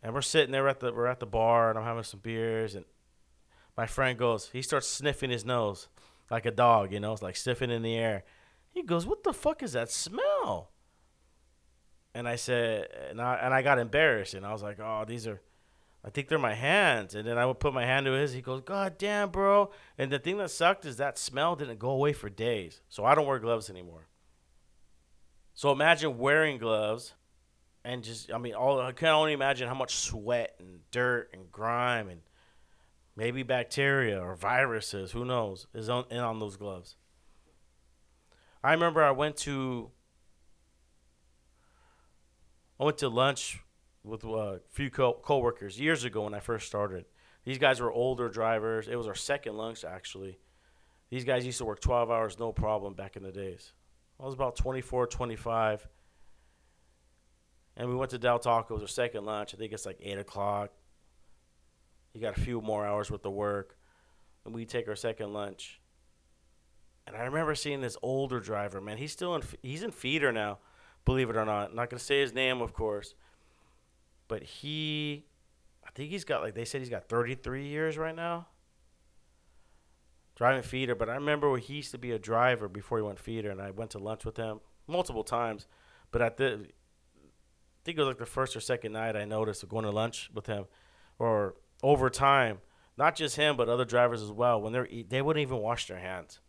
And 0.02 0.14
we're 0.14 0.22
sitting 0.22 0.54
there 0.54 0.70
at 0.70 0.80
the 0.80 0.94
we're 0.94 1.08
at 1.08 1.20
the 1.20 1.26
bar 1.26 1.72
and 1.72 1.78
I'm 1.78 1.84
having 1.84 2.04
some 2.04 2.22
beers 2.22 2.74
and 2.74 2.86
my 3.76 3.86
friend 3.86 4.18
goes, 4.18 4.50
he 4.54 4.62
starts 4.62 4.88
sniffing 4.88 5.30
his 5.30 5.44
nose 5.44 5.90
like 6.30 6.46
a 6.46 6.52
dog, 6.52 6.92
you 6.92 7.00
know, 7.00 7.14
it's 7.14 7.22
like 7.22 7.36
sniffing 7.36 7.72
in 7.72 7.82
the 7.82 7.96
air. 7.96 8.24
He 8.72 8.84
goes, 8.84 9.06
"What 9.06 9.24
the 9.24 9.34
fuck 9.34 9.64
is 9.64 9.74
that 9.74 9.90
smell?" 9.90 10.72
And 12.14 12.28
I 12.28 12.36
said, 12.36 12.88
and 13.10 13.22
I 13.22 13.36
and 13.36 13.54
I 13.54 13.62
got 13.62 13.80
embarrassed 13.80 14.34
and 14.34 14.46
I 14.46 14.52
was 14.52 14.64
like, 14.64 14.80
"Oh, 14.80 15.06
these 15.08 15.28
are 15.28 15.42
I 16.04 16.10
think 16.10 16.28
they're 16.28 16.40
my 16.40 16.54
hands." 16.54 17.16
And 17.16 17.28
then 17.28 17.38
I 17.38 17.46
would 17.46 17.60
put 17.60 17.74
my 17.74 17.86
hand 17.86 18.06
to 18.06 18.14
his. 18.14 18.34
He 18.34 18.42
goes, 18.42 18.62
"God 18.62 18.98
damn, 18.98 19.30
bro." 19.30 19.72
And 19.98 20.12
the 20.12 20.20
thing 20.20 20.38
that 20.38 20.52
sucked 20.52 20.86
is 20.86 20.98
that 20.98 21.18
smell 21.18 21.56
didn't 21.56 21.80
go 21.80 21.90
away 21.90 22.14
for 22.14 22.30
days. 22.30 22.82
So 22.90 23.06
I 23.06 23.16
don't 23.16 23.28
wear 23.28 23.40
gloves 23.40 23.70
anymore. 23.70 24.08
So 25.54 25.72
imagine 25.72 26.18
wearing 26.18 26.60
gloves 26.60 27.16
and 27.84 28.04
just 28.04 28.32
I 28.32 28.38
mean, 28.38 28.54
all 28.54 28.80
I 28.80 28.92
can 28.92 29.10
only 29.10 29.34
imagine 29.34 29.68
how 29.68 29.74
much 29.74 29.96
sweat 29.96 30.56
and 30.60 30.82
dirt 30.92 31.30
and 31.34 31.52
grime 31.52 32.10
and 32.10 32.22
maybe 33.18 33.42
bacteria 33.42 34.22
or 34.22 34.36
viruses, 34.36 35.12
who 35.12 35.26
knows, 35.26 35.68
is 35.74 35.90
on 35.90 36.06
in 36.10 36.20
on 36.20 36.40
those 36.40 36.56
gloves. 36.56 36.96
I 38.64 38.72
remember 38.72 39.04
I 39.04 39.12
went 39.12 39.36
to 39.38 39.92
I 42.80 42.86
went 42.86 43.00
to 43.00 43.10
lunch 43.10 43.60
with 44.04 44.24
uh, 44.24 44.30
a 44.30 44.60
few 44.70 44.90
co- 44.90 45.20
coworkers 45.22 45.80
years 45.80 46.04
ago 46.06 46.24
when 46.24 46.36
I 46.36 46.40
first 46.40 46.68
started. 46.68 47.06
These 47.44 47.58
guys 47.58 47.80
were 47.80 47.92
older 47.92 48.30
drivers. 48.30 48.88
It 48.88 48.96
was 48.96 49.08
our 49.08 49.16
second 49.16 49.58
lunch 49.58 49.84
actually. 49.84 50.38
These 51.10 51.26
guys 51.26 51.46
used 51.46 51.58
to 51.58 51.66
work 51.66 51.80
12 51.80 52.12
hours 52.12 52.38
no 52.38 52.52
problem 52.52 52.94
back 52.94 53.16
in 53.16 53.24
the 53.24 53.32
days. 53.32 53.74
I 54.20 54.26
was 54.26 54.34
about 54.34 54.58
24, 54.58 55.08
25. 55.08 55.88
And 57.78 57.88
we 57.88 57.96
went 57.96 58.12
to 58.12 58.18
Del 58.18 58.40
Taco. 58.40 58.74
It 58.74 58.82
was 58.82 58.84
our 58.84 58.88
second 58.88 59.26
lunch. 59.26 59.54
I 59.54 59.58
think 59.58 59.72
it's 59.72 59.86
like 59.86 60.00
8 60.02 60.18
o'clock. 60.18 60.72
You 62.18 62.24
got 62.24 62.36
a 62.36 62.42
few 62.42 62.62
more 62.62 62.84
hours 62.84 63.12
with 63.12 63.22
the 63.22 63.30
work. 63.30 63.78
And 64.44 64.56
we 64.56 64.66
take 64.66 64.88
our 64.88 64.96
second 64.96 65.34
lunch. 65.34 65.80
And 67.06 67.16
I 67.16 67.22
remember 67.22 67.54
seeing 67.54 67.82
this 67.82 67.96
older 68.02 68.40
driver, 68.40 68.82
man. 68.82 68.98
He's 68.98 69.12
still 69.12 69.36
in, 69.36 69.44
he's 69.62 69.84
in 69.84 69.92
feeder 69.92 70.32
now, 70.32 70.58
believe 71.06 71.30
it 71.30 71.36
or 71.36 71.46
not. 71.46 71.70
I'm 71.70 71.76
not 71.76 71.92
going 71.92 72.00
to 72.00 72.04
say 72.04 72.22
his 72.22 72.34
name, 72.34 72.60
of 72.60 72.74
course. 72.74 73.14
But 74.28 74.42
he, 74.42 75.26
I 75.86 75.92
think 75.92 76.10
he's 76.10 76.24
got, 76.24 76.42
like, 76.42 76.56
they 76.56 76.66
said 76.66 76.82
he's 76.82 76.90
got 76.90 77.08
33 77.08 77.68
years 77.68 78.00
right 78.00 78.16
now 78.16 78.48
driving 80.36 80.64
feeder. 80.64 80.96
But 80.96 81.10
I 81.10 81.14
remember 81.14 81.52
when 81.52 81.62
he 81.62 81.76
used 81.76 81.92
to 81.92 82.00
be 82.00 82.12
a 82.12 82.20
driver 82.20 82.68
before 82.68 82.98
he 82.98 83.04
went 83.04 83.20
feeder, 83.20 83.52
and 83.52 83.62
I 83.62 83.70
went 83.70 83.92
to 83.92 84.00
lunch 84.00 84.26
with 84.26 84.38
him 84.38 84.62
multiple 84.88 85.24
times. 85.24 85.68
But 86.10 86.24
at 86.24 86.38
the, 86.38 86.54
I 86.54 87.80
think 87.84 87.98
it 87.98 88.02
was 88.02 88.08
like 88.08 88.18
the 88.18 88.26
first 88.26 88.56
or 88.56 88.60
second 88.60 88.94
night 88.94 89.16
I 89.16 89.26
noticed 89.26 89.68
going 89.70 89.86
to 89.86 89.92
lunch 89.92 90.32
with 90.34 90.48
him, 90.48 90.66
or 91.20 91.56
over 91.84 92.10
time, 92.10 92.60
not 92.98 93.16
just 93.16 93.36
him 93.36 93.58
but 93.58 93.70
other 93.70 93.86
drivers 93.86 94.22
as 94.22 94.32
well. 94.32 94.62
When 94.62 94.74
they're 94.74 94.88
they 95.08 95.22
wouldn't 95.22 95.42
even 95.42 95.58
wash 95.58 95.88
their 95.88 96.00
hands, 96.00 96.40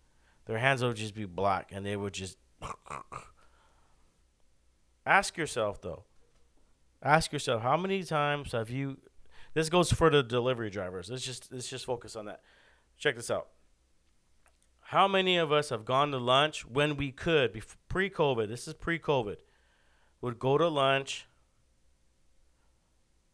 their 0.46 0.58
hands 0.58 0.82
would 0.82 0.96
just 0.96 1.14
be 1.14 1.24
black, 1.24 1.70
and 1.72 1.84
they 1.84 1.96
would 1.96 2.14
just. 2.14 2.38
Ask 5.06 5.36
yourself 5.38 5.80
though. 5.80 6.04
Ask 7.02 7.32
yourself 7.32 7.62
how 7.62 7.76
many 7.76 8.02
times 8.02 8.52
have 8.52 8.68
you? 8.68 8.98
This 9.54 9.70
goes 9.70 9.90
for 9.92 10.10
the 10.10 10.22
delivery 10.22 10.68
drivers. 10.68 11.10
Let's 11.10 11.24
just 11.24 11.50
let's 11.52 11.68
just 11.68 11.86
focus 11.86 12.14
on 12.14 12.26
that. 12.26 12.42
Check 12.98 13.16
this 13.16 13.30
out. 13.30 13.48
How 14.80 15.06
many 15.06 15.36
of 15.36 15.52
us 15.52 15.68
have 15.68 15.84
gone 15.84 16.10
to 16.12 16.18
lunch 16.18 16.66
when 16.66 16.96
we 16.96 17.12
could, 17.12 17.62
pre-COVID? 17.88 18.48
This 18.48 18.66
is 18.66 18.72
pre-COVID. 18.72 19.36
Would 20.22 20.38
go 20.38 20.56
to 20.56 20.66
lunch. 20.66 21.27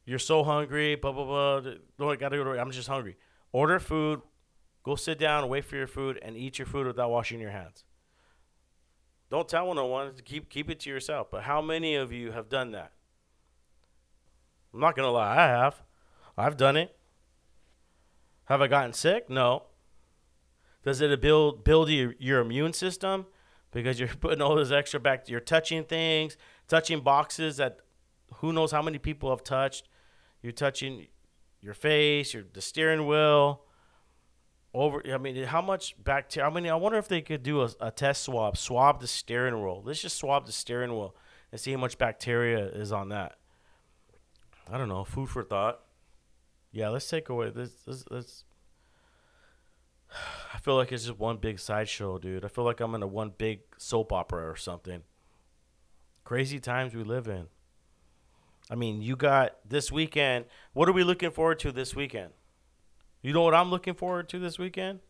You're 0.07 0.19
so 0.19 0.45
hungry, 0.45 0.97
blah 0.97 1.13
blah 1.13 1.25
blah. 1.25 1.73
Don't 1.99 2.21
gotta 2.21 2.37
go 2.37 2.45
to. 2.45 2.61
I'm 2.61 2.71
just 2.71 2.89
hungry. 2.89 3.17
Order 3.53 3.79
food, 3.79 4.21
go 4.83 4.97
sit 4.97 5.19
down, 5.19 5.49
wait 5.49 5.65
for 5.65 5.77
your 5.77 5.87
food, 5.87 6.19
and 6.23 6.37
eat 6.37 6.59
your 6.59 6.67
food 6.67 6.87
without 6.87 7.11
washing 7.11 7.41
your 7.41 7.51
hands. 7.51 7.85
Don't 9.31 9.49
tell 9.49 9.73
no 9.75 9.87
one. 9.87 10.13
Keep 10.25 10.51
keep 10.51 10.71
it 10.71 10.81
to 10.81 10.91
yourself. 10.91 11.29
But 11.31 11.45
how 11.45 11.63
many 11.63 11.95
of 11.95 12.13
you 12.13 12.33
have 12.33 12.49
done 12.49 12.73
that? 12.73 12.93
I'm 14.73 14.81
not 14.81 14.95
gonna 14.95 15.11
lie. 15.11 15.37
I 15.37 15.47
have. 15.47 15.83
I've 16.37 16.57
done 16.57 16.77
it. 16.77 16.97
Have 18.45 18.61
I 18.61 18.67
gotten 18.67 18.93
sick? 18.93 19.31
No. 19.31 19.65
Does 20.85 21.01
it 21.01 21.21
build 21.21 21.65
build 21.65 21.89
your, 21.89 22.15
your 22.19 22.41
immune 22.41 22.75
system 22.75 23.27
because 23.73 23.99
you're 23.99 24.09
putting 24.21 24.43
all 24.43 24.57
this 24.57 24.71
extra 24.71 25.01
back? 25.01 25.29
You're 25.29 25.41
touching 25.41 25.85
things, 25.85 26.37
touching 26.69 27.01
boxes 27.01 27.57
that 27.57 27.79
who 28.37 28.53
knows 28.53 28.73
how 28.73 28.83
many 28.83 28.99
people 28.99 29.31
have 29.31 29.43
touched. 29.43 29.89
You're 30.45 30.53
touching 30.53 31.07
your 31.63 31.73
face, 31.73 32.35
your 32.35 32.45
the 32.53 32.61
steering 32.61 33.07
wheel. 33.07 33.63
over. 34.75 35.03
I 35.11 35.17
mean, 35.17 35.43
how 35.45 35.63
much 35.63 35.95
bacteria? 36.05 36.47
I 36.47 36.53
mean, 36.53 36.67
I 36.67 36.75
wonder 36.75 36.99
if 36.99 37.09
they 37.09 37.23
could 37.23 37.43
do 37.43 37.63
a, 37.63 37.71
a 37.81 37.91
test 37.91 38.25
swab, 38.25 38.59
swab 38.59 39.01
the 39.01 39.07
steering 39.07 39.63
wheel. 39.63 39.83
Let's 39.83 40.03
just 40.03 40.19
swab 40.19 40.45
the 40.45 40.53
steering 40.53 40.91
wheel 40.91 41.17
and 41.51 41.59
see 41.59 41.73
how 41.73 41.79
much 41.79 41.97
bacteria 41.97 42.67
is 42.67 42.93
on 42.93 43.09
that. 43.09 43.39
I 44.71 44.77
don't 44.77 44.91
know. 44.91 45.03
Food 45.05 45.31
for 45.31 45.43
thought. 45.43 45.81
Yeah, 46.73 46.91
let's 46.91 47.09
take 47.09 47.31
away 47.31 47.49
this. 47.49 47.73
this 48.11 48.45
I 50.53 50.59
feel 50.59 50.77
like 50.77 50.93
it's 50.93 51.07
just 51.07 51.19
one 51.19 51.39
big 51.39 51.59
sideshow, 51.59 52.19
dude. 52.19 52.45
I 52.45 52.49
feel 52.49 52.65
like 52.65 52.81
I'm 52.81 52.95
in 52.95 53.03
a 53.03 53.07
one 53.07 53.33
big 53.39 53.61
soap 53.79 54.13
opera 54.13 54.47
or 54.47 54.57
something. 54.57 55.05
Crazy 56.23 56.61
times 56.61 56.95
we 56.95 57.03
live 57.03 57.29
in. 57.29 57.47
I 58.71 58.75
mean, 58.75 59.03
you 59.03 59.17
got 59.17 59.57
this 59.69 59.93
weekend. 59.93 60.47
What 60.73 60.89
are 60.89 60.93
we 60.93 61.05
looking 61.05 61.31
forward 61.31 61.59
to 61.61 61.73
this 61.73 61.95
weekend? 61.95 62.33
You 63.23 63.33
know 63.33 63.43
what 63.43 63.55
I'm 63.55 63.71
looking 63.71 63.95
forward 63.95 64.29
to 64.31 64.39
this 64.39 64.59
weekend? 64.59 65.01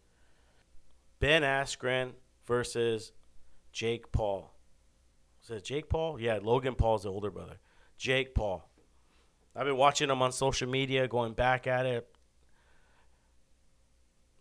Ben 1.20 1.42
Askren 1.42 2.12
versus 2.46 3.12
Jake 3.72 4.12
Paul. 4.12 4.54
Is 5.42 5.50
it 5.50 5.64
Jake 5.64 5.88
Paul? 5.88 6.20
Yeah, 6.20 6.38
Logan 6.42 6.74
Paul's 6.74 7.04
the 7.04 7.10
older 7.10 7.30
brother. 7.30 7.58
Jake 7.96 8.34
Paul. 8.34 8.68
I've 9.56 9.66
been 9.66 9.76
watching 9.76 10.10
him 10.10 10.20
on 10.20 10.32
social 10.32 10.68
media, 10.68 11.06
going 11.06 11.32
back 11.32 11.66
at 11.66 11.86
it, 11.86 12.08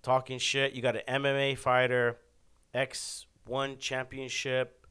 talking 0.02 0.40
shit. 0.40 0.74
You 0.74 0.82
got 0.82 0.96
an 0.96 1.24
MMA 1.24 1.58
fighter, 1.58 2.18
X1 2.74 3.78
championship 3.80 4.88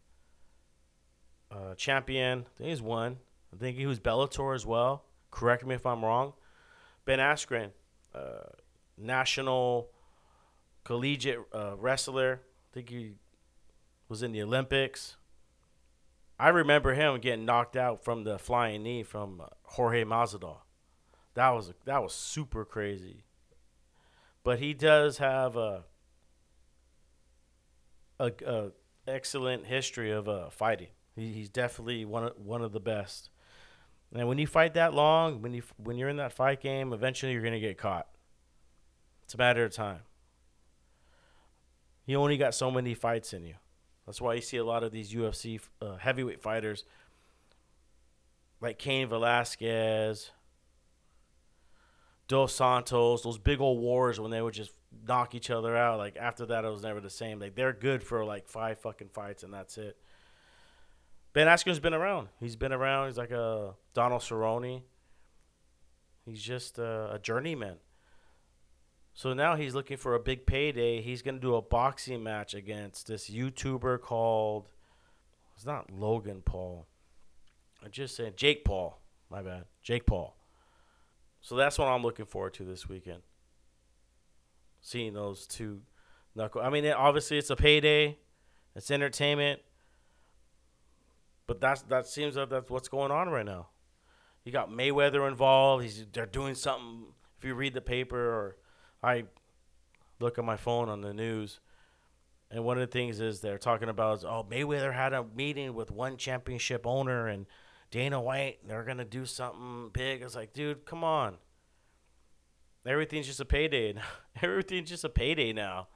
uh, 1.51 1.75
champion. 1.75 2.41
I 2.41 2.59
think 2.59 2.71
he's 2.71 2.83
won. 2.83 3.17
I 3.53 3.57
think 3.57 3.77
he 3.77 3.87
was 3.87 4.01
Bellator 4.01 4.55
as 4.55 4.65
well. 4.65 5.05
Correct 5.31 5.67
me 5.67 5.75
if 5.75 5.87
I'm 5.87 6.05
wrong. 6.05 6.33
Ben 7.05 7.19
Askren, 7.19 7.71
uh, 8.15 8.49
national 8.97 9.89
collegiate 10.85 11.41
uh, 11.53 11.75
wrestler. 11.77 12.41
I 12.45 12.75
think 12.75 12.89
he 12.91 13.13
was 14.09 14.23
in 14.23 14.33
the 14.33 14.43
Olympics. 14.43 15.17
I 16.39 16.49
remember 16.49 16.95
him 16.95 17.21
getting 17.21 17.45
knocked 17.45 17.77
out 17.77 18.03
from 18.05 18.25
the 18.25 18.39
flying 18.39 18.83
knee 18.83 19.03
from 19.03 19.41
uh, 19.41 19.47
Jorge 19.63 20.05
Masvidal. 20.05 20.59
That 21.35 21.51
was 21.51 21.73
that 21.85 22.03
was 22.03 22.15
super 22.15 22.65
crazy. 22.65 23.25
But 24.45 24.59
he 24.59 24.75
does 24.75 25.19
have 25.19 25.57
a 25.57 25.85
a, 28.19 28.33
a 28.47 28.71
excellent 29.07 29.67
history 29.67 30.11
of 30.11 30.29
uh, 30.29 30.51
fighting. 30.51 30.89
He, 31.15 31.33
he's 31.33 31.49
definitely 31.49 32.05
one 32.05 32.25
of, 32.25 32.37
one 32.37 32.63
of 32.63 32.73
the 32.73 32.81
best. 32.81 33.31
And 34.15 34.29
when 34.29 34.39
you 34.39 34.47
fight 34.47 34.75
that 34.75 34.93
long, 34.95 35.41
when 35.41 35.55
you 35.55 35.63
when 35.79 35.97
you're 35.97 36.09
in 36.09 36.17
that 36.17 36.33
fight 36.33 36.61
game, 36.61 36.93
eventually 36.93 37.33
you're 37.33 37.43
gonna 37.43 37.61
get 37.61 37.79
caught. 37.79 38.09
It's 39.25 39.35
a 39.35 39.39
matter 39.39 39.65
of 39.65 39.73
time. 39.73 40.01
You 42.05 42.17
only 42.17 42.37
got 42.37 42.55
so 42.55 42.71
many 42.71 42.95
fights 42.95 43.33
in 43.33 43.45
you. 43.45 43.55
That's 44.07 44.21
why 44.21 44.35
you 44.35 44.43
see 44.43 44.57
a 44.57 44.65
lot 44.65 44.83
of 44.83 44.93
these 44.93 45.15
UFC 45.15 45.61
uh, 45.81 45.97
heavyweight 45.97 46.43
fighters, 46.43 46.85
like 48.61 48.79
Cain 48.79 49.09
Velasquez, 49.09 50.33
Dos 52.29 52.55
Santos, 52.55 53.23
those 53.23 53.39
big 53.39 53.61
old 53.61 53.81
wars 53.81 54.19
when 54.19 54.31
they 54.31 54.43
would 54.43 54.55
just 54.55 54.73
knock 55.07 55.35
each 55.35 55.51
other 55.51 55.77
out. 55.77 55.99
Like 55.99 56.17
after 56.17 56.45
that, 56.47 56.65
it 56.65 56.71
was 56.71 56.83
never 56.83 57.01
the 57.01 57.11
same. 57.11 57.39
Like 57.39 57.55
they're 57.55 57.73
good 57.73 58.03
for 58.03 58.25
like 58.25 58.49
five 58.49 58.79
fucking 58.79 59.09
fights 59.09 59.43
and 59.43 59.55
that's 59.55 59.79
it. 59.79 59.97
Ben 61.33 61.47
Askren's 61.47 61.81
been 61.81 61.95
around. 61.95 62.29
He's 62.41 62.57
been 62.57 62.73
around. 62.73 63.07
He's 63.07 63.19
like 63.19 63.31
a 63.31 63.75
Donald 63.95 64.23
Cerrone. 64.23 64.83
He's 66.27 66.43
just 66.43 66.79
a, 66.79 67.15
a 67.15 67.19
journeyman. 67.19 67.77
So 69.15 69.33
now 69.33 69.57
he's 69.57 69.75
looking 69.75 69.97
for 69.97 70.15
a 70.15 70.21
big 70.21 70.47
payday. 70.47 71.03
He's 71.03 71.23
going 71.23 71.35
to 71.35 71.41
do 71.41 71.55
a 71.55 71.63
boxing 71.63 72.23
match 72.23 72.55
against 72.55 73.07
this 73.07 73.29
YouTuber 73.29 74.01
called. 74.01 74.69
It's 75.55 75.67
not 75.67 75.91
Logan 75.91 76.43
Paul. 76.45 76.87
I 77.85 77.89
just 77.89 78.17
said 78.17 78.37
Jake 78.37 78.65
Paul. 78.65 78.99
My 79.31 79.43
bad. 79.43 79.65
Jake 79.83 80.07
Paul. 80.07 80.37
So 81.41 81.57
that's 81.57 81.79
what 81.79 81.89
I'm 81.89 82.03
looking 82.03 82.27
forward 82.27 82.55
to 82.55 82.65
this 82.65 82.89
weekend. 82.89 83.23
Seeing 84.81 85.15
those 85.15 85.47
two 85.47 85.81
knuckle. 86.35 86.63
I 86.63 86.71
mean, 86.71 86.87
obviously 86.87 87.39
it's 87.39 87.51
a 87.51 87.57
payday. 87.57 88.19
It's 88.75 88.91
entertainment. 88.91 89.61
But 91.53 91.61
that's 91.61 91.83
that 91.83 92.07
seems 92.07 92.35
like 92.35 92.49
that's 92.49 92.71
what's 92.71 92.89
going 92.89 93.11
on 93.11 93.29
right 93.29 93.45
now. 93.45 93.69
You 94.43 94.53
got 94.53 94.71
Mayweather 94.71 95.29
involved. 95.29 95.85
He's 95.85 96.07
they're 96.11 96.25
doing 96.25 96.55
something. 96.55 97.09
If 97.37 97.45
you 97.45 97.55
read 97.55 97.75
the 97.75 97.83
paper 97.83 98.17
or 98.19 98.57
I 99.03 99.25
look 100.19 100.39
at 100.39 100.47
my 100.47 100.57
phone 100.57 100.89
on 100.89 101.03
the 101.03 101.13
news, 101.13 101.61
and 102.51 102.65
one 102.65 102.79
of 102.79 102.81
the 102.81 102.91
things 102.91 103.21
is 103.21 103.43
they're 103.43 103.59
talking 103.59 103.91
about 103.91 104.17
is 104.17 104.25
oh 104.25 104.47
Mayweather 104.51 104.95
had 104.95 105.13
a 105.13 105.27
meeting 105.37 105.75
with 105.75 105.91
one 105.91 106.17
championship 106.17 106.87
owner 106.87 107.29
and 107.29 107.45
Dana 107.91 108.19
White. 108.19 108.67
They're 108.67 108.85
gonna 108.85 109.05
do 109.05 109.27
something 109.27 109.91
big. 109.93 110.23
It's 110.23 110.35
like, 110.35 110.55
dude, 110.55 110.87
come 110.87 111.05
on. 111.05 111.37
Everything's 112.87 113.27
just 113.27 113.41
a 113.41 113.45
payday. 113.45 113.93
Everything's 114.43 114.89
just 114.89 115.05
a 115.05 115.11
payday 115.11 115.53
now. 115.53 115.89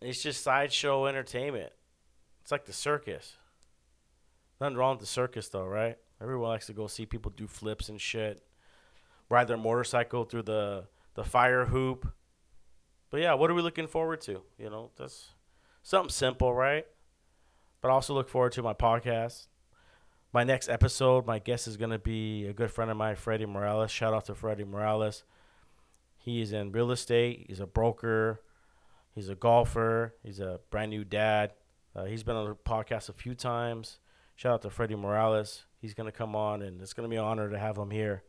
It's 0.00 0.22
just 0.22 0.44
sideshow 0.44 1.06
entertainment. 1.06 1.72
It's 2.40 2.52
like 2.52 2.66
the 2.66 2.72
circus. 2.72 3.36
Nothing 4.60 4.76
wrong 4.76 4.92
with 4.96 5.00
the 5.00 5.06
circus 5.06 5.48
though, 5.48 5.66
right? 5.66 5.96
Everyone 6.20 6.48
likes 6.48 6.66
to 6.66 6.72
go 6.72 6.86
see 6.86 7.06
people 7.06 7.32
do 7.34 7.46
flips 7.46 7.88
and 7.88 8.00
shit. 8.00 8.42
Ride 9.30 9.48
their 9.48 9.56
motorcycle 9.56 10.24
through 10.24 10.42
the 10.42 10.84
the 11.14 11.24
fire 11.24 11.66
hoop. 11.66 12.12
But 13.10 13.20
yeah, 13.20 13.34
what 13.34 13.50
are 13.50 13.54
we 13.54 13.62
looking 13.62 13.86
forward 13.86 14.20
to? 14.22 14.42
You 14.58 14.70
know, 14.70 14.90
that's 14.96 15.30
something 15.82 16.10
simple, 16.10 16.52
right? 16.54 16.86
But 17.80 17.88
I 17.88 17.92
also 17.92 18.14
look 18.14 18.28
forward 18.28 18.52
to 18.52 18.62
my 18.62 18.74
podcast. 18.74 19.46
My 20.32 20.44
next 20.44 20.68
episode, 20.68 21.26
my 21.26 21.38
guest 21.38 21.66
is 21.66 21.76
going 21.76 21.90
to 21.90 21.98
be 21.98 22.46
a 22.46 22.52
good 22.52 22.70
friend 22.70 22.90
of 22.90 22.96
mine, 22.96 23.16
Freddie 23.16 23.46
Morales. 23.46 23.90
Shout 23.90 24.12
out 24.12 24.26
to 24.26 24.34
Freddie 24.34 24.64
Morales. 24.64 25.24
He 26.18 26.42
is 26.42 26.52
in 26.52 26.72
real 26.72 26.90
estate, 26.90 27.46
he's 27.48 27.60
a 27.60 27.66
broker, 27.66 28.42
he's 29.14 29.30
a 29.30 29.34
golfer, 29.34 30.14
he's 30.22 30.40
a 30.40 30.60
brand 30.70 30.90
new 30.90 31.04
dad. 31.04 31.52
Uh, 31.96 32.04
he's 32.04 32.22
been 32.22 32.36
on 32.36 32.46
the 32.46 32.54
podcast 32.54 33.08
a 33.08 33.14
few 33.14 33.34
times. 33.34 33.98
Shout 34.38 34.52
out 34.52 34.62
to 34.62 34.70
Freddie 34.70 34.94
Morales. 34.94 35.64
He's 35.80 35.94
going 35.94 36.06
to 36.08 36.16
come 36.16 36.36
on, 36.36 36.62
and 36.62 36.80
it's 36.80 36.92
going 36.92 37.02
to 37.02 37.10
be 37.10 37.16
an 37.16 37.24
honor 37.24 37.50
to 37.50 37.58
have 37.58 37.76
him 37.76 37.90
here 37.90 38.22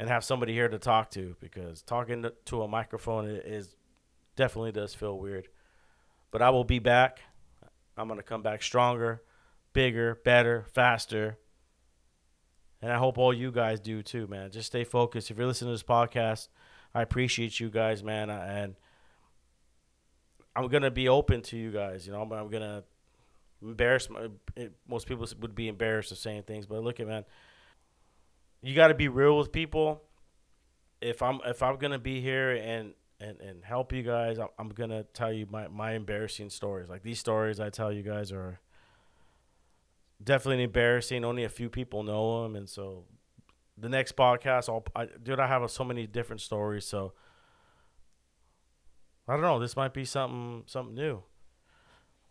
and 0.00 0.08
have 0.08 0.24
somebody 0.24 0.52
here 0.52 0.66
to 0.66 0.80
talk 0.80 1.10
to 1.10 1.36
because 1.38 1.80
talking 1.80 2.26
to 2.46 2.62
a 2.62 2.66
microphone 2.66 3.28
is 3.28 3.76
definitely 4.34 4.72
does 4.72 4.94
feel 4.94 5.16
weird. 5.16 5.46
But 6.32 6.42
I 6.42 6.50
will 6.50 6.64
be 6.64 6.80
back. 6.80 7.20
I'm 7.96 8.08
going 8.08 8.18
to 8.18 8.24
come 8.24 8.42
back 8.42 8.64
stronger, 8.64 9.22
bigger, 9.72 10.16
better, 10.24 10.66
faster. 10.74 11.38
And 12.82 12.90
I 12.90 12.98
hope 12.98 13.16
all 13.16 13.32
you 13.32 13.52
guys 13.52 13.78
do 13.78 14.02
too, 14.02 14.26
man. 14.26 14.50
Just 14.50 14.66
stay 14.66 14.82
focused. 14.82 15.30
If 15.30 15.38
you're 15.38 15.46
listening 15.46 15.68
to 15.68 15.74
this 15.74 15.84
podcast, 15.84 16.48
I 16.92 17.02
appreciate 17.02 17.60
you 17.60 17.70
guys, 17.70 18.02
man. 18.02 18.28
And 18.28 18.74
I'm 20.56 20.66
going 20.66 20.82
to 20.82 20.90
be 20.90 21.08
open 21.08 21.42
to 21.42 21.56
you 21.56 21.70
guys. 21.70 22.08
You 22.08 22.12
know, 22.12 22.22
I'm, 22.22 22.32
I'm 22.32 22.50
going 22.50 22.62
to 22.64 22.82
embarrass 23.62 24.10
my, 24.10 24.28
uh, 24.58 24.64
most 24.88 25.06
people 25.06 25.26
would 25.40 25.54
be 25.54 25.68
embarrassed 25.68 26.12
of 26.12 26.18
saying 26.18 26.42
things, 26.42 26.66
but 26.66 26.82
look 26.82 27.00
at 27.00 27.06
man 27.06 27.24
you 28.62 28.74
got 28.74 28.88
to 28.88 28.94
be 28.94 29.08
real 29.08 29.38
with 29.38 29.52
people. 29.52 30.02
If 31.00 31.22
I'm 31.22 31.40
if 31.44 31.62
I'm 31.62 31.76
gonna 31.76 31.98
be 31.98 32.20
here 32.20 32.52
and 32.52 32.94
and, 33.20 33.40
and 33.40 33.64
help 33.64 33.92
you 33.92 34.02
guys, 34.02 34.38
I'm, 34.38 34.48
I'm 34.58 34.68
gonna 34.70 35.04
tell 35.04 35.32
you 35.32 35.46
my, 35.48 35.68
my 35.68 35.92
embarrassing 35.92 36.50
stories. 36.50 36.88
Like 36.88 37.02
these 37.02 37.18
stories 37.18 37.60
I 37.60 37.70
tell 37.70 37.92
you 37.92 38.02
guys 38.02 38.32
are 38.32 38.60
definitely 40.22 40.64
embarrassing. 40.64 41.24
Only 41.24 41.44
a 41.44 41.48
few 41.48 41.68
people 41.68 42.02
know 42.02 42.42
them, 42.42 42.56
and 42.56 42.68
so 42.68 43.04
the 43.78 43.88
next 43.88 44.16
podcast, 44.16 44.68
I'll 44.68 44.84
I, 44.96 45.06
dude, 45.22 45.38
I 45.38 45.46
have 45.46 45.70
so 45.70 45.84
many 45.84 46.06
different 46.06 46.40
stories. 46.40 46.86
So 46.86 47.12
I 49.28 49.34
don't 49.34 49.42
know. 49.42 49.60
This 49.60 49.76
might 49.76 49.92
be 49.94 50.04
something 50.04 50.64
something 50.66 50.94
new, 50.94 51.22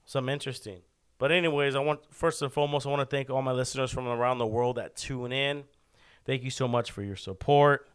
something 0.06 0.34
interesting. 0.34 0.82
But 1.18 1.32
anyways, 1.32 1.76
I 1.76 1.80
want 1.80 2.01
first 2.11 2.41
and 2.41 2.51
foremost, 2.51 2.86
I 2.86 2.89
want 2.89 3.09
to 3.09 3.16
thank 3.16 3.30
all 3.30 3.41
my 3.41 3.53
listeners 3.53 3.91
from 3.91 4.07
around 4.07 4.38
the 4.38 4.45
world 4.45 4.76
that 4.76 4.95
tune 4.95 5.32
in. 5.32 5.63
Thank 6.26 6.43
you 6.43 6.49
so 6.49 6.68
much 6.68 6.91
for 6.91 7.03
your 7.03 7.16
support. 7.16 7.88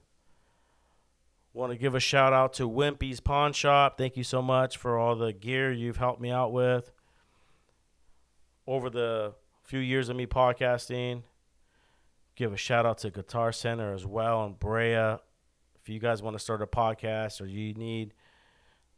Want 1.52 1.72
to 1.72 1.78
give 1.78 1.94
a 1.94 2.00
shout 2.00 2.32
out 2.32 2.52
to 2.54 2.68
Wimpy's 2.68 3.20
Pawn 3.20 3.52
Shop. 3.52 3.98
Thank 3.98 4.16
you 4.16 4.22
so 4.22 4.40
much 4.40 4.76
for 4.76 4.96
all 4.98 5.16
the 5.16 5.32
gear 5.32 5.72
you've 5.72 5.96
helped 5.96 6.20
me 6.20 6.30
out 6.30 6.52
with 6.52 6.92
over 8.66 8.88
the 8.88 9.34
few 9.64 9.80
years 9.80 10.08
of 10.08 10.16
me 10.16 10.26
podcasting. 10.26 11.22
Give 12.36 12.52
a 12.52 12.56
shout 12.56 12.86
out 12.86 12.98
to 12.98 13.10
Guitar 13.10 13.52
Center 13.52 13.92
as 13.92 14.06
well 14.06 14.44
and 14.44 14.58
Brea. 14.58 15.16
If 15.82 15.88
you 15.88 15.98
guys 15.98 16.22
want 16.22 16.36
to 16.36 16.38
start 16.38 16.62
a 16.62 16.66
podcast 16.66 17.40
or 17.40 17.46
you 17.46 17.74
need 17.74 18.14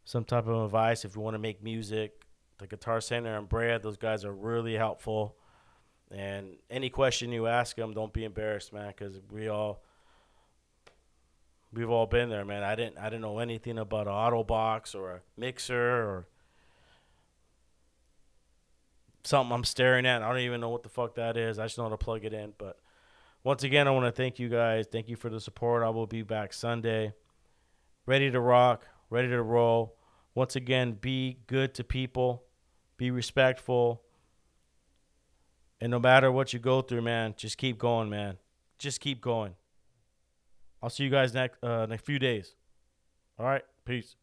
some 0.05 0.23
type 0.23 0.47
of 0.47 0.65
advice, 0.65 1.05
if 1.05 1.15
you 1.15 1.21
want 1.21 1.33
to 1.33 1.39
make 1.39 1.63
music, 1.63 2.22
the 2.59 2.67
Guitar 2.67 3.01
Center 3.01 3.37
and 3.37 3.49
Brea. 3.49 3.77
those 3.77 3.97
guys 3.97 4.25
are 4.25 4.33
really 4.33 4.75
helpful. 4.75 5.35
And 6.11 6.57
any 6.69 6.89
question 6.89 7.31
you 7.31 7.47
ask 7.47 7.75
them, 7.75 7.93
don't 7.93 8.13
be 8.13 8.23
embarrassed, 8.23 8.71
man, 8.71 8.93
because 8.95 9.19
we 9.31 9.47
all 9.47 9.81
We've 11.73 11.89
all 11.89 12.05
been 12.05 12.29
there, 12.29 12.45
man. 12.45 12.63
I 12.63 12.75
didn't 12.75 12.99
I 12.99 13.05
didn't 13.05 13.21
know 13.21 13.39
anything 13.39 13.79
about 13.79 14.07
an 14.07 14.13
audio 14.13 14.43
box 14.43 14.93
or 14.93 15.11
a 15.11 15.21
mixer 15.37 15.75
or 15.75 16.27
something 19.23 19.51
I'm 19.51 19.63
staring 19.63 20.05
at. 20.05 20.21
I 20.21 20.29
don't 20.29 20.39
even 20.39 20.61
know 20.61 20.69
what 20.69 20.83
the 20.83 20.89
fuck 20.89 21.15
that 21.15 21.35
is. 21.35 21.57
I 21.57 21.65
just 21.65 21.77
know 21.77 21.85
how 21.85 21.89
to 21.89 21.97
plug 21.97 22.25
it 22.25 22.33
in. 22.33 22.53
But 22.57 22.77
once 23.43 23.63
again, 23.63 23.87
I 23.87 23.91
want 23.91 24.05
to 24.05 24.11
thank 24.11 24.37
you 24.37 24.49
guys. 24.49 24.85
Thank 24.91 25.09
you 25.09 25.15
for 25.15 25.29
the 25.29 25.39
support. 25.39 25.83
I 25.83 25.89
will 25.89 26.05
be 26.05 26.21
back 26.21 26.53
Sunday. 26.53 27.13
Ready 28.05 28.29
to 28.29 28.39
rock, 28.39 28.85
ready 29.09 29.29
to 29.29 29.41
roll. 29.41 29.95
Once 30.35 30.55
again, 30.55 30.93
be 30.99 31.37
good 31.47 31.73
to 31.75 31.83
people, 31.83 32.43
be 32.97 33.11
respectful. 33.11 34.01
And 35.79 35.91
no 35.91 35.99
matter 35.99 36.31
what 36.31 36.53
you 36.53 36.59
go 36.59 36.81
through, 36.81 37.01
man, 37.01 37.35
just 37.37 37.57
keep 37.57 37.77
going, 37.77 38.09
man. 38.09 38.37
Just 38.77 38.99
keep 38.99 39.21
going. 39.21 39.53
I'll 40.81 40.89
see 40.89 41.03
you 41.03 41.09
guys 41.09 41.33
next 41.33 41.63
uh, 41.63 41.85
next 41.85 42.05
few 42.05 42.19
days. 42.19 42.55
All 43.37 43.45
right, 43.45 43.63
peace. 43.85 44.15